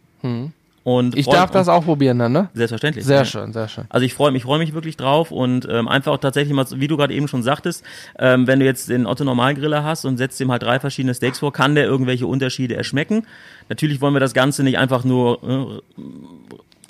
Und 0.83 1.15
Mhm. 1.15 1.21
Ich 1.21 1.27
darf 1.27 1.51
das 1.51 1.69
auch 1.69 1.85
probieren 1.85 2.19
dann, 2.19 2.33
ne? 2.33 2.49
Selbstverständlich. 2.55 3.05
Sehr 3.05 3.19
ja. 3.19 3.25
schön, 3.25 3.53
sehr 3.53 3.69
schön. 3.69 3.85
Also 3.91 4.07
ich 4.07 4.15
freue 4.15 4.33
mich, 4.33 4.45
freue 4.45 4.59
mich 4.59 4.73
wirklich 4.73 4.97
drauf 4.97 5.31
und 5.31 5.69
ähm, 5.71 5.89
einfach 5.89 6.17
tatsächlich 6.19 6.55
mal, 6.55 6.65
wie 6.75 6.89
du 6.89 6.97
gerade 6.97 7.13
eben 7.13 7.29
schon 7.29 7.43
sagtest, 7.43 7.85
ähm, 8.19 8.47
wenn 8.47 8.61
du 8.61 8.65
jetzt 8.65 8.89
den 8.89 9.07
Otto 9.07 9.25
Normalgriller 9.25 9.85
hast 9.85 10.07
und 10.07 10.17
setzt 10.17 10.41
ihm 10.41 10.51
halt 10.51 10.63
drei 10.63 10.81
verschiedene 10.81 11.15
Steaks 11.15 11.41
vor, 11.41 11.53
kann 11.53 11.75
der 11.75 11.85
irgendwelche 11.85 12.27
Unterschiede 12.27 12.77
erschmecken. 12.77 13.27
Natürlich 13.69 14.01
wollen 14.01 14.15
wir 14.15 14.21
das 14.21 14.33
Ganze 14.33 14.63
nicht 14.63 14.79
einfach 14.79 15.05
nur 15.05 15.81
äh, 15.99 16.03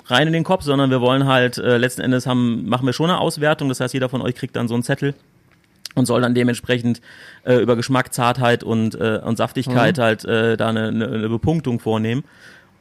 rein 0.05 0.27
in 0.27 0.33
den 0.33 0.43
Kopf, 0.45 0.63
sondern 0.63 0.89
wir 0.89 1.01
wollen 1.01 1.27
halt 1.27 1.57
äh, 1.57 1.77
letzten 1.77 2.01
Endes 2.01 2.25
haben, 2.25 2.69
machen 2.69 2.85
wir 2.85 2.93
schon 2.93 3.09
eine 3.09 3.19
Auswertung. 3.19 3.67
Das 3.67 3.81
heißt, 3.81 3.93
jeder 3.93 4.07
von 4.07 4.21
euch 4.21 4.35
kriegt 4.35 4.55
dann 4.55 4.69
so 4.69 4.73
einen 4.73 4.83
Zettel 4.83 5.15
und 5.95 6.05
soll 6.05 6.21
dann 6.21 6.33
dementsprechend 6.33 7.01
äh, 7.43 7.55
über 7.55 7.75
Geschmack, 7.75 8.13
Zartheit 8.13 8.63
und, 8.63 8.95
äh, 8.95 9.19
und 9.23 9.37
Saftigkeit 9.37 9.97
halt 9.97 10.23
äh, 10.25 10.55
da 10.55 10.69
eine, 10.69 10.87
eine, 10.87 11.07
eine 11.07 11.29
Bepunktung 11.29 11.79
vornehmen. 11.79 12.23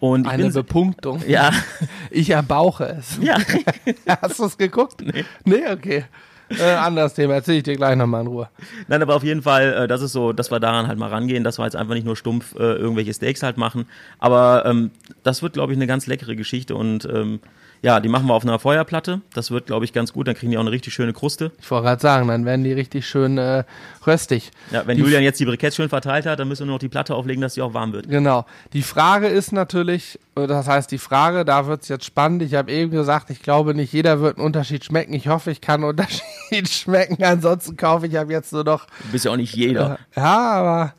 Und 0.01 0.27
Eine 0.27 0.45
bin, 0.45 0.53
Bepunktung. 0.53 1.23
ja, 1.29 1.53
Ich 2.11 2.31
erbauche 2.31 2.85
es. 2.99 3.19
ja. 3.23 3.37
Hast 4.23 4.39
du 4.39 4.45
es 4.47 4.57
geguckt? 4.59 5.03
Nee. 5.03 5.25
Nee, 5.45 5.69
okay. 5.71 6.05
Äh, 6.49 6.65
anderes 6.73 7.15
Thema, 7.15 7.35
erzähl 7.35 7.59
ich 7.59 7.63
dir 7.63 7.77
gleich 7.77 7.95
nochmal 7.97 8.23
in 8.23 8.27
Ruhe. 8.27 8.49
Nein, 8.89 9.03
aber 9.03 9.15
auf 9.15 9.23
jeden 9.23 9.43
Fall, 9.43 9.73
äh, 9.85 9.89
das 9.89 10.03
ist 10.03 10.11
so, 10.13 10.33
dass 10.33 10.51
wir 10.51 10.59
daran 10.59 10.89
halt 10.89 10.99
mal 10.99 11.09
rangehen, 11.11 11.45
dass 11.45 11.59
wir 11.59 11.65
jetzt 11.65 11.77
einfach 11.77 11.95
nicht 11.95 12.05
nur 12.07 12.17
stumpf 12.17 12.57
äh, 12.57 12.73
irgendwelche 12.75 13.15
Steaks 13.15 13.45
halt 13.45 13.57
machen. 13.57 13.87
Aber 14.19 14.65
ähm, 14.67 14.91
das 15.23 15.43
wird, 15.43 15.53
glaube 15.53 15.73
ich, 15.73 15.79
eine 15.79 15.87
ganz 15.87 16.09
leckere 16.09 16.35
Geschichte 16.35 16.75
und 16.75 17.05
ähm, 17.05 17.39
ja, 17.83 17.99
die 18.01 18.09
machen 18.11 18.27
wir 18.27 18.35
auf 18.35 18.43
einer 18.45 18.59
Feuerplatte. 18.59 19.23
Das 19.33 19.51
wird, 19.51 19.67
glaube 19.67 19.85
ich, 19.87 19.93
ganz 19.93 20.13
gut. 20.13 20.29
Dann 20.29 20.35
kriegen 20.35 20.51
die 20.53 20.59
auch 20.59 20.63
eine 20.63 20.71
richtig 20.71 20.93
schöne 20.93 21.13
Kruste. 21.15 21.51
Ich 21.61 21.71
wollte 21.71 21.87
gerade 21.87 22.03
sagen, 22.03 22.29
dann 22.29 22.45
werden 22.45 22.63
die 22.63 22.73
richtig 22.75 23.07
schön 23.09 23.39
äh, 23.39 23.65
röstig. 24.07 24.51
Ja, 24.71 24.87
wenn 24.87 24.97
Die- 24.99 25.03
Julian 25.03 25.23
jetzt 25.23 25.41
die 25.41 25.47
Briketts 25.47 25.77
schön 25.77 25.89
verteilt 25.89 26.27
hat, 26.27 26.39
dann 26.39 26.49
müssen 26.49 26.61
wir 26.63 26.67
nur 26.67 26.75
noch 26.75 26.81
die 26.81 26.89
Platte 26.91 27.15
auflegen, 27.15 27.41
dass 27.41 27.55
sie 27.55 27.63
auch 27.63 27.73
warm 27.73 27.93
wird. 27.95 28.09
Genau. 28.09 28.45
Die 28.75 28.83
Frage 28.83 29.29
ist 29.29 29.53
natürlich, 29.53 30.19
äh, 30.37 30.47
das 30.47 30.67
heißt 30.69 30.91
die 30.91 30.99
Frage, 30.99 31.45
da 31.47 31.67
wird's 31.67 31.89
jetzt 31.89 32.05
spannend. 32.05 32.43
Ich 32.43 32.55
habe 32.55 32.71
eben 32.71 32.91
gesagt, 32.91 33.31
ich 33.31 33.41
glaube 33.43 33.75
nicht 33.75 33.93
jeder 33.93 34.21
wird 34.21 34.37
einen 34.37 34.47
Unterschied 34.47 34.85
schmecken. 34.85 35.15
Ich 35.15 35.29
hoffe, 35.29 35.51
ich 35.51 35.61
kann 35.63 35.81
einen 35.83 35.85
Unterschied 35.91 36.69
schmecken. 36.69 37.23
Ansonsten 37.25 37.77
kaufe 37.79 38.07
ich 38.07 38.19
ab 38.19 38.29
jetzt 38.31 38.53
nur 38.53 38.65
noch 38.65 38.87
Du 38.87 39.13
bist 39.13 39.25
ja 39.25 39.31
auch 39.33 39.37
nicht 39.37 39.55
jeder. 39.57 39.99
Ja, 40.15 40.39
aber 40.51 40.95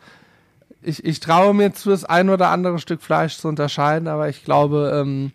ich, 0.82 1.06
ich 1.06 1.20
traue 1.20 1.54
mir 1.54 1.74
zu, 1.74 1.91
das 1.91 2.06
ein 2.06 2.30
oder 2.32 2.50
andere 2.50 2.80
Stück 2.80 3.04
Fleisch 3.04 3.38
zu 3.38 3.48
unterscheiden, 3.48 4.08
aber 4.08 4.30
ich 4.30 4.44
glaube, 4.44 5.00
ähm, 5.00 5.32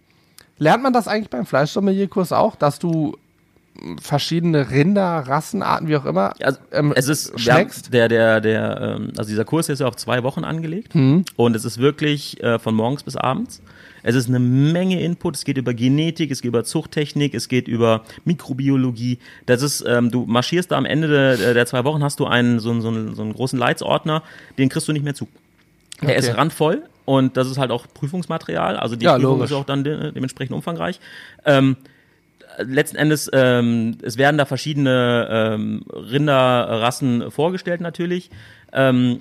lernt 0.58 0.82
man 0.82 0.92
das 0.92 1.08
eigentlich 1.08 1.30
beim 1.30 1.46
Fleischsommelierkurs 1.46 2.32
auch, 2.32 2.56
dass 2.56 2.78
du 2.78 3.16
verschiedene 4.00 4.70
Rinder, 4.70 5.24
Rassenarten, 5.26 5.86
wie 5.88 5.96
auch 5.96 6.06
immer, 6.06 6.32
Also, 6.40 6.58
ähm, 6.72 6.94
es 6.96 7.08
ist 7.08 7.38
schmeckst? 7.38 7.92
der 7.92 8.08
der 8.08 8.40
der 8.40 8.96
ähm, 8.96 9.12
also 9.18 9.28
dieser 9.28 9.44
Kurs 9.44 9.68
ist 9.68 9.80
ja 9.80 9.86
auf 9.86 9.96
zwei 9.96 10.22
Wochen 10.22 10.44
angelegt 10.44 10.94
Mhm. 10.94 11.26
und 11.36 11.54
es 11.54 11.66
ist 11.66 11.76
wirklich 11.76 12.42
äh, 12.42 12.58
von 12.58 12.74
morgens 12.74 13.02
bis 13.02 13.16
abends. 13.16 13.60
Es 14.02 14.14
ist 14.14 14.28
eine 14.28 14.38
Menge 14.38 15.02
Input. 15.02 15.34
Es 15.36 15.44
geht 15.44 15.58
über 15.58 15.74
Genetik, 15.74 16.30
es 16.30 16.40
geht 16.40 16.48
über 16.50 16.62
Zuchttechnik, 16.64 17.34
es 17.34 17.48
geht 17.48 17.66
über 17.68 18.02
Mikrobiologie. 18.24 19.18
Das 19.46 19.60
ist 19.62 19.84
ähm, 19.86 20.10
du 20.10 20.24
marschierst 20.26 20.70
da 20.70 20.76
am 20.78 20.86
Ende 20.86 21.08
der, 21.36 21.52
der 21.54 21.66
zwei 21.66 21.84
Wochen 21.84 22.02
hast 22.02 22.18
du 22.20 22.24
einen 22.26 22.60
so, 22.60 22.70
einen- 22.70 22.80
so, 22.80 22.88
einen, 22.88 23.14
so 23.14 23.22
einen 23.22 23.34
großen 23.34 23.58
Leitsordner, 23.58 24.22
den 24.58 24.68
kriegst 24.70 24.88
du 24.88 24.92
nicht 24.92 25.04
mehr 25.04 25.14
zu. 25.14 25.28
Der 26.02 26.10
Okay. 26.10 26.18
ist 26.18 26.36
randvoll 26.36 26.82
und 27.04 27.36
das 27.36 27.48
ist 27.50 27.58
halt 27.58 27.70
auch 27.70 27.86
Prüfungsmaterial. 27.92 28.76
Also 28.76 28.96
die 28.96 29.04
Ja, 29.06 29.14
Prüfung 29.14 29.32
logisch. 29.38 29.50
ist 29.50 29.56
auch 29.56 29.64
dann 29.64 29.82
de 29.84 30.12
dementsprechend 30.12 30.54
umfangreich. 30.54 31.00
Ähm, 31.44 31.76
letzten 32.58 32.96
Endes, 32.96 33.30
ähm, 33.32 33.98
es 34.02 34.18
werden 34.18 34.38
da 34.38 34.44
verschiedene 34.44 35.28
ähm, 35.30 35.82
Rinderrassen 35.92 37.30
vorgestellt 37.30 37.80
natürlich. 37.80 38.30
Ähm, 38.72 39.20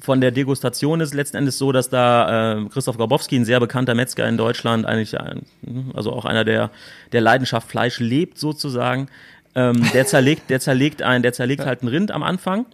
von 0.00 0.20
der 0.20 0.32
Degustation 0.32 1.00
ist 1.00 1.14
letzten 1.14 1.38
Endes 1.38 1.56
so, 1.56 1.72
dass 1.72 1.88
da 1.88 2.58
äh, 2.58 2.64
Christoph 2.68 2.98
Grabowski, 2.98 3.36
ein 3.36 3.44
sehr 3.46 3.58
bekannter 3.60 3.94
Metzger 3.94 4.28
in 4.28 4.36
Deutschland, 4.36 4.84
eigentlich 4.84 5.18
ein, 5.18 5.46
also 5.94 6.12
auch 6.12 6.26
einer, 6.26 6.44
der 6.44 6.70
der 7.12 7.20
Leidenschaft 7.22 7.68
Fleisch 7.70 8.00
lebt 8.00 8.38
sozusagen, 8.38 9.08
ähm, 9.54 9.82
der 9.92 10.06
zerlegt, 10.06 10.50
der 10.50 10.60
zerlegt 10.60 11.02
ein, 11.02 11.22
der 11.22 11.32
zerlegt 11.32 11.64
halt 11.64 11.82
ein 11.82 11.88
Rind 11.88 12.10
am 12.10 12.22
Anfang. 12.22 12.66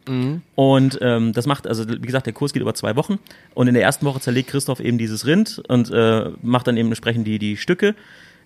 Und 0.55 0.99
ähm, 1.03 1.33
das 1.33 1.47
macht, 1.47 1.67
also 1.67 1.89
wie 1.89 2.01
gesagt, 2.01 2.27
der 2.27 2.33
Kurs 2.33 2.53
geht 2.53 2.63
über 2.63 2.75
zwei 2.75 2.97
Wochen. 2.97 3.19
Und 3.55 3.69
in 3.69 3.75
der 3.75 3.83
ersten 3.83 4.07
Woche 4.07 4.21
zerlegt 4.21 4.51
Christoph 4.51 4.81
eben 4.81 4.99
dieses 4.99 5.27
Rind 5.27 5.63
und 5.69 5.91
äh, 5.91 6.31
macht 6.43 6.67
dann 6.67 6.77
eben 6.77 6.89
entsprechend 6.89 7.27
die 7.27 7.39
die 7.39 7.57
Stücke. 7.57 7.95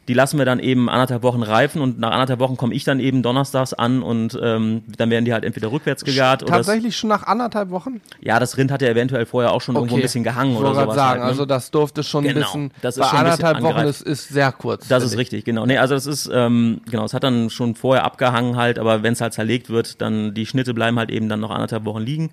Die 0.06 0.14
lassen 0.14 0.36
wir 0.38 0.44
dann 0.44 0.58
eben 0.58 0.88
anderthalb 0.90 1.22
Wochen 1.22 1.42
reifen 1.42 1.80
und 1.80 1.98
nach 1.98 2.10
anderthalb 2.10 2.38
Wochen 2.40 2.56
komme 2.56 2.74
ich 2.74 2.84
dann 2.84 3.00
eben 3.00 3.22
donnerstags 3.22 3.72
an 3.72 4.02
und 4.02 4.38
ähm, 4.42 4.82
dann 4.98 5.08
werden 5.10 5.24
die 5.24 5.32
halt 5.32 5.44
entweder 5.44 5.72
rückwärts 5.72 6.04
gegart 6.04 6.42
oder 6.42 6.58
das, 6.58 6.66
Tatsächlich 6.66 6.96
schon 6.96 7.08
nach 7.08 7.22
anderthalb 7.26 7.70
Wochen? 7.70 8.00
ja, 8.20 8.38
das 8.38 8.56
Rind 8.58 8.70
hat 8.70 8.82
ja 8.82 8.88
eventuell 8.88 9.24
vorher 9.24 9.52
auch 9.52 9.60
schon 9.62 9.76
irgendwo 9.76 9.96
ein 9.96 10.02
bisschen 10.02 10.22
gehangen 10.24 10.52
ich 10.52 10.58
oder 10.58 10.74
sowas. 10.74 10.94
sagen, 10.94 11.08
halt, 11.10 11.20
ne? 11.20 11.24
also 11.26 11.46
das 11.46 11.70
durfte 11.70 12.02
schon 12.02 12.24
ein 12.24 12.34
Genau, 12.34 12.46
bisschen, 12.46 12.70
das 12.82 12.96
ist 12.96 13.00
bei 13.02 13.08
schon 13.08 13.18
ein 13.18 13.24
bisschen 13.24 13.44
anderthalb 13.46 13.76
Wochen 13.76 13.86
ist, 13.86 14.02
ist 14.02 14.28
sehr 14.28 14.52
kurz. 14.52 14.88
Das 14.88 15.02
ist 15.04 15.16
richtig, 15.16 15.44
genau. 15.44 15.64
Nee, 15.64 15.78
also 15.78 15.94
das 15.94 16.06
ist, 16.06 16.30
ähm, 16.32 16.80
genau, 16.90 17.04
es 17.06 17.14
hat 17.14 17.24
dann 17.24 17.48
schon 17.48 17.74
vorher 17.74 18.04
abgehangen 18.04 18.56
halt, 18.56 18.78
aber 18.78 19.02
wenn 19.02 19.14
es 19.14 19.20
halt 19.22 19.32
zerlegt 19.32 19.70
wird, 19.70 20.00
dann 20.02 20.34
die 20.34 20.44
Schnitte 20.46 20.74
bleiben 20.74 20.98
halt 20.98 21.10
eben 21.10 21.28
dann 21.28 21.40
noch 21.40 21.50
anderthalb 21.50 21.84
Wochen 21.86 22.02
liegen. 22.02 22.30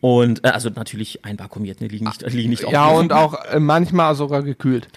Und 0.00 0.44
äh, 0.44 0.48
also 0.48 0.70
natürlich 0.70 1.24
einvakuumiert, 1.24 1.80
ne, 1.80 1.88
liegen 1.88 2.06
nicht, 2.06 2.22
liegen 2.32 2.50
nicht 2.50 2.62
Mhm. 2.66 2.70
Ja, 2.72 2.86
und 2.88 3.12
auch 3.12 3.34
äh, 3.46 3.58
manchmal 3.60 4.14
sogar 4.14 4.42
gekühlt. 4.42 4.88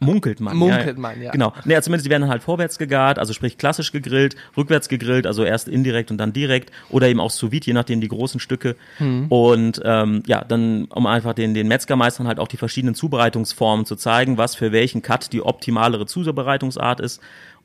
Munkelt 0.00 0.40
man. 0.40 0.56
Munkelt 0.56 0.98
man, 0.98 1.20
ja. 1.20 1.30
Genau. 1.32 1.52
Nee, 1.64 1.80
zumindest 1.80 2.06
die 2.06 2.10
werden 2.10 2.22
dann 2.22 2.30
halt 2.30 2.42
vorwärts 2.42 2.78
gegart, 2.78 3.18
also 3.18 3.32
sprich 3.32 3.58
klassisch 3.58 3.92
gegrillt, 3.92 4.36
rückwärts 4.56 4.88
gegrillt, 4.88 5.26
also 5.26 5.44
erst 5.44 5.68
indirekt 5.68 6.10
und 6.10 6.18
dann 6.18 6.32
direkt 6.32 6.70
oder 6.90 7.08
eben 7.08 7.20
auch 7.20 7.30
sous 7.30 7.50
vide, 7.50 7.66
je 7.66 7.72
nachdem 7.72 8.00
die 8.00 8.08
großen 8.08 8.40
Stücke. 8.40 8.76
Mhm. 8.98 9.26
Und 9.28 9.80
ähm, 9.84 10.22
ja, 10.26 10.44
dann 10.44 10.86
um 10.86 11.06
einfach 11.06 11.34
den, 11.34 11.54
den 11.54 11.68
Metzgermeistern 11.68 12.28
halt 12.28 12.38
auch 12.38 12.48
die 12.48 12.56
verschiedenen 12.56 12.94
Zubereitungsformen 12.94 13.86
zu 13.86 13.96
zeigen, 13.96 14.38
was 14.38 14.54
für 14.54 14.72
welchen 14.72 15.02
Cut 15.02 15.32
die 15.32 15.42
optimalere 15.42 16.06
Zubereitungsart 16.06 17.00
ist. 17.00 17.20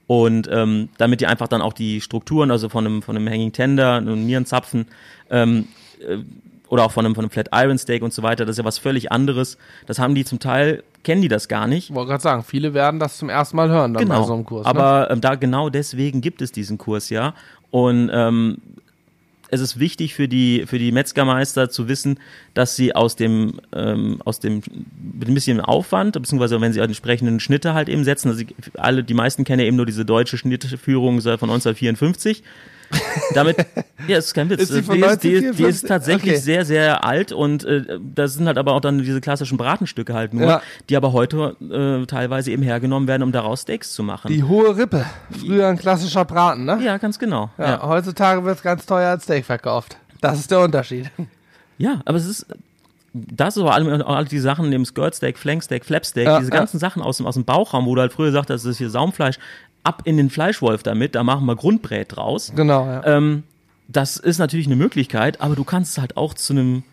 Und 0.05 0.49
ähm, 0.51 0.89
damit 0.97 1.21
die 1.21 1.27
einfach 1.27 1.47
dann 1.47 1.61
auch 1.61 1.73
die 1.73 2.01
Strukturen, 2.01 2.51
also 2.51 2.67
von 2.67 2.85
einem, 2.85 3.01
von 3.01 3.15
einem 3.15 3.27
Hanging 3.27 3.53
Tender, 3.53 3.95
einem 3.95 4.25
Nierenzapfen, 4.25 4.87
ähm, 5.29 5.67
oder 6.67 6.85
auch 6.85 6.91
von 6.91 7.05
einem, 7.05 7.13
von 7.13 7.23
einem 7.23 7.29
Flat 7.29 7.49
Iron 7.53 7.77
Steak 7.77 8.01
und 8.01 8.13
so 8.13 8.23
weiter, 8.23 8.45
das 8.45 8.55
ist 8.55 8.57
ja 8.57 8.65
was 8.65 8.79
völlig 8.79 9.11
anderes. 9.11 9.57
Das 9.85 9.99
haben 9.99 10.15
die 10.15 10.25
zum 10.25 10.39
Teil, 10.39 10.83
kennen 11.03 11.21
die 11.21 11.27
das 11.27 11.47
gar 11.47 11.67
nicht. 11.67 11.89
Ich 11.89 11.95
wollte 11.95 12.09
gerade 12.09 12.23
sagen, 12.23 12.43
viele 12.43 12.73
werden 12.73 12.99
das 12.99 13.17
zum 13.17 13.29
ersten 13.29 13.57
Mal 13.57 13.69
hören 13.69 13.93
dann 13.93 14.07
bei 14.07 14.23
so 14.23 14.33
einem 14.33 14.45
Kurs. 14.45 14.65
ne? 14.65 14.71
Genau. 14.73 14.83
Aber 14.83 15.11
ähm, 15.11 15.21
da 15.21 15.35
genau 15.35 15.69
deswegen 15.69 16.21
gibt 16.21 16.41
es 16.41 16.51
diesen 16.51 16.77
Kurs 16.77 17.09
ja. 17.09 17.33
Und 17.71 18.09
ähm, 18.13 18.57
es 19.49 19.61
ist 19.61 19.79
wichtig 19.79 20.15
für 20.15 20.27
die 20.27 20.65
für 20.65 20.79
die 20.79 20.91
Metzgermeister 20.91 21.69
zu 21.69 21.87
wissen, 21.87 22.19
dass 22.53 22.75
sie 22.75 22.95
aus 22.95 23.15
dem 23.15 23.59
ähm, 23.73 24.19
aus 24.25 24.39
dem 24.39 24.63
mit 25.13 25.27
ein 25.27 25.33
bisschen 25.33 25.61
Aufwand 25.61 26.13
beziehungsweise 26.13 26.59
wenn 26.59 26.73
sie 26.73 26.79
die 26.79 26.85
entsprechenden 26.85 27.39
Schnitte 27.39 27.73
halt 27.73 27.87
eben 27.87 28.03
setzen, 28.03 28.29
also 28.29 28.43
alle 28.77 29.03
die 29.03 29.13
meisten 29.13 29.43
kennen 29.43 29.59
ja 29.59 29.67
eben 29.67 29.77
nur 29.77 29.85
diese 29.85 30.05
deutsche 30.05 30.37
Schnittführung 30.37 31.21
von 31.21 31.49
1954. 31.49 32.43
Damit, 33.33 33.57
ja, 34.07 34.17
ist 34.17 34.33
kein 34.33 34.49
Witz. 34.49 34.61
Ist 34.61 34.73
die 34.75 34.83
von 34.83 34.95
die, 34.95 35.01
ist, 35.03 35.23
die, 35.23 35.29
die 35.29 35.35
1954? 35.37 35.65
ist 35.67 35.87
tatsächlich 35.87 36.33
Okay. 36.33 36.41
sehr, 36.41 36.65
sehr 36.65 37.03
alt 37.03 37.31
und 37.31 37.63
äh, 37.65 37.97
das 38.13 38.33
sind 38.35 38.47
halt 38.47 38.57
aber 38.57 38.73
auch 38.73 38.81
dann 38.81 38.99
diese 38.99 39.21
klassischen 39.21 39.57
Bratenstücke 39.57 40.13
halt 40.13 40.33
nur, 40.33 40.47
Ja. 40.47 40.61
die 40.89 40.95
aber 40.97 41.13
heute 41.13 41.55
äh, 41.61 42.05
teilweise 42.05 42.51
eben 42.51 42.63
hergenommen 42.63 43.07
werden, 43.07 43.23
um 43.23 43.31
daraus 43.31 43.61
Steaks 43.61 43.93
zu 43.93 44.03
machen. 44.03 44.27
Die 44.29 44.43
hohe 44.43 44.75
Rippe. 44.77 45.05
Früher 45.39 45.67
ein 45.67 45.77
klassischer 45.77 46.25
Braten, 46.25 46.65
ne? 46.65 46.79
ja, 46.83 46.97
ganz 46.97 47.19
genau. 47.19 47.49
Ja, 47.57 47.65
Ja. 47.71 47.87
Heutzutage 47.87 48.43
wird 48.43 48.57
es 48.57 48.63
ganz 48.63 48.85
teuer 48.85 49.09
als 49.11 49.23
Steak 49.23 49.45
verkauft. 49.45 49.97
Das 50.21 50.39
ist 50.39 50.51
der 50.51 50.61
Unterschied. 50.61 51.09
ja, 51.77 52.01
aber 52.05 52.17
es 52.17 52.25
ist, 52.25 52.45
das 53.13 53.57
ist 53.57 53.61
vor 53.61 53.73
allem 53.73 54.01
auch 54.01 54.15
alle 54.15 54.25
die 54.25 54.39
Sachen, 54.39 54.71
dem 54.71 54.85
Skirt 54.85 55.15
Steak, 55.15 55.37
Flank 55.37 55.63
Steak, 55.63 55.85
Flap 55.85 56.05
Steak, 56.05 56.25
Ja, 56.25 56.39
diese 56.39 56.51
ja. 56.51 56.57
ganzen 56.57 56.79
Sachen 56.79 57.01
aus 57.01 57.17
dem, 57.17 57.25
aus 57.27 57.35
dem 57.35 57.45
Bauchraum, 57.45 57.85
wo 57.85 57.93
du 57.95 58.01
halt 58.01 58.13
früher 58.13 58.31
sagst, 58.31 58.49
das 58.49 58.65
ist 58.65 58.77
hier 58.77 58.89
Saumfleisch, 58.89 59.37
ab 59.83 60.03
in 60.05 60.17
den 60.17 60.29
Fleischwolf 60.29 60.83
damit, 60.83 61.15
da 61.15 61.23
machen 61.23 61.45
wir 61.45 61.55
Grundbrät 61.55 62.15
draus. 62.15 62.51
Genau, 62.55 62.85
ja. 62.85 63.05
Ähm, 63.05 63.43
das 63.87 64.17
ist 64.17 64.39
natürlich 64.39 64.65
eine 64.67 64.75
Möglichkeit, 64.77 65.41
aber 65.41 65.55
du 65.55 65.63
kannst 65.63 65.91
es 65.93 65.97
halt 65.97 66.17
auch 66.17 66.33
zu 66.33 66.53
einem 66.53 66.83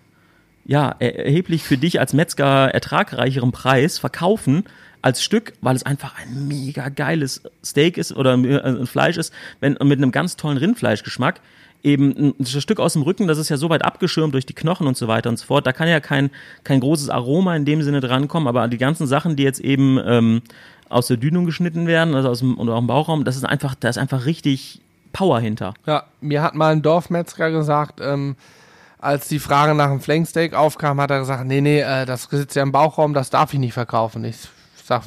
ja, 0.67 0.95
er- 0.99 1.25
erheblich 1.25 1.63
für 1.63 1.79
dich 1.79 2.01
als 2.01 2.13
Metzger 2.13 2.69
ertragreicheren 2.69 3.53
Preis 3.53 3.99
verkaufen 3.99 4.65
als 5.03 5.23
Stück, 5.23 5.55
weil 5.63 5.75
es 5.75 5.85
einfach 5.85 6.15
ein 6.19 6.47
mega 6.47 6.91
geiles 6.91 7.43
Steak 7.65 7.97
ist 7.97 8.13
oder 8.13 8.35
äh, 8.35 8.61
ein 8.61 8.87
Fleisch 8.87 9.17
ist, 9.17 9.33
wenn 9.61 9.79
mit 9.83 9.99
einem 9.99 10.13
ganz 10.13 10.37
tollen 10.37 10.59
Rindfleischgeschmack. 10.59 11.41
Eben 11.83 12.11
ein 12.15 12.35
ein 12.39 12.45
Stück 12.45 12.79
aus 12.79 12.93
dem 12.93 13.01
Rücken, 13.01 13.27
das 13.27 13.39
ist 13.39 13.49
ja 13.49 13.57
so 13.57 13.71
weit 13.71 13.83
abgeschirmt 13.83 14.35
durch 14.35 14.45
die 14.45 14.53
Knochen 14.53 14.87
und 14.87 14.99
so 14.99 15.09
weiter 15.09 15.31
und 15.31 15.39
so 15.39 15.47
fort. 15.47 15.67
Da 15.67 15.73
kann 15.73 15.89
ja 15.89 15.99
kein, 16.01 16.29
kein 16.63 16.81
großes 16.81 17.09
Aroma 17.09 17.57
in 17.57 17.65
dem 17.65 17.81
Sinne 17.81 18.01
drankommen, 18.01 18.47
aber 18.47 18.69
die 18.69 18.77
ganzen 18.77 19.07
Sachen, 19.07 19.37
die 19.37 19.45
jetzt 19.45 19.61
eben 19.61 19.99
ähm, 20.05 20.43
aus 20.91 21.07
der 21.07 21.17
Dünung 21.17 21.47
geschnitten 21.47 21.87
werden, 21.87 22.15
also 22.15 22.29
aus 22.29 22.41
dem, 22.41 22.59
oder 22.59 22.75
aus 22.75 22.81
dem 22.81 22.87
Bauchraum, 22.87 23.25
das 23.25 23.37
ist 23.37 23.45
einfach, 23.45 23.75
da 23.75 23.89
ist 23.89 23.99
einfach 23.99 24.27
richtig 24.27 24.81
Power 25.13 25.41
hinter. 25.41 25.75
Ja, 25.87 26.05
mir 26.21 26.43
hat 26.43 26.55
mal 26.55 26.73
ein 26.73 26.83
Dorfmetzger 26.83 27.51
gesagt, 27.51 28.01
ähm, 28.03 28.37
als 28.99 29.29
die 29.29 29.39
Frage 29.39 29.75
nach 29.75 29.89
dem 29.89 30.01
Flanksteak 30.01 30.55
aufkam, 30.55 31.01
hat 31.01 31.11
er 31.11 31.21
gesagt, 31.21 31.47
nee, 31.47 31.61
nee, 31.61 31.81
äh, 31.81 32.05
das 32.05 32.25
sitzt 32.25 32.57
ja 32.57 32.63
im 32.63 32.73
Bauchraum, 32.73 33.15
das 33.15 33.31
darf 33.31 33.55
ich 33.55 33.59
nicht 33.59 33.73
verkaufen. 33.73 34.25
Ich 34.25 34.49
sag, 34.85 35.03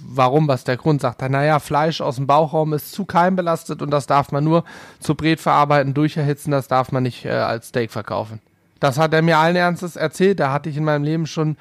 warum, 0.00 0.48
was 0.48 0.64
der 0.64 0.76
Grund? 0.76 1.00
Sagt 1.00 1.22
er, 1.22 1.28
naja, 1.28 1.58
Fleisch 1.58 2.00
aus 2.00 2.16
dem 2.16 2.26
Bauchraum 2.26 2.72
ist 2.72 2.92
zu 2.92 3.04
keimbelastet 3.04 3.82
und 3.82 3.90
das 3.90 4.06
darf 4.06 4.32
man 4.32 4.42
nur 4.42 4.64
zu 4.98 5.14
Bret 5.14 5.40
verarbeiten, 5.40 5.94
durcherhitzen, 5.94 6.50
das 6.50 6.66
darf 6.66 6.90
man 6.90 7.02
nicht 7.02 7.24
äh, 7.24 7.30
als 7.30 7.68
Steak 7.68 7.92
verkaufen. 7.92 8.40
Das 8.80 8.98
hat 8.98 9.14
er 9.14 9.22
mir 9.22 9.38
allen 9.38 9.56
Ernstes 9.56 9.96
erzählt, 9.96 10.40
da 10.40 10.52
hatte 10.52 10.68
ich 10.68 10.76
in 10.76 10.84
meinem 10.84 11.04
Leben 11.04 11.26
schon 11.26 11.56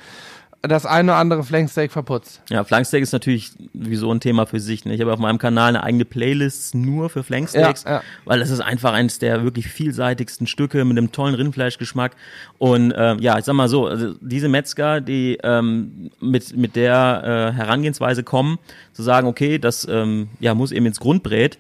das 0.66 0.86
eine 0.86 1.12
oder 1.12 1.20
andere 1.20 1.44
Flanksteak 1.44 1.92
verputzt. 1.92 2.42
Ja, 2.50 2.64
Flanksteak 2.64 3.04
ist 3.04 3.12
natürlich 3.12 3.52
sowieso 3.74 4.10
ein 4.14 4.22
Thema 4.22 4.46
für 4.46 4.62
sich. 4.62 4.86
Ne? 4.86 4.94
Ich 4.96 5.02
habe 5.02 5.12
auf 5.12 5.20
meinem 5.20 5.38
Kanal 5.38 5.70
eine 5.70 5.84
eigene 5.84 6.06
Playlist 6.06 6.74
nur 6.74 7.10
für 7.10 7.22
Flanksteaks, 7.22 7.84
Ja, 7.84 7.92
ja. 7.96 8.02
weil 8.24 8.40
das 8.40 8.50
ist 8.50 8.62
einfach 8.62 8.94
eines 8.94 9.20
der 9.20 9.44
wirklich 9.44 9.68
vielseitigsten 9.68 10.48
Stücke 10.48 10.86
mit 10.86 10.98
einem 10.98 11.12
tollen 11.12 11.36
Rindfleischgeschmack. 11.36 12.16
Und 12.60 12.94
ähm, 12.96 13.20
ja, 13.20 13.38
ich 13.38 13.44
sag 13.44 13.56
mal 13.56 13.68
so, 13.68 13.88
also 13.88 14.14
diese 14.22 14.48
Metzger, 14.48 15.02
die 15.02 15.38
ähm, 15.44 16.12
mit, 16.22 16.56
mit 16.56 16.78
der 16.78 17.52
äh, 17.54 17.58
Herangehensweise 17.58 18.24
kommen, 18.24 18.58
zu 18.94 19.04
sagen, 19.04 19.28
okay, 19.28 19.60
das 19.60 19.86
ähm, 19.90 20.30
ja, 20.40 20.56
muss 20.56 20.72
eben 20.72 20.86
ins 20.86 21.02
Grundbrät, 21.02 21.58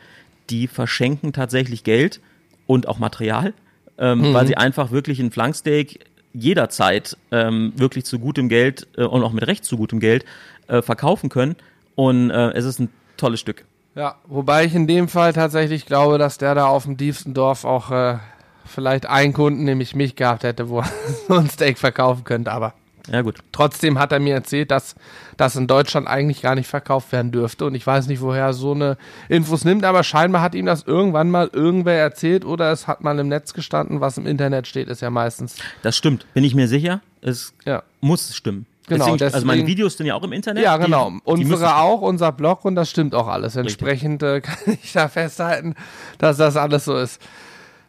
die 0.49 0.67
verschenken 0.67 1.33
tatsächlich 1.33 1.83
Geld 1.83 2.21
und 2.67 2.87
auch 2.87 2.99
Material, 2.99 3.53
ähm, 3.97 4.33
weil 4.33 4.47
sie 4.47 4.55
einfach 4.55 4.91
wirklich 4.91 5.19
ein 5.19 5.31
Flanksteak 5.31 6.05
jederzeit 6.34 7.17
ähm, 7.32 7.74
wirklich 7.76 8.06
zu 8.06 8.19
gutem 8.19 8.50
Geld 8.50 8.88
äh, 8.98 9.04
und 9.04 9.24
auch 9.24 9.32
mit 9.32 9.48
Recht 9.48 9.65
zu 9.65 9.77
gutem 9.77 10.00
Geld 10.00 10.25
äh, 10.67 10.81
verkaufen 10.81 11.29
können. 11.29 11.56
Und 11.96 12.31
äh, 12.31 12.52
es 12.52 12.65
ist 12.65 12.79
ein 12.79 12.90
tolles 13.17 13.40
Stück. 13.40 13.65
Ja, 13.96 14.15
wobei 14.25 14.65
ich 14.65 14.73
in 14.73 14.88
dem 14.88 15.08
Fall 15.08 15.34
tatsächlich 15.34 15.86
glaube, 15.86 16.17
dass 16.17 16.40
der 16.40 16.56
da 16.56 16.65
auf 16.65 16.86
dem 16.86 16.98
tiefsten 16.98 17.34
Dorf 17.36 17.63
auch 17.63 17.92
äh, 17.92 18.17
vielleicht 18.65 19.06
einen 19.06 19.34
Kunden, 19.34 19.63
nämlich 19.65 19.96
mich, 19.96 20.15
gehabt 20.15 20.44
hätte, 20.44 20.69
wo 20.69 20.79
er 20.81 20.92
so 21.27 21.36
ein 21.36 21.50
Steak 21.50 21.77
verkaufen 21.77 22.23
könnte. 22.23 22.52
Aber 22.52 22.73
Ja 23.12 23.21
gut. 23.21 23.39
trotzdem 23.51 23.99
hat 23.99 24.12
er 24.13 24.19
mir 24.19 24.33
erzählt, 24.33 24.71
dass 24.71 24.95
das 25.35 25.56
in 25.58 25.67
Deutschland 25.67 26.08
eigentlich 26.08 26.41
gar 26.41 26.56
nicht 26.56 26.67
verkauft 26.67 27.12
werden 27.12 27.31
dürfte. 27.31 27.65
Und 27.65 27.75
ich 27.75 27.85
weiß 27.85 28.08
nicht, 28.08 28.21
woher 28.21 28.45
er 28.45 28.54
so 28.54 28.71
eine 28.71 28.97
Infos 29.27 29.65
nimmt, 29.65 29.83
aber 29.83 30.04
scheinbar 30.04 30.41
hat 30.41 30.56
ihm 30.56 30.65
das 30.65 30.83
irgendwann 30.83 31.29
mal 31.29 31.49
irgendwer 31.51 31.99
erzählt 31.99 32.45
oder 32.45 32.71
es 32.71 32.87
hat 32.87 33.04
mal 33.04 33.19
im 33.19 33.27
Netz 33.27 33.54
gestanden, 33.54 33.99
was 33.99 34.17
im 34.17 34.25
Internet 34.25 34.67
steht, 34.67 34.87
ist 34.87 35.01
ja 35.01 35.10
meistens. 35.10 35.58
Das 35.81 35.97
stimmt, 35.97 36.25
bin 36.33 36.43
ich 36.45 36.56
mir 36.56 36.67
sicher. 36.69 37.01
Es 37.21 37.54
Ja. 37.65 37.83
muss 37.99 38.33
stimmen. 38.35 38.65
Genau, 38.87 39.06
Deswegen, 39.15 39.33
also 39.33 39.45
meine 39.47 39.60
deswegen- 39.62 39.67
Videos 39.77 39.95
sind 39.97 40.06
ja 40.08 40.15
auch 40.15 40.23
im 40.23 40.33
Internet. 40.33 40.62
Ja, 40.63 40.77
Die- 40.77 40.83
genau. 40.85 41.10
die 41.10 41.19
Unsere 41.23 41.49
müssen- 41.51 41.65
auch, 41.65 42.01
unser 42.01 42.31
Blog 42.33 42.65
und 42.65 42.75
das 42.75 42.89
stimmt 42.89 43.15
auch 43.15 43.27
alles. 43.29 43.56
Entsprechend 43.56 44.21
äh, 44.23 44.41
kann 44.41 44.77
ich 44.81 44.91
da 44.93 45.08
festhalten, 45.08 45.75
dass 46.17 46.35
das 46.37 46.58
alles 46.58 46.83
so 46.85 46.97
ist. 46.97 47.21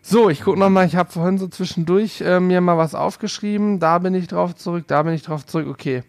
So, 0.06 0.28
ich 0.28 0.42
gucke 0.42 0.58
nochmal, 0.58 0.86
ich 0.86 0.96
habe 0.96 1.10
vorhin 1.10 1.38
so 1.38 1.48
zwischendurch 1.48 2.20
äh, 2.20 2.38
mir 2.38 2.60
mal 2.60 2.76
was 2.76 2.94
aufgeschrieben. 2.94 3.80
Da 3.80 3.98
bin 3.98 4.14
ich 4.14 4.26
drauf 4.26 4.54
zurück, 4.54 4.84
da 4.86 5.02
bin 5.02 5.14
ich 5.14 5.22
drauf 5.22 5.46
zurück. 5.46 5.66
Okay. 5.66 6.02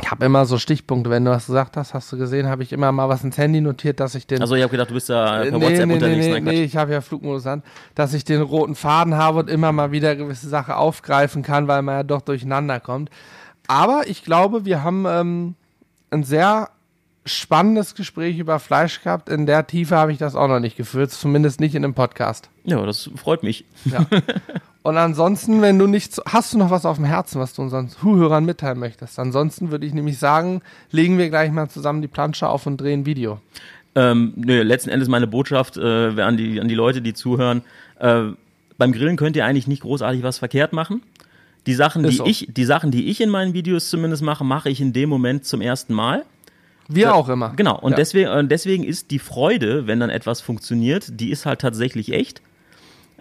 Ich 0.00 0.08
habe 0.08 0.24
immer 0.24 0.46
so 0.46 0.56
Stichpunkte, 0.56 1.10
wenn 1.10 1.24
du 1.24 1.32
was 1.32 1.46
gesagt 1.46 1.76
hast, 1.76 1.94
hast 1.94 2.12
du 2.12 2.16
gesehen, 2.16 2.46
habe 2.46 2.62
ich 2.62 2.72
immer 2.72 2.92
mal 2.92 3.08
was 3.08 3.24
ins 3.24 3.36
Handy 3.36 3.60
notiert, 3.60 3.98
dass 3.98 4.14
ich 4.14 4.28
den. 4.28 4.40
Also 4.40 4.54
ich 4.54 4.62
habe 4.62 4.70
gedacht, 4.70 4.90
du 4.90 4.94
bist 4.94 5.10
Äh, 5.10 5.14
per 5.14 5.44
nee, 5.46 5.52
WhatsApp 5.52 5.86
nee, 5.88 5.94
unterwegs. 5.94 6.26
Nee, 6.26 6.32
Nein, 6.34 6.44
nee, 6.44 6.62
ich 6.62 6.76
habe 6.76 6.92
ja 6.92 7.00
Flugmodus 7.00 7.48
an, 7.48 7.64
dass 7.96 8.14
ich 8.14 8.24
den 8.24 8.40
roten 8.40 8.76
Faden 8.76 9.16
habe 9.16 9.40
und 9.40 9.50
immer 9.50 9.72
mal 9.72 9.90
wieder 9.90 10.14
gewisse 10.14 10.48
Sachen 10.48 10.74
aufgreifen 10.74 11.42
kann, 11.42 11.66
weil 11.66 11.82
man 11.82 11.96
ja 11.96 12.02
doch 12.04 12.20
durcheinander 12.20 12.78
kommt. 12.78 13.10
Aber 13.66 14.02
ich 14.06 14.22
glaube, 14.22 14.64
wir 14.64 14.84
haben 14.84 15.06
ähm, 15.08 15.54
ein 16.12 16.22
sehr 16.22 16.70
spannendes 17.28 17.94
Gespräch 17.94 18.38
über 18.38 18.58
Fleisch 18.58 19.02
gehabt. 19.02 19.28
In 19.28 19.46
der 19.46 19.66
Tiefe 19.66 19.96
habe 19.96 20.12
ich 20.12 20.18
das 20.18 20.34
auch 20.34 20.48
noch 20.48 20.60
nicht 20.60 20.76
geführt, 20.76 21.10
zumindest 21.10 21.60
nicht 21.60 21.74
in 21.74 21.84
einem 21.84 21.94
Podcast. 21.94 22.50
Ja, 22.64 22.84
das 22.84 23.10
freut 23.16 23.42
mich. 23.42 23.64
Ja. 23.84 24.06
Und 24.82 24.96
ansonsten, 24.96 25.60
wenn 25.60 25.78
du 25.78 25.86
nichts, 25.86 26.20
hast 26.26 26.54
du 26.54 26.58
noch 26.58 26.70
was 26.70 26.86
auf 26.86 26.96
dem 26.96 27.04
Herzen, 27.04 27.40
was 27.40 27.52
du 27.52 27.62
unseren 27.62 27.88
Zuhörern 27.90 28.44
mitteilen 28.44 28.78
möchtest? 28.78 29.18
Ansonsten 29.18 29.70
würde 29.70 29.84
ich 29.84 29.92
nämlich 29.92 30.18
sagen, 30.18 30.62
legen 30.90 31.18
wir 31.18 31.28
gleich 31.28 31.50
mal 31.50 31.68
zusammen 31.68 32.00
die 32.00 32.08
Plansche 32.08 32.48
auf 32.48 32.66
und 32.66 32.80
drehen 32.80 33.04
Video. 33.04 33.40
Ähm, 33.94 34.32
nö, 34.36 34.62
letzten 34.62 34.90
Endes 34.90 35.08
meine 35.08 35.26
Botschaft 35.26 35.76
äh, 35.76 36.20
an, 36.20 36.36
die, 36.36 36.60
an 36.60 36.68
die 36.68 36.74
Leute, 36.74 37.02
die 37.02 37.12
zuhören. 37.12 37.62
Äh, 37.98 38.28
beim 38.78 38.92
Grillen 38.92 39.16
könnt 39.16 39.36
ihr 39.36 39.44
eigentlich 39.44 39.66
nicht 39.66 39.82
großartig 39.82 40.22
was 40.22 40.38
verkehrt 40.38 40.72
machen. 40.72 41.02
Die 41.66 41.74
Sachen, 41.74 42.04
Ist 42.04 42.12
die 42.12 42.16
so. 42.16 42.26
ich, 42.26 42.48
die 42.50 42.64
Sachen, 42.64 42.90
die 42.90 43.08
ich 43.08 43.20
in 43.20 43.28
meinen 43.28 43.52
Videos 43.52 43.90
zumindest 43.90 44.22
mache, 44.22 44.44
mache 44.44 44.70
ich 44.70 44.80
in 44.80 44.92
dem 44.92 45.10
Moment 45.10 45.44
zum 45.44 45.60
ersten 45.60 45.92
Mal. 45.92 46.24
Wir 46.88 47.04
Ja, 47.04 47.12
auch 47.12 47.28
immer. 47.28 47.52
Genau, 47.54 47.78
und 47.78 47.92
Ja. 47.92 47.96
deswegen, 47.96 48.30
und 48.30 48.48
deswegen 48.50 48.82
ist 48.84 49.10
die 49.10 49.18
Freude, 49.18 49.86
wenn 49.86 50.00
dann 50.00 50.10
etwas 50.10 50.40
funktioniert, 50.40 51.20
die 51.20 51.30
ist 51.30 51.44
halt 51.46 51.60
tatsächlich 51.60 52.12
echt. 52.12 52.40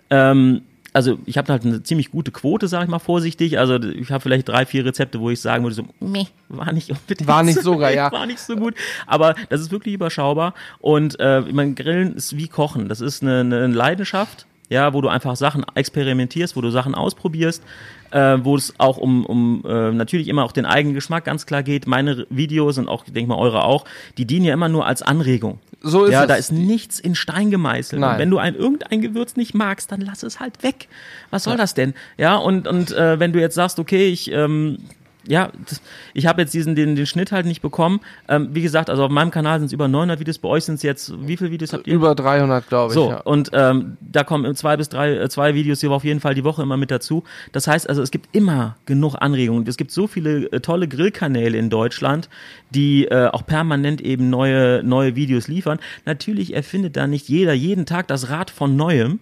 Ähm, 0.09 0.61
also 0.93 1.20
ich 1.26 1.38
habe 1.38 1.51
halt 1.51 1.63
eine 1.63 1.84
ziemlich 1.84 2.09
gute 2.09 2.32
Quote, 2.32 2.68
sage 2.68 2.86
ich 2.86 2.89
mal 2.89 2.97
vorsichtig. 2.97 3.59
Also 3.59 3.76
ich 3.76 4.09
habe 4.09 4.22
vielleicht 4.22 4.47
drei, 4.47 4.65
vier 4.65 4.84
Rezepte, 4.84 5.20
wo 5.20 5.30
ich 5.30 5.39
sagen 5.39 5.63
würde, 5.63 5.76
so, 5.76 5.84
meh, 5.99 6.26
war 6.49 6.72
nicht 6.72 6.89
unbedingt 6.89 7.28
War 7.28 7.43
nicht 7.43 7.61
so 7.61 7.80
ja. 7.82 8.11
war 8.11 8.26
nicht 8.26 8.39
so 8.39 8.55
gut. 8.55 8.74
Aber 9.05 9.36
das 9.49 9.61
ist 9.61 9.70
wirklich 9.72 9.93
überschaubar. 9.93 10.53
Und 10.80 11.20
äh, 11.20 11.41
ich 11.41 11.53
mein, 11.53 11.76
Grillen 11.76 12.15
ist 12.15 12.36
wie 12.36 12.47
Kochen. 12.47 12.89
Das 12.89 13.01
ist 13.01 13.22
eine, 13.22 13.41
eine 13.41 13.68
Leidenschaft, 13.68 14.47
ja, 14.70 14.93
wo 14.93 15.01
du 15.01 15.07
einfach 15.07 15.36
Sachen 15.36 15.65
experimentierst, 15.76 16.55
wo 16.55 16.61
du 16.61 16.70
Sachen 16.70 16.95
ausprobierst, 16.95 17.63
äh, 18.11 18.38
wo 18.41 18.55
es 18.55 18.74
auch 18.78 18.97
um, 18.97 19.26
um 19.26 19.63
äh, 19.65 19.91
natürlich 19.91 20.28
immer 20.28 20.43
auch 20.43 20.51
den 20.51 20.65
eigenen 20.65 20.95
Geschmack 20.95 21.26
ganz 21.26 21.45
klar 21.45 21.63
geht. 21.63 21.88
Meine 21.88 22.26
Videos 22.30 22.78
und 22.78 22.88
auch, 22.88 23.05
ich 23.05 23.13
denke 23.13 23.30
mal, 23.30 23.38
eure 23.38 23.63
auch, 23.63 23.86
die 24.18 24.26
dienen 24.26 24.45
ja 24.45 24.53
immer 24.53 24.70
nur 24.70 24.86
als 24.86 25.01
Anregung. 25.01 25.59
So 25.82 26.05
ist 26.05 26.11
ja, 26.11 26.24
es. 26.24 26.28
da 26.28 26.36
ist 26.36 26.51
nichts 26.51 26.99
in 26.99 27.15
Stein 27.15 27.51
gemeißelt. 27.51 28.01
Nein. 28.01 28.13
Und 28.13 28.20
wenn 28.20 28.30
du 28.30 28.38
ein 28.39 28.55
irgendein 28.55 29.01
Gewürz 29.01 29.36
nicht 29.36 29.53
magst, 29.53 29.91
dann 29.91 30.01
lass 30.01 30.24
es 30.24 30.39
halt 30.39 30.63
weg. 30.63 30.88
Was 31.30 31.43
soll 31.43 31.55
das 31.55 31.74
denn? 31.74 31.93
Ja, 32.18 32.36
und, 32.36 32.68
und 32.68 32.91
äh, 32.91 33.20
wenn 33.20 33.32
du 33.32 33.39
jetzt 33.39 33.55
sagst, 33.55 33.80
okay, 33.80 34.07
ich, 34.09 34.32
ähm, 34.32 34.80
ja, 35.28 35.52
das, 35.68 35.82
ich 36.14 36.26
habe 36.26 36.42
jetzt 36.42 36.54
diesen, 36.54 36.76
den, 36.76 36.96
den 36.96 37.06
Schnitt 37.06 37.32
halt 37.32 37.46
nicht 37.46 37.62
bekommen. 37.62 38.00
Ähm, 38.28 38.50
wie 38.54 38.62
gesagt, 38.62 38.90
also 38.90 39.06
auf 39.06 39.12
meinem 39.12 39.32
Kanal 39.32 39.60
sind 39.60 39.68
es 39.68 39.74
über 39.74 39.88
900 39.88 40.20
Videos, 40.20 40.38
bei 40.38 40.50
euch 40.50 40.66
sind 40.66 40.76
es 40.76 40.84
jetzt, 40.84 41.14
wie 41.28 41.38
viele 41.38 41.52
Videos 41.52 41.74
habt 41.74 41.88
ihr? 41.88 41.94
Über 41.94 42.16
300, 42.16 42.68
glaube 42.68 42.92
ich. 42.92 42.94
So, 42.94 43.12
ja. 43.12 43.20
und 43.22 43.50
ähm, 43.54 43.98
da 44.02 44.24
kommen 44.24 44.56
zwei 44.56 44.78
bis 44.78 44.90
drei, 44.90 45.16
äh, 45.16 45.30
zwei 45.30 45.54
Videos 45.54 45.82
hier 45.82 45.92
auf 45.92 46.04
jeden 46.04 46.20
Fall 46.20 46.34
die 46.34 46.44
Woche 46.44 46.62
immer 46.62 46.78
mit 46.78 46.92
dazu. 46.92 47.24
Das 47.52 47.68
heißt 47.68 47.90
also, 47.90 48.02
es 48.02 48.12
gibt 48.12 48.36
immer 48.36 48.78
genug 48.86 49.16
Anregungen. 49.20 49.68
Es 49.68 49.78
gibt 49.78 49.92
so 49.92 50.08
viele 50.08 50.52
äh, 50.52 50.60
tolle 50.60 50.88
Grillkanäle 50.88 51.58
in 51.58 51.70
Deutschland, 51.70 52.30
die 52.70 53.06
äh, 53.06 53.28
auch 53.28 53.46
permanent 53.46 54.02
eben 54.02 54.30
neue, 54.30 54.84
neue 54.84 55.16
Videos 55.16 55.48
liefern. 55.48 55.80
Natürlich 56.06 56.54
erfindet 56.54 56.98
da 56.98 57.08
nicht 57.08 57.30
jeder 57.30 57.54
jeden 57.54 57.86
Tag 57.86 58.08
das 58.08 58.30
Rad 58.30 58.50
von 58.50 58.76
Neuem. 58.76 59.20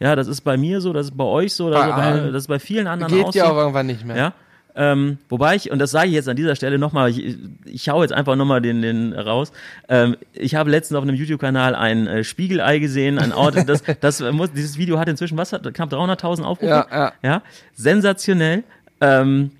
Ja, 0.00 0.14
das 0.14 0.28
ist 0.28 0.42
bei 0.42 0.56
mir 0.56 0.80
so, 0.80 0.92
das 0.92 1.06
ist 1.06 1.16
bei 1.16 1.24
euch 1.24 1.54
so, 1.54 1.70
das, 1.70 1.80
Bei 1.80 1.88
ist, 1.88 1.96
bei, 1.96 2.30
das 2.30 2.42
ist 2.44 2.46
bei 2.46 2.58
vielen 2.60 2.86
anderen 2.86 3.12
Geht 3.12 3.24
auch 3.24 3.34
ja 3.34 3.46
so. 3.46 3.52
auch 3.52 3.56
irgendwann 3.56 3.86
nicht 3.86 4.04
mehr. 4.04 4.16
Ja. 4.16 4.32
Ähm, 4.74 5.18
wobei 5.28 5.56
ich, 5.56 5.70
und 5.70 5.78
das 5.80 5.90
sage 5.90 6.08
ich 6.08 6.14
jetzt 6.14 6.28
an 6.28 6.36
dieser 6.36 6.54
Stelle 6.54 6.78
nochmal, 6.78 7.10
ich, 7.10 7.36
ich 7.64 7.88
hau 7.88 8.02
jetzt 8.02 8.12
einfach 8.12 8.36
nochmal 8.36 8.60
den, 8.60 8.80
den 8.80 9.12
raus. 9.12 9.52
Ähm, 9.88 10.16
ich 10.32 10.54
habe 10.54 10.70
letztens 10.70 10.96
auf 10.96 11.02
einem 11.02 11.16
YouTube-Kanal 11.16 11.74
ein 11.74 12.06
äh, 12.06 12.24
Spiegelei 12.24 12.78
gesehen, 12.78 13.18
ein 13.18 13.32
Auto, 13.32 13.62
das, 13.66 13.82
das 14.00 14.20
muss, 14.32 14.52
dieses 14.52 14.78
Video 14.78 14.98
hat 14.98 15.08
inzwischen, 15.08 15.36
was 15.36 15.50
knapp 15.50 15.92
300.000 15.92 16.42
Aufrufe. 16.42 16.70
Ja, 16.70 16.86
ja. 16.90 17.12
ja. 17.22 17.42
Sensationell. 17.74 18.62
Ähm, 19.00 19.50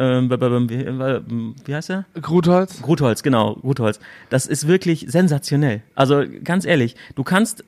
ähm, 0.00 0.30
wie, 0.30 0.86
wie 1.66 1.74
heißt 1.74 1.90
er? 1.90 2.06
Grutholz? 2.20 2.80
Grutholz, 2.80 3.22
genau, 3.22 3.56
Grutholz. 3.56 4.00
Das 4.30 4.46
ist 4.46 4.66
wirklich 4.66 5.04
sensationell. 5.08 5.82
Also 5.94 6.24
ganz 6.42 6.64
ehrlich, 6.64 6.96
du 7.16 7.22
kannst 7.22 7.64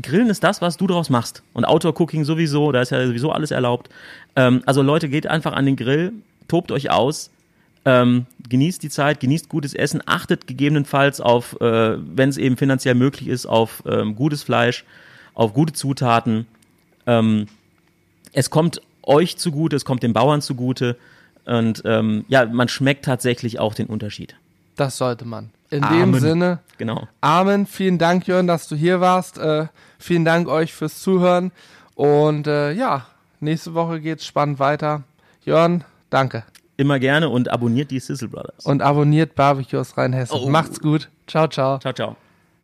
Grillen 0.00 0.30
ist 0.30 0.44
das, 0.44 0.60
was 0.62 0.76
du 0.76 0.86
draus 0.86 1.10
machst. 1.10 1.42
Und 1.52 1.64
Outdoor-Cooking 1.64 2.24
sowieso, 2.24 2.72
da 2.72 2.80
ist 2.82 2.90
ja 2.90 3.06
sowieso 3.06 3.32
alles 3.32 3.50
erlaubt. 3.50 3.90
Ähm, 4.36 4.62
also 4.66 4.82
Leute, 4.82 5.08
geht 5.08 5.26
einfach 5.26 5.52
an 5.52 5.66
den 5.66 5.76
Grill, 5.76 6.12
tobt 6.48 6.72
euch 6.72 6.90
aus, 6.90 7.30
ähm, 7.84 8.26
genießt 8.48 8.82
die 8.82 8.90
Zeit, 8.90 9.20
genießt 9.20 9.48
gutes 9.48 9.74
Essen, 9.74 10.02
achtet 10.06 10.46
gegebenenfalls 10.46 11.20
auf, 11.20 11.60
äh, 11.60 11.96
wenn 11.98 12.28
es 12.28 12.36
eben 12.36 12.56
finanziell 12.56 12.94
möglich 12.94 13.28
ist, 13.28 13.46
auf 13.46 13.82
ähm, 13.86 14.16
gutes 14.16 14.42
Fleisch, 14.42 14.84
auf 15.34 15.54
gute 15.54 15.72
Zutaten. 15.72 16.46
Ähm, 17.06 17.46
es 18.32 18.50
kommt 18.50 18.82
euch 19.02 19.38
zugute, 19.38 19.76
es 19.76 19.84
kommt 19.84 20.02
den 20.02 20.12
Bauern 20.12 20.42
zugute. 20.42 20.96
Und 21.46 21.82
ähm, 21.84 22.24
ja, 22.28 22.46
man 22.46 22.68
schmeckt 22.68 23.04
tatsächlich 23.04 23.58
auch 23.58 23.74
den 23.74 23.86
Unterschied. 23.86 24.36
Das 24.80 24.96
sollte 24.96 25.26
man. 25.26 25.50
In 25.68 25.84
Amen. 25.84 26.12
dem 26.12 26.20
Sinne, 26.20 26.58
Genau. 26.78 27.06
Amen. 27.20 27.66
Vielen 27.66 27.98
Dank, 27.98 28.26
Jörn, 28.26 28.46
dass 28.46 28.66
du 28.66 28.74
hier 28.74 29.02
warst. 29.02 29.36
Äh, 29.36 29.66
vielen 29.98 30.24
Dank 30.24 30.48
euch 30.48 30.72
fürs 30.72 31.02
Zuhören. 31.02 31.52
Und 31.94 32.46
äh, 32.46 32.72
ja, 32.72 33.04
nächste 33.40 33.74
Woche 33.74 34.00
geht's 34.00 34.24
spannend 34.24 34.58
weiter. 34.58 35.02
Jörn, 35.44 35.84
danke. 36.08 36.44
Immer 36.78 36.98
gerne 36.98 37.28
und 37.28 37.50
abonniert 37.50 37.90
die 37.90 38.00
Sizzle 38.00 38.28
Brothers. 38.28 38.64
Und 38.64 38.80
abonniert 38.80 39.34
Barbecue 39.34 39.78
aus 39.78 39.98
Rheinhessen. 39.98 40.34
Oh. 40.34 40.48
Macht's 40.48 40.80
gut. 40.80 41.10
Ciao, 41.26 41.46
ciao. 41.46 41.78
Ciao, 41.78 41.92
ciao. 41.92 42.16